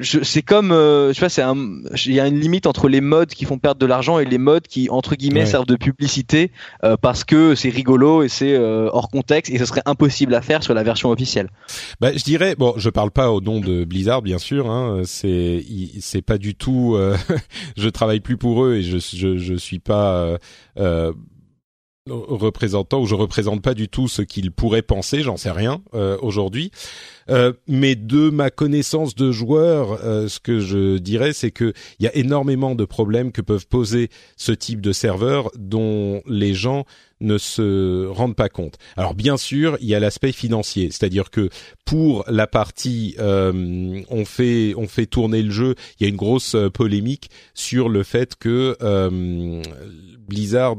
c'est 0.02 0.42
comme 0.42 0.72
euh, 0.72 1.14
je 1.14 1.20
sais 1.20 1.30
c'est 1.30 1.44
il 2.06 2.14
y 2.14 2.20
a 2.20 2.28
une 2.28 2.40
limite 2.40 2.68
entre 2.68 2.88
les 2.88 3.02
modes 3.02 3.30
qui 3.30 3.46
font 3.46 3.58
perdre 3.58 3.80
de 3.80 3.86
l'argent 3.86 4.20
et 4.20 4.26
les 4.26 4.38
modes 4.38 4.68
qui 4.68 4.90
entre 4.90 5.16
guillemets 5.16 5.46
servent 5.46 5.66
de 5.66 5.76
publicité 5.76 6.52
euh, 6.84 6.98
parce 6.98 7.24
que 7.24 7.56
c'est 7.56 7.70
rigolo 7.70 8.24
et 8.24 8.30
c'est 8.30 8.54
euh, 8.54 8.90
hors 8.92 9.10
contexte 9.10 9.52
et 9.52 9.58
ce 9.58 9.66
serait 9.66 9.82
impossible 9.86 10.34
à 10.36 10.42
faire 10.42 10.64
sur 10.64 10.74
la 10.74 10.84
version 10.84 11.10
officielle. 11.10 11.50
Bah 12.00 12.12
je 12.16 12.24
dirais 12.24 12.56
bon 12.58 12.74
je 12.78 12.90
parle 12.90 13.12
pas 13.12 13.32
au 13.32 13.42
nom 13.42 13.60
de 13.60 13.84
Blizzard 13.84 14.22
bien 14.22 14.38
sûr 14.38 14.70
hein, 14.70 15.02
c'est 15.06 15.64
c'est 16.00 16.22
pas 16.22 16.38
du 16.38 16.56
tout 16.56 16.98
je 17.78 17.90
travaille 17.90 18.20
plus 18.20 18.38
pour 18.38 18.66
eux 18.66 18.76
et 18.76 18.84
je 18.84 18.98
je 18.98 19.38
je 19.38 19.54
suis 19.54 19.80
pas 19.80 20.38
représentant 22.10 23.02
ou 23.02 23.06
je 23.06 23.16
représente 23.16 23.62
pas 23.62 23.74
du 23.74 23.90
tout 23.90 24.08
ce 24.08 24.22
qu'il 24.22 24.52
pourrait 24.52 24.82
penser, 24.82 25.22
j'en 25.22 25.38
sais 25.38 25.52
rien 25.52 25.82
aujourd'hui. 26.22 26.72
Euh, 27.30 27.54
mais 27.68 27.96
de 27.96 28.30
ma 28.30 28.50
connaissance 28.50 29.16
de 29.16 29.32
joueurs, 29.32 30.00
euh, 30.04 30.28
ce 30.28 30.40
que 30.40 30.60
je 30.60 30.98
dirais, 30.98 31.34
c'est 31.34 31.52
que 31.52 31.74
il 32.00 32.06
y 32.06 32.08
a 32.08 32.16
énormément 32.16 32.76
de 32.76 32.86
problèmes 32.86 33.32
que 33.32 33.42
peuvent 33.42 33.68
poser 33.68 34.10
ce 34.38 34.52
type 34.52 34.82
de 34.82 34.92
serveur 34.92 35.50
dont 35.58 36.22
les 36.28 36.54
gens 36.54 36.86
ne 37.20 37.40
se 37.40 38.06
rendent 38.06 38.36
pas 38.36 38.50
compte. 38.50 38.78
Alors 38.96 39.16
bien 39.16 39.38
sûr, 39.38 39.78
il 39.82 39.88
y 39.88 39.96
a 39.96 40.00
l'aspect 40.00 40.32
financier, 40.32 40.90
c'est-à-dire 40.92 41.32
que 41.32 41.50
pour 41.84 42.24
la 42.28 42.46
partie 42.46 43.16
euh, 43.20 44.02
on 44.10 44.24
fait 44.24 44.76
on 44.78 44.88
fait 44.88 45.08
tourner 45.08 45.42
le 45.42 45.50
jeu, 45.50 45.74
il 46.00 46.04
y 46.04 46.06
a 46.06 46.10
une 46.10 46.16
grosse 46.16 46.56
polémique 46.74 47.32
sur 47.56 47.90
le 47.90 48.04
fait 48.04 48.36
que 48.36 48.78
Blizzard 50.30 50.76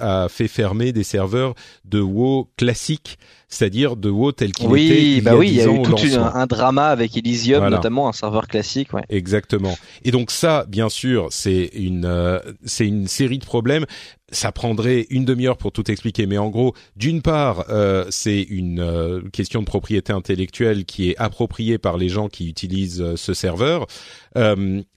a 0.00 0.28
fait 0.30 0.48
fermer 0.48 0.92
des 0.92 1.04
serveurs 1.04 1.54
de 1.84 2.00
WoW 2.00 2.48
classiques 2.56 3.18
c'est-à-dire 3.52 3.96
de 3.96 4.08
WoW 4.08 4.32
tel 4.32 4.52
qu'il 4.52 4.66
oui, 4.68 4.86
était. 4.86 5.02
Il 5.02 5.22
bah 5.22 5.32
y 5.32 5.34
a 5.34 5.36
oui, 5.36 5.48
il 5.48 5.54
y 5.56 5.60
a 5.60 5.66
eu 5.66 5.82
tout 5.96 6.18
un, 6.18 6.46
drama 6.46 6.88
avec 6.88 7.16
Elysium, 7.16 7.68
notamment 7.68 8.08
un 8.08 8.12
serveur 8.12 8.46
classique. 8.46 8.92
Ouais. 8.92 9.04
Exactement. 9.08 9.76
Et 10.04 10.10
donc 10.10 10.30
ça, 10.30 10.64
bien 10.68 10.88
sûr, 10.88 11.28
c'est 11.30 11.70
une 11.74 12.04
euh, 12.04 12.38
c'est 12.64 12.86
une 12.86 13.06
série 13.06 13.38
de 13.38 13.44
problèmes 13.44 13.86
ça 14.32 14.50
prendrait 14.52 15.06
une 15.10 15.24
demi-heure 15.24 15.56
pour 15.56 15.72
tout 15.72 15.90
expliquer, 15.90 16.26
mais 16.26 16.38
en 16.38 16.48
gros, 16.50 16.74
d'une 16.96 17.22
part, 17.22 17.66
euh, 17.68 18.04
c'est 18.10 18.42
une 18.42 18.80
euh, 18.80 19.20
question 19.32 19.60
de 19.60 19.66
propriété 19.66 20.12
intellectuelle 20.12 20.84
qui 20.84 21.10
est 21.10 21.16
appropriée 21.18 21.78
par 21.78 21.96
les 21.96 22.08
gens 22.08 22.28
qui 22.28 22.48
utilisent 22.48 23.14
ce 23.16 23.34
serveur. 23.34 23.86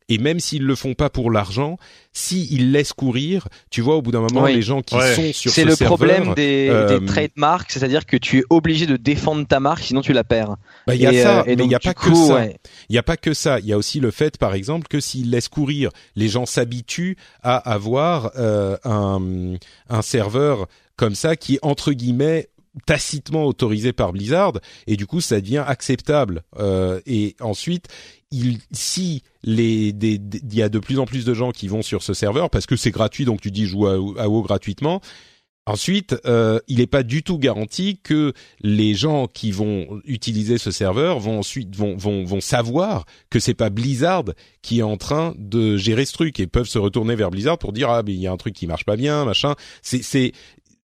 et 0.07 0.17
même 0.19 0.39
s'ils 0.39 0.63
le 0.63 0.75
font 0.75 0.93
pas 0.93 1.09
pour 1.09 1.31
l'argent, 1.31 1.77
s'ils 2.13 2.71
laissent 2.71 2.93
courir, 2.93 3.47
tu 3.69 3.81
vois, 3.81 3.97
au 3.97 4.01
bout 4.01 4.11
d'un 4.11 4.21
moment, 4.21 4.45
les 4.45 4.61
gens 4.61 4.81
qui 4.81 4.95
sont 4.95 5.33
sur 5.33 5.51
ce 5.51 5.61
serveur... 5.61 5.75
C'est 5.75 5.83
le 5.83 5.87
problème 5.87 6.33
des, 6.33 6.69
des 6.87 7.05
trademarks, 7.05 7.71
c'est-à-dire 7.71 8.05
que 8.05 8.15
tu 8.17 8.39
es 8.39 8.43
obligé 8.49 8.85
de 8.85 8.97
défendre 8.97 9.45
ta 9.45 9.59
marque, 9.59 9.83
sinon 9.83 10.01
tu 10.01 10.13
la 10.13 10.23
perds. 10.23 10.55
Bah, 10.87 10.95
il 10.95 11.01
y 11.01 11.07
a 11.07 11.23
ça, 11.23 11.39
euh, 11.39 11.43
mais 11.47 11.63
il 11.63 11.67
n'y 11.67 11.75
a 11.75 11.79
pas 11.79 11.93
que 11.93 12.13
ça. 12.13 12.45
Il 12.45 12.91
n'y 12.91 12.97
a 12.97 13.03
pas 13.03 13.17
que 13.17 13.33
ça. 13.33 13.59
Il 13.59 13.65
y 13.65 13.73
a 13.73 13.77
aussi 13.77 13.99
le 13.99 14.11
fait, 14.11 14.37
par 14.37 14.53
exemple, 14.53 14.87
que 14.87 14.99
s'ils 14.99 15.29
laissent 15.29 15.49
courir, 15.49 15.89
les 16.15 16.29
gens 16.29 16.45
s'habituent 16.45 17.17
à 17.43 17.57
avoir 17.57 18.31
euh, 18.37 18.77
un, 19.89 20.01
serveur 20.01 20.67
comme 20.95 21.15
ça 21.15 21.35
qui 21.35 21.59
entre 21.61 21.91
guillemets 21.91 22.49
tacitement 22.85 23.45
autorisé 23.45 23.93
par 23.93 24.11
Blizzard 24.11 24.53
et 24.85 24.97
du 24.97 25.05
coup 25.05 25.21
ça 25.21 25.39
devient 25.39 25.63
acceptable. 25.65 26.43
Euh, 26.57 26.99
et 27.05 27.35
ensuite 27.39 27.87
il, 28.31 28.59
si 28.71 29.23
les 29.43 29.89
il 29.89 30.53
y 30.53 30.61
a 30.61 30.69
de 30.69 30.79
plus 30.79 30.99
en 30.99 31.05
plus 31.05 31.25
de 31.25 31.33
gens 31.33 31.51
qui 31.51 31.67
vont 31.67 31.81
sur 31.81 32.03
ce 32.03 32.13
serveur 32.13 32.49
parce 32.49 32.65
que 32.65 32.75
c'est 32.75 32.91
gratuit 32.91 33.25
donc 33.25 33.41
tu 33.41 33.51
dis 33.51 33.65
joue 33.65 33.87
à, 33.87 33.93
à 33.93 34.27
gratuitement 34.27 35.01
Ensuite, 35.67 36.15
euh, 36.25 36.59
il 36.67 36.77
n'est 36.77 36.85
pas 36.85 37.01
du 37.01 37.23
tout 37.23 37.39
garanti 37.39 37.99
que 38.03 38.33
les 38.61 38.93
gens 38.93 39.25
qui 39.25 39.51
vont 39.51 39.99
utiliser 40.05 40.59
ce 40.59 40.69
serveur 40.69 41.17
vont 41.19 41.39
ensuite 41.39 41.75
vont 41.75 41.97
vont, 41.97 42.23
vont 42.23 42.39
savoir 42.39 43.05
que 43.31 43.39
c'est 43.39 43.55
pas 43.55 43.71
Blizzard 43.71 44.25
qui 44.61 44.79
est 44.79 44.83
en 44.83 44.97
train 44.97 45.33
de 45.39 45.75
gérer 45.75 46.05
ce 46.05 46.13
truc 46.13 46.39
et 46.39 46.45
peuvent 46.45 46.67
se 46.67 46.77
retourner 46.77 47.15
vers 47.15 47.31
Blizzard 47.31 47.57
pour 47.57 47.73
dire 47.73 47.89
ah 47.89 48.03
mais 48.05 48.13
il 48.13 48.19
y 48.19 48.27
a 48.27 48.31
un 48.31 48.37
truc 48.37 48.53
qui 48.53 48.67
marche 48.67 48.85
pas 48.85 48.95
bien 48.95 49.25
machin. 49.25 49.55
C'est 49.81 50.03
c'est 50.03 50.33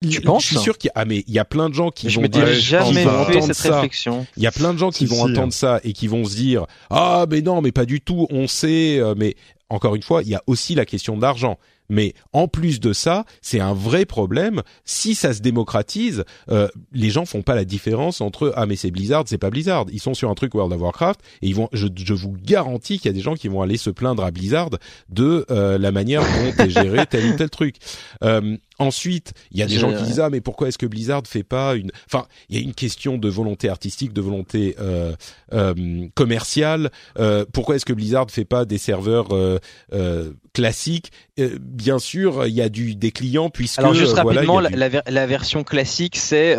tu 0.09 0.19
penses 0.19 0.43
je 0.43 0.47
suis 0.49 0.57
sûr 0.57 0.77
qu'il 0.77 0.89
y 0.89 0.97
a, 0.97 1.01
ah 1.01 1.05
mais 1.05 1.23
il 1.25 1.33
y 1.33 1.39
a 1.39 1.45
plein 1.45 1.69
de 1.69 1.73
gens 1.73 1.89
qui 1.89 2.09
je 2.09 2.19
vont 2.19 2.27
jamais 2.53 3.05
fait 3.27 3.41
cette 3.41 3.55
ça. 3.55 3.75
réflexion. 3.75 4.27
Il 4.35 4.43
y 4.43 4.47
a 4.47 4.51
plein 4.51 4.73
de 4.73 4.77
gens 4.77 4.91
qui 4.91 5.05
vont 5.05 5.21
entendre 5.21 5.53
ça 5.53 5.79
et 5.85 5.93
qui 5.93 6.07
vont 6.07 6.25
se 6.25 6.35
dire 6.35 6.65
ah 6.89 7.25
mais 7.31 7.41
non 7.41 7.61
mais 7.61 7.71
pas 7.71 7.85
du 7.85 8.01
tout 8.01 8.27
on 8.29 8.47
sait 8.47 8.99
euh, 8.99 9.15
mais 9.15 9.35
encore 9.69 9.95
une 9.95 10.03
fois 10.03 10.21
il 10.21 10.27
y 10.27 10.35
a 10.35 10.43
aussi 10.47 10.75
la 10.75 10.85
question 10.85 11.17
d'argent 11.17 11.57
mais 11.89 12.13
en 12.33 12.47
plus 12.47 12.79
de 12.79 12.93
ça, 12.93 13.25
c'est 13.41 13.59
un 13.59 13.73
vrai 13.73 14.05
problème. 14.05 14.61
Si 14.85 15.15
ça 15.15 15.33
se 15.33 15.41
démocratise, 15.41 16.23
euh, 16.49 16.67
les 16.91 17.09
gens 17.09 17.25
font 17.25 17.41
pas 17.41 17.55
la 17.55 17.65
différence 17.65 18.21
entre 18.21 18.53
ah 18.55 18.65
mais 18.65 18.75
c'est 18.75 18.91
Blizzard, 18.91 19.23
c'est 19.27 19.37
pas 19.37 19.49
Blizzard. 19.49 19.85
Ils 19.91 20.01
sont 20.01 20.13
sur 20.13 20.29
un 20.29 20.35
truc 20.35 20.53
World 20.55 20.73
of 20.73 20.81
Warcraft 20.81 21.19
et 21.41 21.47
ils 21.47 21.55
vont. 21.55 21.69
Je, 21.73 22.13
vous 22.13 22.33
garantis 22.41 22.97
qu'il 22.97 23.07
y 23.07 23.13
a 23.13 23.13
des 23.13 23.21
gens 23.21 23.35
qui 23.35 23.47
vont 23.47 23.61
aller 23.61 23.77
se 23.77 23.89
plaindre 23.89 24.23
à 24.23 24.31
Blizzard 24.31 24.69
de 25.09 25.45
euh, 25.51 25.77
la 25.77 25.91
manière 25.91 26.21
dont 26.21 26.63
est 26.63 26.69
géré 26.69 27.05
tel 27.05 27.25
ou 27.25 27.37
tel 27.37 27.49
truc. 27.49 27.75
Euh, 28.23 28.57
Ensuite, 28.77 29.33
il 29.51 29.59
y 29.59 29.63
a 29.63 29.67
des 29.67 29.77
gens 29.77 29.93
qui 29.93 30.03
disent 30.03 30.19
ah 30.19 30.29
mais 30.29 30.41
pourquoi 30.41 30.67
est-ce 30.67 30.77
que 30.77 30.85
Blizzard 30.85 31.23
fait 31.25 31.43
pas 31.43 31.75
une 31.75 31.91
enfin 32.07 32.25
il 32.49 32.57
y 32.57 32.59
a 32.59 32.61
une 32.61 32.73
question 32.73 33.17
de 33.17 33.29
volonté 33.29 33.69
artistique, 33.69 34.13
de 34.13 34.21
volonté 34.21 34.75
euh, 34.79 35.13
euh, 35.53 36.07
commerciale. 36.15 36.91
Euh, 37.19 37.45
pourquoi 37.51 37.75
est-ce 37.75 37.85
que 37.85 37.93
Blizzard 37.93 38.29
fait 38.29 38.45
pas 38.45 38.65
des 38.65 38.77
serveurs 38.77 39.33
euh, 39.33 39.59
euh, 39.93 40.31
classiques? 40.53 41.11
Euh, 41.39 41.57
Bien 41.59 41.99
sûr, 41.99 42.47
il 42.47 42.53
y 42.53 42.61
a 42.61 42.69
du 42.69 42.95
des 42.95 43.11
clients 43.11 43.49
puisque 43.49 43.79
alors 43.79 43.93
juste 43.93 44.13
rapidement 44.13 44.59
la, 44.59 44.69
la, 45.05 45.25
version 45.25 45.63
classique 45.63 46.15
c'est 46.17 46.57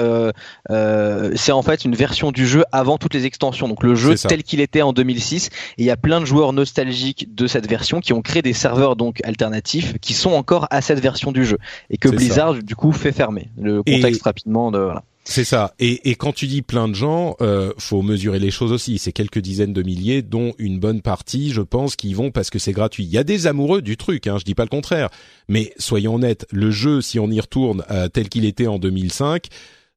c'est 1.34 1.52
en 1.52 1.62
fait 1.62 1.84
une 1.84 1.94
version 1.94 2.32
du 2.32 2.46
jeu 2.46 2.64
avant 2.72 2.98
toutes 2.98 3.14
les 3.14 3.26
extensions. 3.26 3.68
Donc 3.68 3.82
le 3.82 3.94
jeu 3.94 4.14
tel 4.14 4.42
qu'il 4.42 4.60
était 4.60 4.82
en 4.82 4.92
2006 4.92 5.46
et 5.46 5.50
il 5.78 5.84
y 5.84 5.90
a 5.90 5.96
plein 5.96 6.20
de 6.20 6.26
joueurs 6.26 6.52
nostalgiques 6.52 7.34
de 7.34 7.46
cette 7.46 7.68
version 7.68 8.00
qui 8.00 8.12
ont 8.12 8.22
créé 8.22 8.42
des 8.42 8.52
serveurs 8.52 8.96
donc 8.96 9.20
alternatifs 9.24 9.98
qui 10.00 10.14
sont 10.14 10.32
encore 10.32 10.66
à 10.70 10.80
cette 10.80 11.00
version 11.00 11.32
du 11.32 11.44
jeu 11.44 11.58
et 11.90 11.98
que 11.98 12.05
Blizzard 12.10 12.54
du 12.54 12.76
coup 12.76 12.92
fait 12.92 13.12
fermer. 13.12 13.50
Le 13.60 13.82
contexte 13.82 14.22
rapidement 14.22 14.70
de 14.70 14.78
voilà. 14.78 15.02
C'est 15.28 15.44
ça. 15.44 15.74
Et, 15.80 16.08
et, 16.08 16.14
quand 16.14 16.32
tu 16.32 16.46
dis 16.46 16.62
plein 16.62 16.86
de 16.86 16.94
gens, 16.94 17.34
euh, 17.40 17.72
faut 17.78 18.00
mesurer 18.00 18.38
les 18.38 18.52
choses 18.52 18.70
aussi. 18.70 18.98
C'est 18.98 19.10
quelques 19.10 19.40
dizaines 19.40 19.72
de 19.72 19.82
milliers, 19.82 20.22
dont 20.22 20.54
une 20.56 20.78
bonne 20.78 21.02
partie, 21.02 21.50
je 21.50 21.62
pense, 21.62 21.96
qui 21.96 22.14
vont 22.14 22.30
parce 22.30 22.48
que 22.48 22.60
c'est 22.60 22.72
gratuit. 22.72 23.02
Il 23.02 23.10
y 23.10 23.18
a 23.18 23.24
des 23.24 23.48
amoureux 23.48 23.82
du 23.82 23.96
truc, 23.96 24.28
hein, 24.28 24.36
je 24.38 24.44
dis 24.44 24.54
pas 24.54 24.62
le 24.62 24.68
contraire. 24.68 25.08
Mais 25.48 25.72
soyons 25.78 26.14
honnêtes, 26.14 26.46
le 26.52 26.70
jeu, 26.70 27.00
si 27.00 27.18
on 27.18 27.28
y 27.28 27.40
retourne 27.40 27.82
euh, 27.90 28.08
tel 28.08 28.28
qu'il 28.28 28.44
était 28.44 28.68
en 28.68 28.78
2005, 28.78 29.46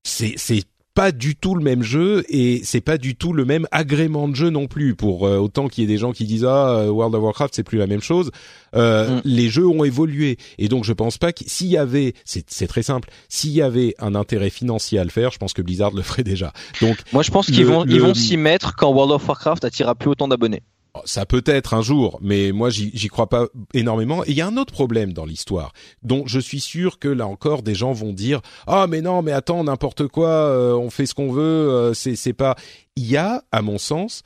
c'est 0.01 0.33
c'est 0.35 0.63
pas 0.99 1.13
du 1.13 1.37
tout 1.37 1.55
le 1.55 1.63
même 1.63 1.81
jeu 1.81 2.25
et 2.27 2.59
c'est 2.65 2.81
pas 2.81 2.97
du 2.97 3.15
tout 3.15 3.31
le 3.31 3.45
même 3.45 3.65
agrément 3.71 4.27
de 4.27 4.35
jeu 4.35 4.49
non 4.49 4.67
plus. 4.67 4.95
Pour 4.95 5.25
euh, 5.25 5.37
autant 5.37 5.69
qu'il 5.69 5.81
y 5.81 5.85
ait 5.85 5.87
des 5.87 5.97
gens 5.97 6.11
qui 6.11 6.25
disent 6.25 6.43
ah 6.43 6.71
euh, 6.71 6.89
World 6.89 7.15
of 7.15 7.23
Warcraft 7.23 7.55
c'est 7.55 7.63
plus 7.63 7.77
la 7.77 7.87
même 7.87 8.01
chose, 8.01 8.31
euh, 8.75 9.07
mm. 9.07 9.21
les 9.23 9.47
jeux 9.47 9.65
ont 9.65 9.85
évolué 9.85 10.35
et 10.57 10.67
donc 10.67 10.83
je 10.83 10.91
pense 10.91 11.17
pas 11.17 11.31
que 11.31 11.45
s'il 11.47 11.67
y 11.67 11.77
avait, 11.77 12.15
c'est 12.25 12.67
très 12.67 12.83
simple, 12.83 13.09
s'il 13.29 13.51
y 13.51 13.61
avait 13.61 13.95
un 13.99 14.13
intérêt 14.13 14.49
financier 14.49 14.99
à 14.99 15.05
le 15.05 15.09
faire, 15.09 15.31
je 15.31 15.37
pense 15.37 15.53
que 15.53 15.61
Blizzard 15.61 15.91
le 15.91 16.01
ferait 16.01 16.25
déjà. 16.25 16.51
Donc 16.81 16.97
moi 17.13 17.23
je 17.23 17.31
pense 17.31 17.45
qu'ils 17.45 17.65
vont 17.65 17.85
ils 17.85 18.01
vont 18.01 18.13
s'y 18.13 18.35
mettre 18.35 18.75
quand 18.75 18.91
World 18.91 19.13
of 19.13 19.25
Warcraft 19.25 19.63
attirera 19.63 19.95
plus 19.95 20.09
autant 20.09 20.27
d'abonnés. 20.27 20.63
Oh, 20.95 21.01
ça 21.05 21.27
peut 21.27 21.43
être 21.45 21.75
un 21.75 21.83
jour, 21.83 22.17
mais 22.19 22.51
moi 22.51 22.71
j'y 22.71 23.07
crois 23.09 23.29
pas 23.29 23.47
énormément. 23.75 24.23
Et 24.23 24.29
il 24.31 24.35
y 24.35 24.41
a 24.41 24.47
un 24.47 24.57
autre 24.57 24.73
problème 24.73 25.13
dans 25.13 25.25
l'histoire, 25.25 25.71
dont 26.01 26.23
je 26.25 26.39
suis 26.39 26.59
sûr 26.59 26.97
que 26.97 27.07
là 27.07 27.27
encore 27.27 27.61
des 27.61 27.75
gens 27.75 27.93
vont 27.93 28.11
dire 28.11 28.41
ah 28.65 28.87
mais 28.87 29.01
non 29.01 29.21
mais 29.21 29.31
attends 29.31 29.63
n'importe 29.63 30.07
quoi, 30.07 30.29
euh, 30.29 30.73
on 30.73 30.89
fait 30.89 31.05
ce 31.05 31.13
qu'on 31.13 31.31
veut, 31.31 31.43
euh, 31.43 31.93
c'est 31.93 32.33
pas. 32.33 32.55
Il 32.95 33.05
y 33.05 33.17
a 33.17 33.43
à 33.51 33.61
mon 33.61 33.77
sens 33.77 34.23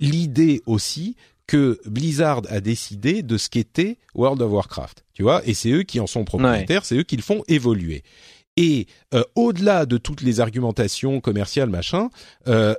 l'idée 0.00 0.62
aussi 0.64 1.14
que 1.46 1.78
Blizzard 1.84 2.42
a 2.48 2.60
décidé 2.60 3.22
de 3.22 3.36
ce 3.36 3.50
qu'était 3.50 3.98
World 4.14 4.40
of 4.40 4.50
Warcraft, 4.50 5.04
tu 5.12 5.22
vois, 5.22 5.42
et 5.46 5.52
c'est 5.52 5.70
eux 5.70 5.82
qui 5.82 6.00
en 6.00 6.06
sont 6.06 6.24
propriétaires, 6.24 6.84
c'est 6.84 6.96
eux 6.96 7.02
qui 7.02 7.16
le 7.16 7.22
font 7.22 7.42
évoluer. 7.48 8.02
Et 8.56 8.86
euh, 9.14 9.22
au-delà 9.36 9.86
de 9.86 9.98
toutes 9.98 10.20
les 10.20 10.40
argumentations 10.40 11.20
commerciales 11.20 11.70
machin, 11.70 12.10
euh, 12.48 12.74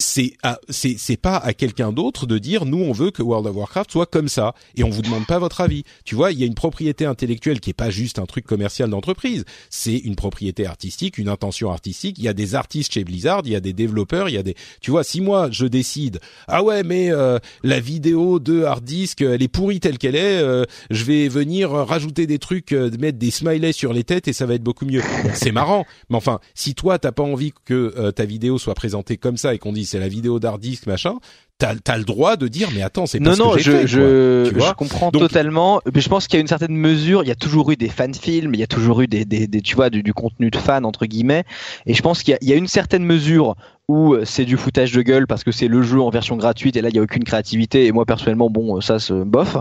c'est 0.00 0.36
c'est 0.70 1.16
pas 1.16 1.36
à 1.38 1.52
quelqu'un 1.54 1.90
d'autre 1.90 2.26
de 2.26 2.38
dire 2.38 2.66
nous 2.66 2.78
on 2.78 2.92
veut 2.92 3.10
que 3.10 3.20
World 3.20 3.48
of 3.48 3.56
Warcraft 3.56 3.90
soit 3.90 4.06
comme 4.06 4.28
ça 4.28 4.54
et 4.76 4.84
on 4.84 4.90
vous 4.90 5.02
demande 5.02 5.26
pas 5.26 5.40
votre 5.40 5.60
avis. 5.60 5.82
Tu 6.04 6.14
vois, 6.14 6.30
il 6.30 6.38
y 6.38 6.44
a 6.44 6.46
une 6.46 6.54
propriété 6.54 7.04
intellectuelle 7.04 7.58
qui 7.58 7.70
est 7.70 7.74
pas 7.74 7.90
juste 7.90 8.20
un 8.20 8.26
truc 8.26 8.46
commercial 8.46 8.90
d'entreprise, 8.90 9.44
c'est 9.70 9.96
une 9.96 10.14
propriété 10.14 10.66
artistique, 10.66 11.18
une 11.18 11.28
intention 11.28 11.72
artistique. 11.72 12.16
Il 12.18 12.24
y 12.24 12.28
a 12.28 12.32
des 12.32 12.54
artistes 12.54 12.92
chez 12.92 13.02
Blizzard, 13.02 13.42
il 13.44 13.50
y 13.50 13.56
a 13.56 13.60
des 13.60 13.72
développeurs, 13.72 14.28
il 14.28 14.36
y 14.36 14.38
a 14.38 14.44
des 14.44 14.54
tu 14.80 14.92
vois, 14.92 15.02
si 15.02 15.20
moi 15.20 15.48
je 15.50 15.66
décide 15.66 16.20
ah 16.46 16.62
ouais 16.62 16.84
mais 16.84 17.10
euh, 17.10 17.40
la 17.64 17.80
vidéo 17.80 18.38
de 18.38 18.62
hard 18.62 18.84
disk 18.84 19.22
elle 19.22 19.42
est 19.42 19.48
pourrie 19.48 19.80
telle 19.80 19.98
qu'elle 19.98 20.16
est, 20.16 20.38
euh, 20.38 20.64
je 20.90 21.02
vais 21.02 21.26
venir 21.26 21.70
rajouter 21.70 22.28
des 22.28 22.38
trucs, 22.38 22.70
euh, 22.70 22.88
mettre 23.00 23.18
des 23.18 23.32
smileys 23.32 23.72
sur 23.72 23.92
les 23.92 24.04
têtes 24.04 24.28
et 24.28 24.32
ça 24.32 24.46
va 24.46 24.54
être 24.54 24.62
beaucoup 24.62 24.86
mieux. 24.86 25.02
c'est 25.34 25.52
marrant, 25.52 25.86
mais 26.08 26.16
enfin 26.16 26.38
si 26.54 26.76
toi 26.76 27.00
t'as 27.00 27.12
pas 27.12 27.24
envie 27.24 27.52
que 27.64 28.10
ta 28.10 28.24
vidéo 28.24 28.58
soit 28.58 28.74
présentée 28.74 29.16
comme 29.16 29.36
ça 29.36 29.54
et 29.54 29.58
qu'on 29.58 29.72
dise 29.72 29.87
c'est 29.88 29.98
la 29.98 30.08
vidéo 30.08 30.38
d'hard 30.38 30.58
disk 30.58 30.86
machin 30.86 31.18
t'as 31.58 31.74
as 31.88 31.98
le 31.98 32.04
droit 32.04 32.36
de 32.36 32.46
dire 32.46 32.68
mais 32.72 32.82
attends 32.82 33.06
c'est 33.06 33.18
pas 33.18 33.34
non 33.34 33.52
ce 33.52 33.56
que 33.56 33.62
je 33.62 33.86
je, 33.86 34.52
je 34.54 34.72
comprends 34.74 35.10
totalement 35.10 35.80
mais 35.92 36.00
je 36.00 36.08
pense 36.08 36.28
qu'il 36.28 36.36
y 36.36 36.38
a 36.38 36.40
une 36.40 36.46
certaine 36.46 36.76
mesure 36.76 37.24
il 37.24 37.28
y 37.28 37.32
a 37.32 37.36
toujours 37.36 37.72
eu 37.72 37.76
des 37.76 37.88
fan 37.88 38.14
films 38.14 38.54
il 38.54 38.60
y 38.60 38.62
a 38.62 38.68
toujours 38.68 39.00
eu 39.00 39.08
des, 39.08 39.24
des, 39.24 39.48
des 39.48 39.60
tu 39.60 39.74
vois 39.74 39.90
du, 39.90 40.04
du, 40.04 40.14
contenu 40.14 40.50
de 40.50 40.56
fan 40.56 40.84
entre 40.84 41.06
guillemets 41.06 41.44
et 41.86 41.94
je 41.94 42.02
pense 42.02 42.22
qu'il 42.22 42.38
y, 42.40 42.46
y, 42.46 42.52
a 42.52 42.56
une 42.56 42.68
certaine 42.68 43.04
mesure 43.04 43.56
où 43.88 44.12
euh, 44.12 44.24
c'est 44.26 44.44
du 44.44 44.58
foutage 44.58 44.92
de 44.92 45.00
gueule 45.00 45.26
parce 45.26 45.44
que 45.44 45.50
c'est 45.50 45.66
le 45.66 45.82
jeu 45.82 46.00
en 46.00 46.10
version 46.10 46.36
gratuite 46.36 46.76
et 46.76 46.82
là 46.82 46.90
il 46.90 46.96
y 46.96 46.98
a 46.98 47.02
aucune 47.02 47.24
créativité 47.24 47.86
et 47.86 47.92
moi 47.92 48.04
personnellement 48.04 48.50
bon 48.50 48.76
euh, 48.76 48.80
ça 48.82 48.98
se 48.98 49.14
bof. 49.14 49.56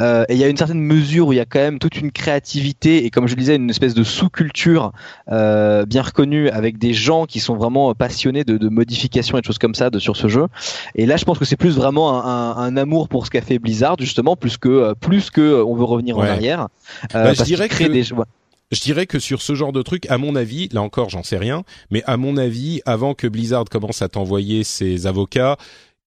Euh, 0.00 0.24
et 0.28 0.34
il 0.34 0.40
y 0.40 0.44
a 0.44 0.48
une 0.48 0.56
certaine 0.56 0.80
mesure 0.80 1.28
où 1.28 1.32
il 1.32 1.36
y 1.36 1.40
a 1.40 1.44
quand 1.44 1.60
même 1.60 1.78
toute 1.78 1.96
une 1.96 2.10
créativité 2.10 3.04
et 3.04 3.10
comme 3.10 3.28
je 3.28 3.36
le 3.36 3.40
disais 3.40 3.54
une 3.54 3.70
espèce 3.70 3.94
de 3.94 4.02
sous-culture 4.02 4.92
euh, 5.30 5.86
bien 5.86 6.02
reconnue 6.02 6.48
avec 6.50 6.78
des 6.78 6.92
gens 6.92 7.26
qui 7.26 7.38
sont 7.38 7.56
vraiment 7.56 7.94
passionnés 7.94 8.42
de, 8.42 8.58
de 8.58 8.68
modifications 8.68 9.38
et 9.38 9.40
de 9.40 9.46
choses 9.46 9.58
comme 9.58 9.76
ça 9.76 9.90
de, 9.90 10.00
sur 10.00 10.16
ce 10.16 10.26
jeu. 10.26 10.46
Et 10.96 11.06
là 11.06 11.16
je 11.16 11.24
pense 11.24 11.37
que 11.38 11.44
c'est 11.44 11.56
plus 11.56 11.76
vraiment 11.76 12.24
un, 12.24 12.56
un, 12.56 12.56
un, 12.56 12.76
amour 12.76 13.08
pour 13.08 13.26
ce 13.26 13.30
qu'a 13.30 13.42
fait 13.42 13.58
Blizzard 13.58 13.96
justement 13.98 14.36
plus 14.36 14.56
que 14.56 14.94
plus 14.94 15.30
que 15.30 15.62
on 15.62 15.74
veut 15.74 15.84
revenir 15.84 16.18
en 16.18 16.22
arrière 16.22 16.68
bah, 17.12 17.34
je 17.34 17.42
dirais 17.42 17.68
que 17.68 17.84
des 17.84 18.04
je 18.70 18.80
dirais 18.82 19.06
que 19.06 19.18
sur 19.18 19.40
ce 19.40 19.54
genre 19.54 19.72
de 19.72 19.80
truc, 19.82 20.04
à 20.10 20.18
mon 20.18 20.36
avis, 20.36 20.68
là 20.72 20.82
encore, 20.82 21.08
j'en 21.08 21.22
sais 21.22 21.38
rien, 21.38 21.64
mais 21.90 22.02
à 22.06 22.16
mon 22.16 22.36
avis, 22.36 22.82
avant 22.84 23.14
que 23.14 23.26
Blizzard 23.26 23.64
commence 23.64 24.02
à 24.02 24.08
t'envoyer 24.08 24.62
ses 24.62 25.06
avocats, 25.06 25.56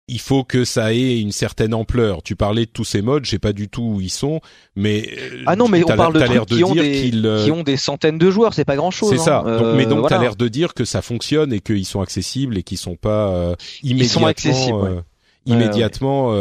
il 0.07 0.19
faut 0.19 0.43
que 0.43 0.65
ça 0.65 0.93
ait 0.93 1.19
une 1.19 1.31
certaine 1.31 1.73
ampleur. 1.73 2.21
Tu 2.23 2.35
parlais 2.35 2.65
de 2.65 2.69
tous 2.69 2.83
ces 2.83 3.01
modes, 3.01 3.25
je 3.25 3.31
sais 3.31 3.39
pas 3.39 3.53
du 3.53 3.69
tout 3.69 3.93
où 3.95 4.01
ils 4.01 4.09
sont, 4.09 4.41
mais 4.75 5.09
euh, 5.17 5.43
ah 5.45 5.55
non, 5.55 5.69
mais 5.69 5.83
on 5.83 5.95
parle 5.95 6.13
de 6.13 6.19
trucs 6.19 6.45
qui, 6.45 6.63
ont 6.63 6.75
des, 6.75 7.11
euh, 7.25 7.45
qui 7.45 7.51
ont 7.51 7.63
des 7.63 7.77
centaines 7.77 8.17
de 8.17 8.29
joueurs, 8.29 8.53
c'est 8.53 8.65
pas 8.65 8.75
grand 8.75 8.91
chose. 8.91 9.09
C'est 9.11 9.17
ça. 9.17 9.43
Hein. 9.45 9.73
mais 9.75 9.85
donc 9.85 10.07
tu 10.07 10.13
as 10.13 10.19
l'air 10.19 10.35
de 10.35 10.47
dire 10.47 10.73
que 10.73 10.83
ça 10.85 11.01
fonctionne 11.01 11.53
et 11.53 11.61
qu'ils 11.61 11.85
sont 11.85 12.01
accessibles 12.01 12.57
et 12.57 12.63
qu'ils 12.63 12.77
sont 12.77 12.97
pas 12.97 13.29
euh, 13.29 13.55
immédiatement, 13.81 14.27
accessibles, 14.27 15.03
immédiatement 15.45 16.33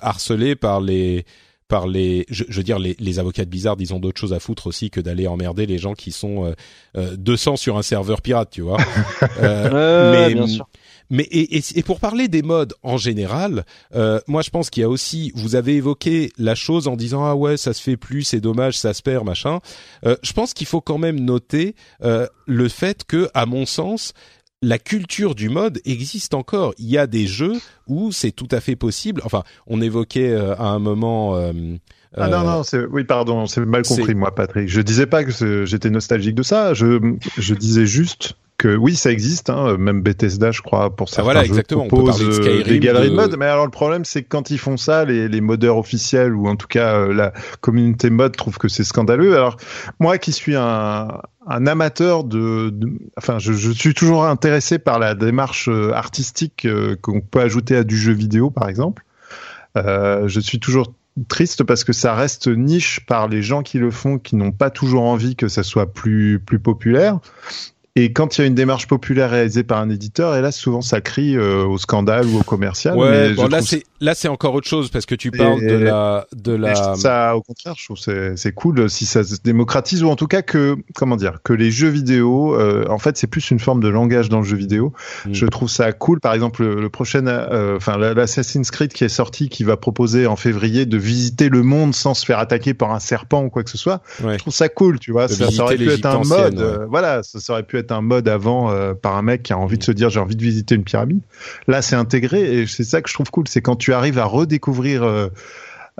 harcelés 0.00 0.56
par 0.56 0.80
les 0.80 1.24
par 1.72 1.86
les, 1.86 2.26
je, 2.28 2.44
veux 2.50 2.62
dire 2.62 2.78
les, 2.78 2.94
les, 3.00 3.18
avocats 3.18 3.46
de 3.46 3.48
Blizzard, 3.48 3.76
ils 3.78 3.94
ont 3.94 3.98
d'autres 3.98 4.20
choses 4.20 4.34
à 4.34 4.40
foutre 4.40 4.66
aussi 4.66 4.90
que 4.90 5.00
d'aller 5.00 5.26
emmerder 5.26 5.64
les 5.64 5.78
gens 5.78 5.94
qui 5.94 6.12
sont 6.12 6.44
euh, 6.44 6.52
euh, 6.98 7.16
200 7.16 7.56
sur 7.56 7.78
un 7.78 7.82
serveur 7.82 8.20
pirate, 8.20 8.50
tu 8.50 8.60
vois. 8.60 8.76
euh, 9.40 10.12
mais, 10.12 10.34
bien 10.34 10.46
sûr. 10.46 10.68
Mais 11.12 11.24
et, 11.24 11.58
et, 11.58 11.62
et, 11.76 11.82
pour 11.82 12.00
parler 12.00 12.26
des 12.26 12.40
modes 12.42 12.72
en 12.82 12.96
général, 12.96 13.66
euh, 13.94 14.18
moi 14.26 14.40
je 14.40 14.48
pense 14.48 14.70
qu'il 14.70 14.80
y 14.80 14.84
a 14.84 14.88
aussi, 14.88 15.30
vous 15.34 15.56
avez 15.56 15.76
évoqué 15.76 16.32
la 16.38 16.54
chose 16.54 16.88
en 16.88 16.96
disant 16.96 17.24
ah 17.24 17.34
ouais 17.34 17.58
ça 17.58 17.74
se 17.74 17.82
fait 17.82 17.98
plus, 17.98 18.22
c'est 18.22 18.40
dommage, 18.40 18.78
ça 18.78 18.94
se 18.94 19.02
perd 19.02 19.26
machin. 19.26 19.60
Euh, 20.06 20.16
je 20.22 20.32
pense 20.32 20.54
qu'il 20.54 20.66
faut 20.66 20.80
quand 20.80 20.96
même 20.96 21.20
noter 21.20 21.74
euh, 22.02 22.26
le 22.46 22.66
fait 22.68 23.04
que, 23.04 23.28
à 23.34 23.44
mon 23.44 23.66
sens, 23.66 24.14
la 24.62 24.78
culture 24.78 25.34
du 25.34 25.48
mode 25.48 25.80
existe 25.84 26.34
encore. 26.34 26.72
Il 26.78 26.86
y 26.86 26.96
a 26.96 27.06
des 27.06 27.26
jeux 27.26 27.54
où 27.88 28.12
c'est 28.12 28.30
tout 28.30 28.48
à 28.50 28.60
fait 28.60 28.76
possible. 28.76 29.20
Enfin, 29.24 29.42
on 29.66 29.80
évoquait 29.80 30.30
euh, 30.30 30.54
à 30.54 30.68
un 30.68 30.78
moment. 30.78 31.36
Euh, 31.36 31.52
ah 32.16 32.28
non 32.28 32.44
non, 32.44 32.62
c'est 32.62 32.84
oui 32.84 33.04
pardon, 33.04 33.46
c'est 33.46 33.64
mal 33.64 33.82
compris 33.82 34.14
moi 34.14 34.34
Patrick. 34.34 34.68
Je 34.68 34.80
disais 34.80 35.06
pas 35.06 35.24
que 35.24 35.64
j'étais 35.64 35.90
nostalgique 35.90 36.34
de 36.34 36.42
ça. 36.42 36.74
Je 36.74 37.16
je 37.38 37.54
disais 37.54 37.86
juste 37.86 38.34
oui, 38.64 38.94
ça 38.94 39.10
existe, 39.10 39.50
hein, 39.50 39.76
même 39.76 40.02
Bethesda, 40.02 40.50
je 40.50 40.62
crois, 40.62 40.94
pour 40.94 41.08
ah, 41.08 41.14
certains 41.14 41.22
voilà, 41.24 41.44
exactement. 41.44 41.86
propose 41.88 42.22
on 42.22 42.26
peut 42.26 42.48
euh, 42.48 42.62
des 42.62 42.78
galeries 42.78 43.10
de... 43.10 43.14
mode. 43.14 43.36
Mais 43.36 43.46
alors 43.46 43.64
le 43.64 43.70
problème, 43.70 44.04
c'est 44.04 44.22
que 44.22 44.28
quand 44.28 44.50
ils 44.50 44.58
font 44.58 44.76
ça, 44.76 45.04
les, 45.04 45.28
les 45.28 45.40
modeurs 45.40 45.76
officiels 45.78 46.34
ou 46.34 46.46
en 46.46 46.56
tout 46.56 46.68
cas 46.68 46.94
euh, 46.94 47.12
la 47.12 47.32
communauté 47.60 48.10
mode 48.10 48.36
trouve 48.36 48.58
que 48.58 48.68
c'est 48.68 48.84
scandaleux. 48.84 49.36
Alors 49.36 49.56
moi, 49.98 50.18
qui 50.18 50.32
suis 50.32 50.54
un, 50.54 51.08
un 51.46 51.66
amateur 51.66 52.24
de, 52.24 52.72
enfin, 53.16 53.38
je, 53.38 53.52
je, 53.52 53.70
suis 53.72 53.94
toujours 53.94 54.24
intéressé 54.24 54.78
par 54.78 54.98
la 54.98 55.14
démarche 55.14 55.68
euh, 55.68 55.92
artistique 55.92 56.66
qu'on 57.00 57.20
peut 57.20 57.40
ajouter 57.40 57.76
à 57.76 57.84
du 57.84 57.96
jeu 57.96 58.12
vidéo, 58.12 58.50
par 58.50 58.68
exemple. 58.68 59.04
Euh, 59.76 60.28
je 60.28 60.40
suis 60.40 60.60
toujours 60.60 60.92
triste 61.28 61.64
parce 61.64 61.84
que 61.84 61.92
ça 61.92 62.14
reste 62.14 62.48
niche 62.48 63.00
par 63.06 63.28
les 63.28 63.42
gens 63.42 63.62
qui 63.62 63.78
le 63.78 63.90
font, 63.90 64.18
qui 64.18 64.36
n'ont 64.36 64.52
pas 64.52 64.70
toujours 64.70 65.02
envie 65.02 65.36
que 65.36 65.48
ça 65.48 65.62
soit 65.62 65.92
plus 65.92 66.40
plus 66.40 66.58
populaire. 66.58 67.18
Et 67.94 68.14
quand 68.14 68.38
il 68.38 68.40
y 68.40 68.44
a 68.44 68.46
une 68.46 68.54
démarche 68.54 68.86
populaire 68.86 69.30
réalisée 69.30 69.64
par 69.64 69.78
un 69.78 69.90
éditeur, 69.90 70.34
et 70.34 70.40
là 70.40 70.50
souvent 70.50 70.80
ça 70.80 71.02
crie 71.02 71.36
euh, 71.36 71.66
au 71.66 71.76
scandale 71.76 72.24
ou 72.24 72.40
au 72.40 72.42
commercial. 72.42 72.96
Ouais, 72.96 73.34
bon, 73.34 73.48
là 73.48 73.60
c'est 73.60 73.84
là 74.00 74.14
c'est 74.14 74.28
encore 74.28 74.54
autre 74.54 74.66
chose 74.66 74.88
parce 74.88 75.04
que 75.04 75.14
tu 75.14 75.30
parles 75.30 75.60
de 75.60 75.74
la 75.74 76.26
de 76.34 76.52
la. 76.52 76.94
Ça, 76.94 77.36
au 77.36 77.42
contraire, 77.42 77.74
je 77.76 77.84
trouve 77.84 77.98
c'est 77.98 78.34
c'est 78.38 78.52
cool 78.52 78.88
si 78.88 79.04
ça 79.04 79.22
se 79.22 79.36
démocratise 79.44 80.02
ou 80.02 80.08
en 80.08 80.16
tout 80.16 80.26
cas 80.26 80.40
que 80.40 80.76
comment 80.94 81.16
dire 81.16 81.40
que 81.44 81.52
les 81.52 81.70
jeux 81.70 81.90
vidéo, 81.90 82.58
euh, 82.58 82.86
en 82.88 82.96
fait 82.96 83.18
c'est 83.18 83.26
plus 83.26 83.50
une 83.50 83.58
forme 83.58 83.82
de 83.82 83.88
langage 83.88 84.30
dans 84.30 84.38
le 84.38 84.46
jeu 84.46 84.56
vidéo. 84.56 84.94
Mm. 85.26 85.34
Je 85.34 85.44
trouve 85.44 85.68
ça 85.68 85.92
cool. 85.92 86.18
Par 86.18 86.32
exemple, 86.32 86.64
le, 86.64 86.88
prochain, 86.88 87.26
euh, 87.26 87.76
enfin 87.76 87.98
l'Assassin's 87.98 88.70
Creed 88.70 88.94
qui 88.94 89.04
est 89.04 89.10
sorti, 89.10 89.50
qui 89.50 89.64
va 89.64 89.76
proposer 89.76 90.26
en 90.26 90.36
février 90.36 90.86
de 90.86 90.96
visiter 90.96 91.50
le 91.50 91.62
monde 91.62 91.94
sans 91.94 92.14
se 92.14 92.24
faire 92.24 92.38
attaquer 92.38 92.72
par 92.72 92.92
un 92.92 93.00
serpent 93.00 93.44
ou 93.44 93.50
quoi 93.50 93.64
que 93.64 93.70
ce 93.70 93.76
soit. 93.78 94.00
Je 94.18 94.38
trouve 94.38 94.54
ça 94.54 94.70
cool, 94.70 94.98
tu 94.98 95.12
vois. 95.12 95.28
Ça, 95.28 95.50
ça, 95.50 95.62
aurait 95.64 95.76
pu 95.76 95.90
être 95.90 96.06
un 96.06 96.24
mode. 96.24 96.86
voilà, 96.88 97.22
ça 97.22 97.52
aurait 97.52 97.64
pu 97.64 97.76
être 97.76 97.81
un 97.90 98.00
mode 98.00 98.28
avant 98.28 98.70
euh, 98.70 98.94
par 98.94 99.16
un 99.16 99.22
mec 99.22 99.42
qui 99.42 99.52
a 99.52 99.58
envie 99.58 99.78
de 99.78 99.84
se 99.84 99.92
dire 99.92 100.10
j'ai 100.10 100.20
envie 100.20 100.36
de 100.36 100.42
visiter 100.42 100.74
une 100.74 100.84
pyramide. 100.84 101.20
Là, 101.66 101.82
c'est 101.82 101.96
intégré 101.96 102.58
et 102.58 102.66
c'est 102.66 102.84
ça 102.84 103.02
que 103.02 103.08
je 103.08 103.14
trouve 103.14 103.30
cool, 103.30 103.48
c'est 103.48 103.62
quand 103.62 103.76
tu 103.76 103.92
arrives 103.92 104.18
à 104.18 104.24
redécouvrir 104.24 105.02
euh, 105.02 105.28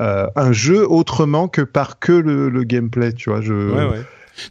euh, 0.01 0.27
un 0.37 0.53
jeu 0.53 0.89
autrement 0.89 1.49
que 1.49 1.63
par 1.63 1.99
que 1.99 2.13
le, 2.13 2.65
gameplay, 2.65 3.13
tu 3.13 3.31
vois. 3.31 3.41
Je, 3.41 3.53
ouais, 3.53 3.85
ouais. 3.85 4.03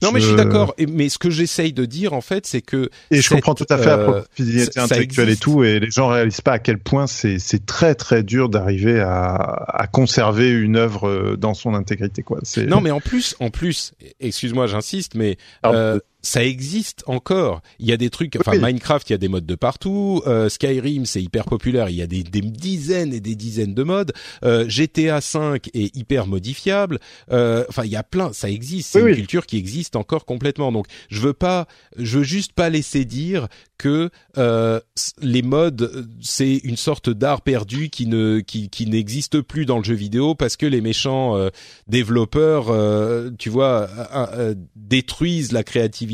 Non, 0.03 0.11
mais 0.11 0.19
je 0.19 0.27
suis 0.27 0.35
d'accord. 0.35 0.75
Mais 0.87 1.09
ce 1.09 1.17
que 1.17 1.29
j'essaye 1.29 1.73
de 1.73 1.85
dire, 1.85 2.13
en 2.13 2.21
fait, 2.21 2.45
c'est 2.45 2.61
que 2.61 2.89
et 3.09 3.21
je 3.21 3.29
comprends 3.29 3.55
tout 3.55 3.65
à 3.69 3.77
fait 3.77 3.87
la 3.87 3.97
euh, 3.97 4.21
propriété 4.21 4.79
intellectuelle 4.79 5.29
et 5.29 5.35
tout, 5.35 5.63
et 5.63 5.79
les 5.79 5.89
gens 5.89 6.07
réalisent 6.07 6.41
pas 6.41 6.53
à 6.53 6.59
quel 6.59 6.77
point 6.77 7.07
c'est 7.07 7.39
c'est 7.39 7.65
très 7.65 7.95
très 7.95 8.21
dur 8.21 8.49
d'arriver 8.49 8.99
à, 8.99 9.33
à 9.33 9.87
conserver 9.87 10.51
une 10.51 10.75
œuvre 10.75 11.35
dans 11.35 11.53
son 11.53 11.73
intégrité, 11.73 12.21
quoi. 12.21 12.39
Non, 12.67 12.81
mais 12.81 12.91
en 12.91 12.99
plus, 13.01 13.35
en 13.39 13.49
plus, 13.49 13.93
excuse-moi, 14.19 14.67
j'insiste, 14.67 15.15
mais 15.15 15.37
euh, 15.65 15.99
ça 16.21 16.43
existe 16.43 17.03
encore. 17.07 17.61
Il 17.79 17.87
y 17.87 17.91
a 17.91 17.97
des 17.97 18.09
trucs, 18.09 18.35
enfin 18.39 18.57
Minecraft, 18.57 19.09
il 19.09 19.13
y 19.13 19.15
a 19.15 19.17
des 19.17 19.27
modes 19.27 19.45
de 19.45 19.55
partout. 19.55 20.21
Euh, 20.27 20.49
Skyrim, 20.49 21.05
c'est 21.05 21.21
hyper 21.21 21.45
populaire. 21.45 21.89
Il 21.89 21.95
y 21.95 22.01
a 22.01 22.07
des, 22.07 22.23
des, 22.23 22.41
dizaines 22.41 23.13
et 23.13 23.19
des 23.19 23.35
dizaines 23.35 23.73
de 23.73 23.83
modes. 23.83 24.13
Euh, 24.43 24.65
GTA 24.67 25.21
5 25.21 25.69
est 25.73 25.95
hyper 25.95 26.27
modifiable. 26.27 26.99
Euh, 27.31 27.65
enfin, 27.69 27.85
il 27.85 27.91
y 27.91 27.95
a 27.95 28.03
plein. 28.03 28.33
Ça 28.33 28.49
existe. 28.49 28.91
C'est 28.91 29.01
une 29.01 29.15
culture 29.15 29.45
qui 29.45 29.57
existe 29.57 29.95
encore 29.95 30.25
complètement. 30.25 30.71
Donc, 30.71 30.87
je 31.09 31.21
veux 31.21 31.33
pas, 31.33 31.67
je 31.97 32.19
veux 32.19 32.23
juste 32.23 32.53
pas 32.53 32.69
laisser 32.69 33.05
dire 33.05 33.47
que 33.81 34.11
euh, 34.37 34.79
les 35.23 35.41
modes 35.41 36.07
c'est 36.21 36.57
une 36.57 36.77
sorte 36.77 37.09
d'art 37.09 37.41
perdu 37.41 37.89
qui 37.89 38.05
ne 38.05 38.39
qui, 38.39 38.69
qui 38.69 38.85
n'existe 38.85 39.41
plus 39.41 39.65
dans 39.65 39.79
le 39.79 39.83
jeu 39.83 39.95
vidéo 39.95 40.35
parce 40.35 40.55
que 40.55 40.67
les 40.67 40.81
méchants 40.81 41.35
euh, 41.35 41.49
développeurs 41.87 42.69
euh, 42.69 43.31
tu 43.39 43.49
vois 43.49 43.89
euh, 44.13 44.53
détruisent 44.75 45.51
la 45.51 45.63
créativité 45.63 46.10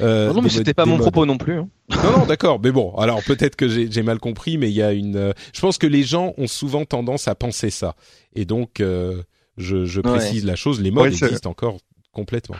non, 0.00 0.34
non 0.34 0.42
mais 0.42 0.48
c'était 0.48 0.74
pas 0.74 0.86
mon 0.86 0.98
propos 0.98 1.26
non 1.26 1.38
plus 1.38 1.58
hein. 1.58 1.68
non 1.90 2.18
non 2.18 2.26
d'accord 2.26 2.60
mais 2.62 2.70
bon 2.70 2.94
alors 2.96 3.22
peut-être 3.22 3.56
que 3.56 3.68
j'ai 3.68 4.02
mal 4.02 4.18
compris 4.18 4.58
mais 4.58 4.68
il 4.70 4.74
y 4.74 4.82
a 4.82 4.92
une 4.92 5.32
je 5.52 5.60
pense 5.60 5.78
que 5.78 5.86
les 5.86 6.02
gens 6.02 6.32
ont 6.38 6.46
souvent 6.46 6.84
tendance 6.84 7.28
à 7.28 7.34
penser 7.34 7.70
ça 7.70 7.94
et 8.34 8.44
donc 8.44 8.80
je, 8.80 9.84
je 9.84 10.00
précise 10.00 10.44
la 10.44 10.56
chose 10.56 10.80
les 10.80 10.90
modes 10.90 11.12
existent 11.12 11.50
encore 11.50 11.78
complètement. 12.12 12.56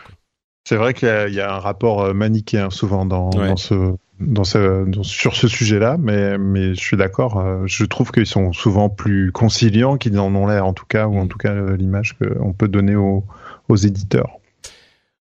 C'est 0.64 0.77
vrai 0.77 0.93
qu'il 0.93 1.09
y, 1.09 1.35
y, 1.35 1.41
a 1.41 1.55
un 1.55 1.59
rapport 1.59 2.14
manichéen 2.14 2.69
souvent 2.69 3.07
dans, 3.07 3.31
dans 3.31 3.57
ce 3.57 3.97
dans 4.21 4.45
ce, 4.45 4.85
sur 5.03 5.37
ce 5.37 5.49
sujet-là, 5.49 5.97
mais, 5.99 6.39
mais 6.39 6.75
je 6.75 6.81
suis 6.81 6.97
d'accord. 6.97 7.39
Euh, 7.39 7.62
je 7.66 7.85
trouve 7.85 8.11
qu'ils 8.11 8.27
sont 8.27 8.53
souvent 8.53 8.89
plus 8.89 9.33
conciliants 9.33 9.97
qu'ils 9.97 10.19
en 10.19 10.35
ont 10.35 10.47
l'air, 10.47 10.66
en 10.66 10.73
tout 10.73 10.87
cas, 10.87 11.07
ou 11.07 11.19
en 11.19 11.27
tout 11.27 11.39
cas 11.39 11.53
euh, 11.53 11.77
l'image 11.77 12.16
qu'on 12.19 12.53
peut 12.53 12.69
donner 12.69 12.97
aux, 12.97 13.25
aux 13.69 13.77
éditeurs. 13.77 14.39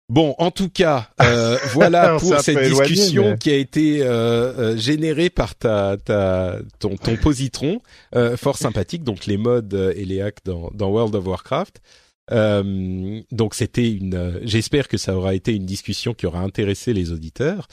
Bon, 0.09 0.36
en 0.38 0.52
tout 0.52 0.68
cas, 0.68 1.09
euh, 1.20 1.59
voilà 1.72 2.16
pour 2.18 2.38
cette 2.38 2.59
discussion 2.59 3.36
qui 3.36 3.50
a 3.50 3.57
été 3.57 4.02
euh, 4.02 4.07
euh, 4.07 4.76
générée 4.76 5.30
par 5.30 5.57
ta, 5.57 5.96
ta 5.96 6.59
ton, 6.78 6.96
ton 6.96 7.16
positron, 7.16 7.80
euh, 8.14 8.36
fort 8.36 8.57
sympathique. 8.57 9.02
Donc 9.02 9.26
les 9.26 9.36
modes 9.36 9.74
et 9.96 10.04
les 10.04 10.20
hacks 10.20 10.44
dans, 10.44 10.70
dans 10.74 10.90
World 10.90 11.14
of 11.16 11.26
Warcraft. 11.26 11.80
donc 12.30 13.54
c'était 13.54 13.90
une. 13.90 14.40
J'espère 14.42 14.86
que 14.86 14.96
ça 14.96 15.16
aura 15.16 15.34
été 15.34 15.52
une 15.52 15.66
discussion 15.66 16.14
qui 16.14 16.26
aura 16.26 16.40
intéressé 16.40 16.92
les 16.92 17.11
auditeurs. 17.11 17.66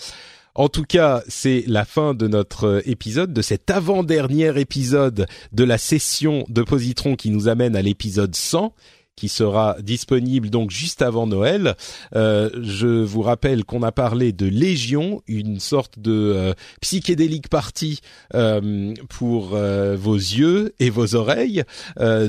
En 0.55 0.69
tout 0.69 0.83
cas, 0.83 1.23
c'est 1.27 1.63
la 1.67 1.83
fin 1.83 2.13
de 2.13 2.27
notre 2.27 2.83
épisode, 2.85 3.33
de 3.33 3.41
cet 3.41 3.71
avant-dernier 3.71 4.59
épisode 4.59 5.25
de 5.51 5.63
la 5.63 5.79
session 5.79 6.45
de 6.47 6.61
Positron 6.61 7.15
qui 7.15 7.31
nous 7.31 7.47
amène 7.47 7.75
à 7.75 7.81
l'épisode 7.81 8.35
100 8.35 8.71
qui 9.15 9.29
sera 9.29 9.77
disponible 9.81 10.49
donc 10.49 10.71
juste 10.71 11.01
avant 11.01 11.27
Noël. 11.27 11.75
Euh, 12.15 12.49
je 12.61 12.87
vous 12.87 13.21
rappelle 13.21 13.63
qu'on 13.63 13.83
a 13.83 13.91
parlé 13.91 14.31
de 14.31 14.45
Légion, 14.45 15.21
une 15.27 15.59
sorte 15.59 15.99
de 15.99 16.11
euh, 16.11 16.53
psychédélique 16.81 17.49
partie 17.49 17.99
euh, 18.33 18.93
pour 19.09 19.49
vos 19.53 20.15
yeux 20.15 20.73
et 20.79 20.89
vos 20.89 21.15
oreilles, 21.15 21.63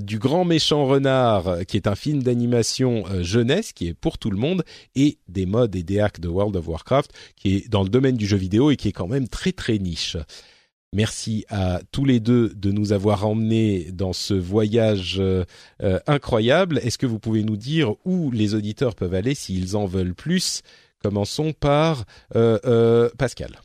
du 0.03 0.18
Grand 0.18 0.45
méchant 0.45 0.87
renard, 0.87 1.59
qui 1.66 1.76
est 1.76 1.87
un 1.87 1.95
film 1.95 2.22
d'animation 2.22 3.05
jeunesse 3.20 3.72
qui 3.72 3.89
est 3.89 3.95
pour 3.95 4.18
tout 4.18 4.30
le 4.30 4.37
monde, 4.37 4.64
et 4.95 5.18
des 5.28 5.47
modes 5.47 5.76
et 5.76 5.82
des 5.82 6.01
hacks 6.01 6.20
de 6.20 6.28
World 6.28 6.57
of 6.57 6.68
Warcraft, 6.68 7.12
qui 7.37 7.57
est 7.57 7.68
dans 7.68 7.82
le 7.82 7.89
domaine 7.89 8.16
du 8.16 8.26
jeu 8.26 8.37
vidéo 8.37 8.70
et 8.70 8.76
qui 8.76 8.89
est 8.89 8.93
quand 8.93 9.09
même 9.09 9.28
très 9.28 9.53
très 9.53 9.78
niche. 9.78 10.16
Merci 10.95 11.45
à 11.51 11.80
tous 11.90 12.05
les 12.05 12.20
deux 12.20 12.51
de 12.55 12.70
nous 12.70 12.92
avoir 12.92 13.26
emmenés 13.26 13.88
dans 13.92 14.12
ce 14.12 14.32
voyage 14.32 15.16
euh, 15.18 15.45
euh, 15.82 15.99
incroyable. 16.07 16.78
Est-ce 16.84 16.99
que 16.99 17.07
vous 17.07 17.18
pouvez 17.18 17.42
nous 17.42 17.57
dire 17.57 17.95
où 18.05 18.30
les 18.30 18.55
auditeurs 18.55 18.95
peuvent 18.95 19.14
aller 19.14 19.34
s'ils 19.34 19.76
en 19.76 19.86
veulent 19.86 20.14
plus? 20.14 20.62
Commençons 21.03 21.53
par 21.53 22.05
euh, 22.36 23.09
Pascal. 23.18 23.59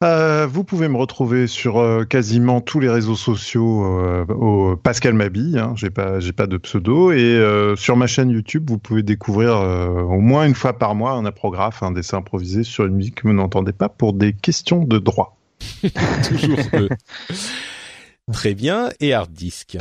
vous 0.00 0.62
pouvez 0.62 0.86
me 0.86 0.96
retrouver 0.96 1.48
sur 1.48 2.06
quasiment 2.08 2.60
tous 2.60 2.78
les 2.78 2.88
réseaux 2.88 3.16
sociaux 3.16 3.84
au 4.28 4.76
Pascal 4.76 5.14
Mabi, 5.14 5.58
hein, 5.58 5.72
j'ai 5.74 5.90
pas 5.90 6.20
j'ai 6.20 6.32
pas 6.32 6.46
de 6.46 6.56
pseudo 6.56 7.10
et 7.10 7.42
sur 7.76 7.96
ma 7.96 8.06
chaîne 8.06 8.30
YouTube 8.30 8.70
vous 8.70 8.78
pouvez 8.78 9.02
découvrir 9.02 9.56
au 10.08 10.20
moins 10.20 10.46
une 10.46 10.54
fois 10.54 10.78
par 10.78 10.94
mois 10.94 11.12
un 11.12 11.24
aprographe, 11.24 11.82
un 11.82 11.90
dessin 11.90 12.18
improvisé 12.18 12.62
sur 12.62 12.86
une 12.86 12.94
musique 12.94 13.16
que 13.16 13.28
vous 13.28 13.34
n'entendez 13.34 13.72
pas 13.72 13.88
pour 13.88 14.12
des 14.12 14.32
questions 14.32 14.84
de 14.84 14.98
droit. 14.98 15.36
Toujours 16.28 16.58
eux. 16.74 16.88
Très 18.32 18.54
bien. 18.54 18.90
Et 19.00 19.12
hard 19.14 19.32
disk 19.32 19.76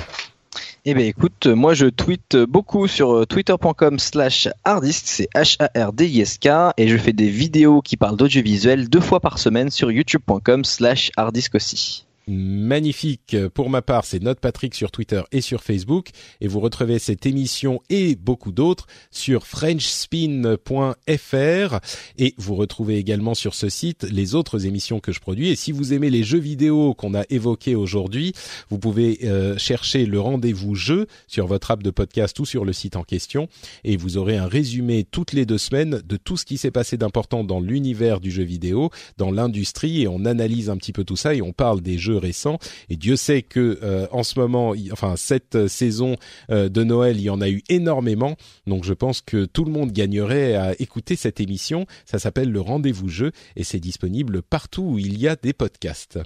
Eh 0.85 0.93
bien 0.93 1.05
écoute, 1.05 1.47
moi 1.47 1.73
je 1.73 1.87
tweete 1.87 2.37
beaucoup 2.37 2.87
sur 2.87 3.25
twitter.com 3.27 3.99
slash 3.99 4.49
harddisk, 4.63 5.03
c'est 5.05 5.29
H-A-R-D-I-S-K, 5.35 6.73
et 6.77 6.87
je 6.87 6.97
fais 6.97 7.13
des 7.13 7.29
vidéos 7.29 7.81
qui 7.81 7.97
parlent 7.97 8.17
d'audiovisuel 8.17 8.89
deux 8.89 8.99
fois 8.99 9.19
par 9.19 9.37
semaine 9.37 9.69
sur 9.69 9.91
youtube.com 9.91 10.65
slash 10.65 11.11
harddisk 11.15 11.55
aussi 11.55 12.05
magnifique. 12.27 13.35
Pour 13.53 13.69
ma 13.69 13.81
part, 13.81 14.05
c'est 14.05 14.21
Note 14.21 14.39
Patrick 14.39 14.75
sur 14.75 14.91
Twitter 14.91 15.21
et 15.31 15.41
sur 15.41 15.63
Facebook. 15.63 16.09
Et 16.39 16.47
vous 16.47 16.59
retrouvez 16.59 16.99
cette 16.99 17.25
émission 17.25 17.81
et 17.89 18.15
beaucoup 18.15 18.51
d'autres 18.51 18.87
sur 19.11 19.47
frenchspin.fr. 19.47 21.79
Et 22.17 22.33
vous 22.37 22.55
retrouvez 22.55 22.97
également 22.97 23.33
sur 23.33 23.53
ce 23.53 23.69
site 23.69 24.03
les 24.03 24.35
autres 24.35 24.65
émissions 24.65 24.99
que 24.99 25.11
je 25.11 25.19
produis. 25.19 25.49
Et 25.49 25.55
si 25.55 25.71
vous 25.71 25.93
aimez 25.93 26.09
les 26.09 26.23
jeux 26.23 26.39
vidéo 26.39 26.93
qu'on 26.93 27.13
a 27.13 27.23
évoqués 27.29 27.75
aujourd'hui, 27.75 28.33
vous 28.69 28.79
pouvez 28.79 29.19
euh, 29.23 29.57
chercher 29.57 30.05
le 30.05 30.19
rendez-vous 30.19 30.75
jeu 30.75 31.07
sur 31.27 31.47
votre 31.47 31.71
app 31.71 31.83
de 31.83 31.91
podcast 31.91 32.39
ou 32.39 32.45
sur 32.45 32.65
le 32.65 32.73
site 32.73 32.95
en 32.95 33.03
question. 33.03 33.47
Et 33.83 33.97
vous 33.97 34.17
aurez 34.17 34.37
un 34.37 34.47
résumé 34.47 35.05
toutes 35.09 35.33
les 35.33 35.45
deux 35.45 35.57
semaines 35.57 36.01
de 36.05 36.17
tout 36.17 36.37
ce 36.37 36.45
qui 36.45 36.57
s'est 36.57 36.71
passé 36.71 36.97
d'important 36.97 37.43
dans 37.43 37.59
l'univers 37.59 38.19
du 38.19 38.31
jeu 38.31 38.43
vidéo, 38.43 38.89
dans 39.17 39.31
l'industrie. 39.31 40.01
Et 40.01 40.07
on 40.07 40.25
analyse 40.25 40.69
un 40.69 40.77
petit 40.77 40.93
peu 40.93 41.03
tout 41.03 41.15
ça 41.15 41.33
et 41.33 41.41
on 41.41 41.53
parle 41.53 41.81
des 41.81 41.97
jeux 41.97 42.10
récent. 42.15 42.59
Et 42.89 42.95
Dieu 42.95 43.15
sait 43.15 43.41
que 43.41 43.79
euh, 43.83 44.07
en 44.11 44.23
ce 44.23 44.39
moment, 44.39 44.73
enfin 44.91 45.15
cette 45.15 45.55
euh, 45.55 45.67
saison 45.67 46.15
euh, 46.49 46.69
de 46.69 46.83
Noël, 46.83 47.17
il 47.17 47.23
y 47.23 47.29
en 47.29 47.41
a 47.41 47.49
eu 47.49 47.61
énormément. 47.69 48.35
Donc 48.67 48.83
je 48.83 48.93
pense 48.93 49.21
que 49.21 49.45
tout 49.45 49.65
le 49.65 49.71
monde 49.71 49.91
gagnerait 49.91 50.55
à 50.55 50.73
écouter 50.79 51.15
cette 51.15 51.39
émission. 51.39 51.85
Ça 52.05 52.19
s'appelle 52.19 52.51
le 52.51 52.61
Rendez-vous 52.61 53.09
Jeu 53.09 53.31
et 53.55 53.63
c'est 53.63 53.79
disponible 53.79 54.41
partout 54.41 54.83
où 54.83 54.99
il 54.99 55.19
y 55.19 55.27
a 55.27 55.35
des 55.35 55.53
podcasts. 55.53 56.19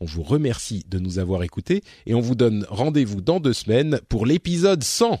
On 0.00 0.06
vous 0.06 0.22
remercie 0.22 0.84
de 0.88 0.98
nous 0.98 1.18
avoir 1.18 1.42
écoutés 1.42 1.82
et 2.06 2.14
on 2.14 2.20
vous 2.20 2.34
donne 2.34 2.66
rendez-vous 2.70 3.20
dans 3.20 3.40
deux 3.40 3.52
semaines 3.52 4.00
pour 4.08 4.24
l'épisode 4.26 4.82
100. 4.82 5.20